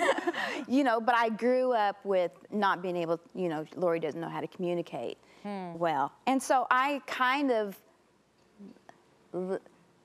you 0.68 0.84
know, 0.84 1.00
but 1.00 1.16
I 1.16 1.30
grew 1.30 1.72
up 1.72 1.96
with 2.04 2.30
not 2.52 2.80
being 2.80 2.96
able, 2.96 3.18
you 3.34 3.48
know, 3.48 3.66
Laurie 3.74 3.98
doesn't 3.98 4.20
know 4.20 4.28
how 4.28 4.40
to 4.40 4.46
communicate 4.46 5.18
hmm. 5.42 5.74
well. 5.74 6.12
And 6.28 6.40
so 6.40 6.68
I 6.70 7.02
kind 7.08 7.50
of, 7.50 7.76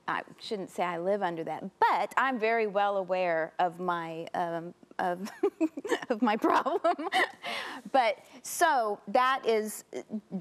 I 0.08 0.22
shouldn't 0.40 0.70
say 0.70 0.82
I 0.82 0.98
live 0.98 1.22
under 1.22 1.44
that, 1.44 1.62
but 1.78 2.12
I'm 2.16 2.36
very 2.36 2.66
well 2.66 2.96
aware 2.96 3.52
of 3.60 3.78
my 3.78 4.26
um, 4.34 4.74
of, 4.98 5.30
of 6.10 6.22
my 6.22 6.36
problem. 6.36 7.08
but 7.92 8.18
so 8.42 9.00
that 9.08 9.42
is 9.46 9.84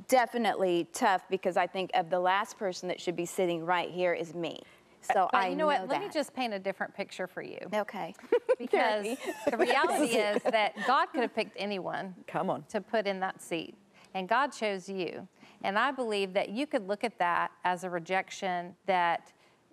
definitely 0.07 0.87
tough 0.93 1.23
because 1.29 1.57
I 1.57 1.67
think 1.67 1.91
of 1.93 2.09
the 2.09 2.19
last 2.19 2.57
person 2.57 2.87
that 2.89 2.99
should 2.99 3.15
be 3.15 3.25
sitting 3.25 3.65
right 3.65 3.89
here 3.89 4.13
is 4.13 4.33
me. 4.33 4.61
Uh, 5.09 5.13
so 5.13 5.29
but 5.31 5.37
I 5.37 5.47
you 5.47 5.55
know, 5.55 5.59
know 5.59 5.65
what? 5.67 5.81
That. 5.81 5.89
Let 5.89 6.01
me 6.01 6.09
just 6.13 6.33
paint 6.33 6.53
a 6.53 6.59
different 6.59 6.93
picture 6.95 7.27
for 7.27 7.41
you. 7.41 7.59
Okay. 7.73 8.13
because 8.59 9.17
the 9.49 9.57
reality 9.57 10.15
is 10.15 10.41
that 10.43 10.73
God 10.87 11.07
could 11.07 11.21
have 11.21 11.35
picked 11.35 11.55
anyone. 11.57 12.15
Come 12.27 12.49
on. 12.49 12.63
To 12.69 12.81
put 12.81 13.07
in 13.07 13.19
that 13.19 13.41
seat, 13.41 13.75
and 14.13 14.27
God 14.27 14.47
chose 14.47 14.89
you. 14.89 15.27
And 15.63 15.79
I 15.79 15.91
believe 15.91 16.33
that 16.33 16.49
you 16.49 16.67
could 16.67 16.87
look 16.87 17.03
at 17.03 17.17
that 17.17 17.51
as 17.63 17.83
a 17.83 17.89
rejection 17.89 18.75
that 18.85 19.31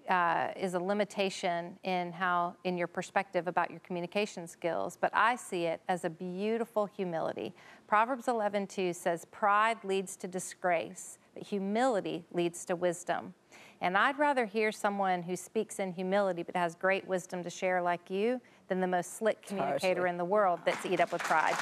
uh, 0.09 0.49
is 0.57 0.75
a 0.75 0.79
limitation 0.79 1.79
in 1.85 2.13
how, 2.13 2.57
in 2.65 2.77
your 2.77 2.87
perspective 2.87 3.47
about 3.47 3.71
your 3.71 3.81
communication 3.81 4.47
skills, 4.47 4.97
but 5.01 5.11
I 5.15 5.37
see 5.37 5.65
it 5.65 5.81
as 5.89 6.05
a 6.05 6.11
beautiful 6.11 6.87
humility. 6.87 7.55
Proverbs 7.87 8.27
11:2 8.27 8.95
says, 8.95 9.25
"Pride 9.27 9.83
leads 9.85 10.17
to 10.17 10.29
disgrace, 10.29 11.19
but 11.35 11.43
humility 11.43 12.25
leads 12.33 12.65
to 12.67 12.77
wisdom." 12.77 13.35
And 13.81 13.99
I'd 13.99 14.19
rather 14.19 14.47
hear 14.47 14.71
someone 14.71 15.23
who 15.23 15.35
speaks 15.35 15.79
in 15.81 15.93
humility 15.93 16.43
but 16.43 16.57
has 16.57 16.75
great 16.75 17.07
wisdom 17.07 17.43
to 17.43 17.51
share 17.51 17.83
like 17.83 18.11
you 18.11 18.41
than 18.69 18.81
the 18.81 18.87
most 18.87 19.15
slick 19.17 19.43
communicator 19.45 20.07
in 20.07 20.17
the 20.17 20.25
world 20.25 20.61
that's 20.65 20.87
eat 20.87 21.01
up 21.01 21.13
with 21.13 21.23
pride. 21.23 21.57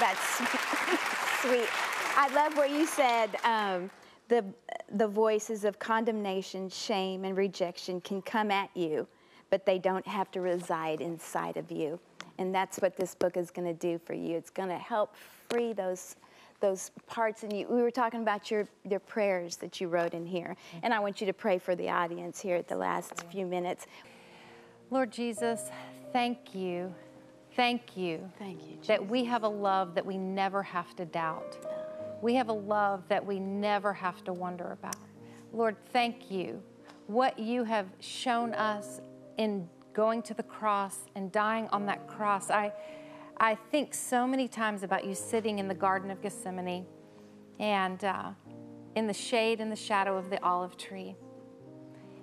That's 0.00 0.38
sweet. 1.42 1.68
I 2.16 2.28
love 2.34 2.56
what 2.56 2.70
you 2.70 2.84
said. 2.84 3.36
Um, 3.44 3.90
the, 4.28 4.44
the 4.92 5.08
voices 5.08 5.64
of 5.64 5.78
condemnation, 5.78 6.68
shame, 6.68 7.24
and 7.24 7.36
rejection 7.36 8.00
can 8.00 8.22
come 8.22 8.50
at 8.50 8.70
you, 8.74 9.06
but 9.50 9.64
they 9.66 9.78
don't 9.78 10.06
have 10.06 10.30
to 10.32 10.40
reside 10.40 11.00
inside 11.00 11.56
of 11.56 11.70
you. 11.70 11.98
And 12.38 12.54
that's 12.54 12.78
what 12.78 12.96
this 12.96 13.14
book 13.14 13.36
is 13.36 13.50
going 13.50 13.66
to 13.66 13.74
do 13.74 13.98
for 13.98 14.14
you. 14.14 14.36
It's 14.36 14.50
going 14.50 14.68
to 14.68 14.78
help 14.78 15.16
free 15.48 15.72
those 15.72 16.16
those 16.60 16.90
parts 17.06 17.44
in 17.44 17.52
you. 17.52 17.68
We 17.68 17.82
were 17.82 17.90
talking 17.90 18.22
about 18.22 18.50
your, 18.50 18.66
your 18.88 18.98
prayers 18.98 19.56
that 19.56 19.80
you 19.80 19.86
wrote 19.88 20.12
in 20.12 20.26
here. 20.26 20.56
And 20.82 20.92
I 20.92 20.98
want 20.98 21.20
you 21.20 21.26
to 21.28 21.32
pray 21.32 21.58
for 21.58 21.76
the 21.76 21.88
audience 21.88 22.40
here 22.40 22.56
at 22.56 22.66
the 22.66 22.76
last 22.76 23.24
few 23.30 23.46
minutes. 23.46 23.86
Lord 24.90 25.12
Jesus, 25.12 25.70
thank 26.12 26.54
you. 26.54 26.92
Thank 27.54 27.96
you. 27.96 28.28
Thank 28.38 28.62
you. 28.62 28.70
Jesus. 28.72 28.88
That 28.88 29.08
we 29.08 29.24
have 29.24 29.44
a 29.44 29.48
love 29.48 29.94
that 29.94 30.04
we 30.04 30.16
never 30.16 30.62
have 30.62 30.96
to 30.96 31.04
doubt. 31.04 31.58
We 32.20 32.34
have 32.34 32.48
a 32.48 32.52
love 32.54 33.04
that 33.08 33.24
we 33.24 33.38
never 33.38 33.92
have 33.92 34.24
to 34.24 34.32
wonder 34.32 34.72
about. 34.72 34.96
Lord, 35.52 35.76
thank 35.92 36.30
you. 36.30 36.62
What 37.06 37.38
you 37.38 37.64
have 37.64 37.86
shown 38.00 38.54
us 38.54 39.00
in 39.36 39.68
going 39.92 40.22
to 40.22 40.34
the 40.34 40.42
cross 40.42 40.98
and 41.14 41.32
dying 41.32 41.68
on 41.68 41.86
that 41.86 42.06
cross. 42.06 42.50
I, 42.50 42.72
I 43.38 43.54
think 43.54 43.94
so 43.94 44.26
many 44.26 44.46
times 44.46 44.82
about 44.82 45.04
you 45.04 45.14
sitting 45.14 45.58
in 45.58 45.68
the 45.68 45.74
Garden 45.74 46.10
of 46.10 46.22
Gethsemane 46.22 46.86
and 47.58 48.04
uh, 48.04 48.30
in 48.94 49.06
the 49.06 49.14
shade 49.14 49.60
and 49.60 49.72
the 49.72 49.76
shadow 49.76 50.16
of 50.16 50.30
the 50.30 50.42
olive 50.44 50.76
tree. 50.76 51.16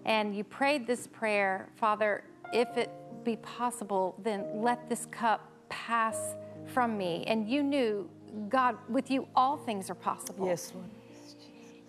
And 0.06 0.36
you 0.36 0.44
prayed 0.44 0.86
this 0.86 1.08
prayer, 1.08 1.70
Father, 1.76 2.24
if 2.54 2.78
it 2.78 2.92
be 3.24 3.38
possible, 3.38 4.16
then 4.24 4.46
let 4.62 4.88
this 4.88 5.08
cup 5.08 5.52
pass 5.68 6.36
from 6.68 6.98
me. 6.98 7.24
And 7.28 7.50
you 7.50 7.64
knew 7.64 8.10
God, 8.50 8.78
with 8.90 9.10
you, 9.10 9.28
all 9.36 9.58
things 9.58 9.90
are 9.90 9.96
possible. 9.96 10.48
Yes, 10.48 10.72
Lord. 10.74 10.90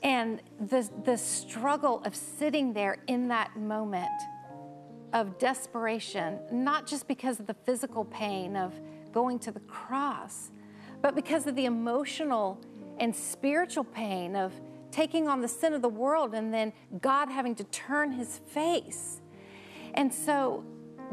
And 0.03 0.41
the, 0.61 0.89
the 1.05 1.17
struggle 1.17 2.03
of 2.05 2.15
sitting 2.15 2.73
there 2.73 2.99
in 3.07 3.29
that 3.29 3.57
moment 3.57 4.09
of 5.13 5.39
desperation, 5.39 6.39
not 6.53 6.87
just 6.87 7.09
because 7.09 7.41
of 7.41 7.47
the 7.47 7.55
physical 7.55 8.05
pain 8.05 8.57
of 8.57 8.73
going 9.13 9.39
to 9.41 9.51
the 9.51 9.61
cross, 9.61 10.51
but 11.01 11.15
because 11.15 11.47
of 11.47 11.57
the 11.57 11.65
emotional 11.65 12.61
and 12.99 13.15
spiritual 13.15 13.85
pain 13.85 14.37
of 14.37 14.53
taking 14.91 15.29
on 15.29 15.41
the 15.41 15.49
sin 15.49 15.73
of 15.73 15.83
the 15.83 15.89
world 15.89 16.35
and 16.35 16.53
then 16.53 16.73
God 17.01 17.29
having 17.29 17.55
to 17.57 17.65
turn 17.65 18.13
his 18.13 18.41
face. 18.47 19.21
And 19.95 20.13
so, 20.13 20.65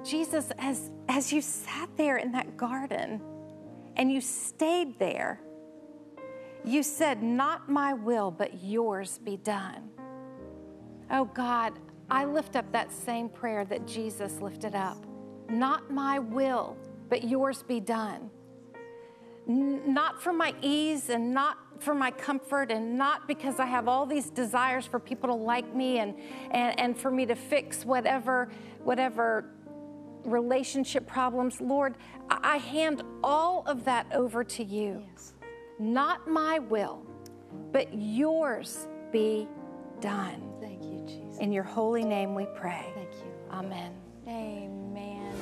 Jesus, 0.03 0.51
as, 0.57 0.91
as 1.07 1.31
you 1.31 1.41
sat 1.41 1.89
there 1.97 2.17
in 2.17 2.31
that 2.33 2.57
garden, 2.57 3.21
and 3.95 4.11
you 4.11 4.21
stayed 4.21 4.97
there, 4.99 5.39
you 6.65 6.83
said, 6.83 7.21
Not 7.21 7.69
my 7.69 7.93
will, 7.93 8.31
but 8.31 8.63
yours 8.63 9.19
be 9.19 9.37
done. 9.37 9.89
Oh 11.11 11.25
God, 11.25 11.73
I 12.09 12.25
lift 12.25 12.55
up 12.55 12.71
that 12.71 12.91
same 12.91 13.29
prayer 13.29 13.65
that 13.65 13.85
Jesus 13.87 14.39
lifted 14.39 14.75
up. 14.75 15.05
Not 15.49 15.91
my 15.91 16.19
will, 16.19 16.77
but 17.09 17.23
yours 17.23 17.63
be 17.63 17.79
done. 17.79 18.29
N- 19.47 19.93
not 19.93 20.21
for 20.21 20.33
my 20.33 20.55
ease 20.61 21.09
and 21.09 21.33
not 21.33 21.57
for 21.79 21.93
my 21.93 22.11
comfort 22.11 22.71
and 22.71 22.97
not 22.97 23.27
because 23.27 23.59
I 23.59 23.65
have 23.65 23.87
all 23.87 24.05
these 24.05 24.29
desires 24.29 24.85
for 24.85 24.99
people 24.99 25.29
to 25.29 25.35
like 25.35 25.75
me 25.75 25.99
and, 25.99 26.15
and, 26.51 26.79
and 26.79 26.97
for 26.97 27.11
me 27.11 27.25
to 27.25 27.35
fix 27.35 27.83
whatever, 27.85 28.49
whatever 28.83 29.45
relationship 30.25 31.07
problems. 31.07 31.59
Lord, 31.61 31.95
I 32.29 32.57
hand 32.57 33.03
all 33.23 33.63
of 33.67 33.85
that 33.85 34.07
over 34.13 34.43
to 34.43 34.63
you. 34.63 35.03
Yes. 35.11 35.33
Not 35.79 36.27
my 36.27 36.59
will, 36.59 37.05
but 37.71 37.87
yours 37.93 38.87
be 39.11 39.47
done. 40.01 40.53
Thank 40.61 40.83
you, 40.83 41.03
Jesus. 41.05 41.39
In 41.39 41.51
your 41.51 41.63
holy 41.63 42.03
name 42.03 42.35
we 42.35 42.45
pray. 42.55 42.91
Thank 42.95 43.11
you. 43.13 43.31
Amen. 43.51 43.93
Amen. 44.27 45.33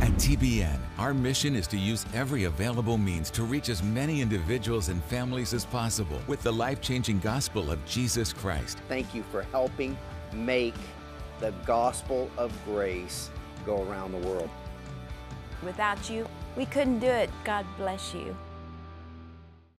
At 0.00 0.10
TBN, 0.12 0.78
our 0.98 1.14
mission 1.14 1.56
is 1.56 1.66
to 1.68 1.78
use 1.78 2.04
every 2.14 2.44
available 2.44 2.98
means 2.98 3.30
to 3.30 3.44
reach 3.44 3.68
as 3.68 3.82
many 3.82 4.20
individuals 4.20 4.88
and 4.88 5.02
families 5.04 5.54
as 5.54 5.64
possible 5.64 6.20
with 6.26 6.42
the 6.42 6.52
life 6.52 6.80
changing 6.80 7.20
gospel 7.20 7.70
of 7.70 7.84
Jesus 7.86 8.32
Christ. 8.32 8.78
Thank 8.88 9.14
you 9.14 9.22
for 9.30 9.42
helping 9.42 9.96
make 10.32 10.74
the 11.40 11.52
gospel 11.64 12.30
of 12.36 12.52
grace 12.64 13.30
go 13.64 13.82
around 13.84 14.12
the 14.12 14.28
world. 14.28 14.50
Without 15.62 16.08
you, 16.08 16.26
we 16.56 16.66
couldn't 16.66 17.00
do 17.00 17.06
it. 17.06 17.30
God 17.44 17.66
bless 17.76 18.14
you. 18.14 18.36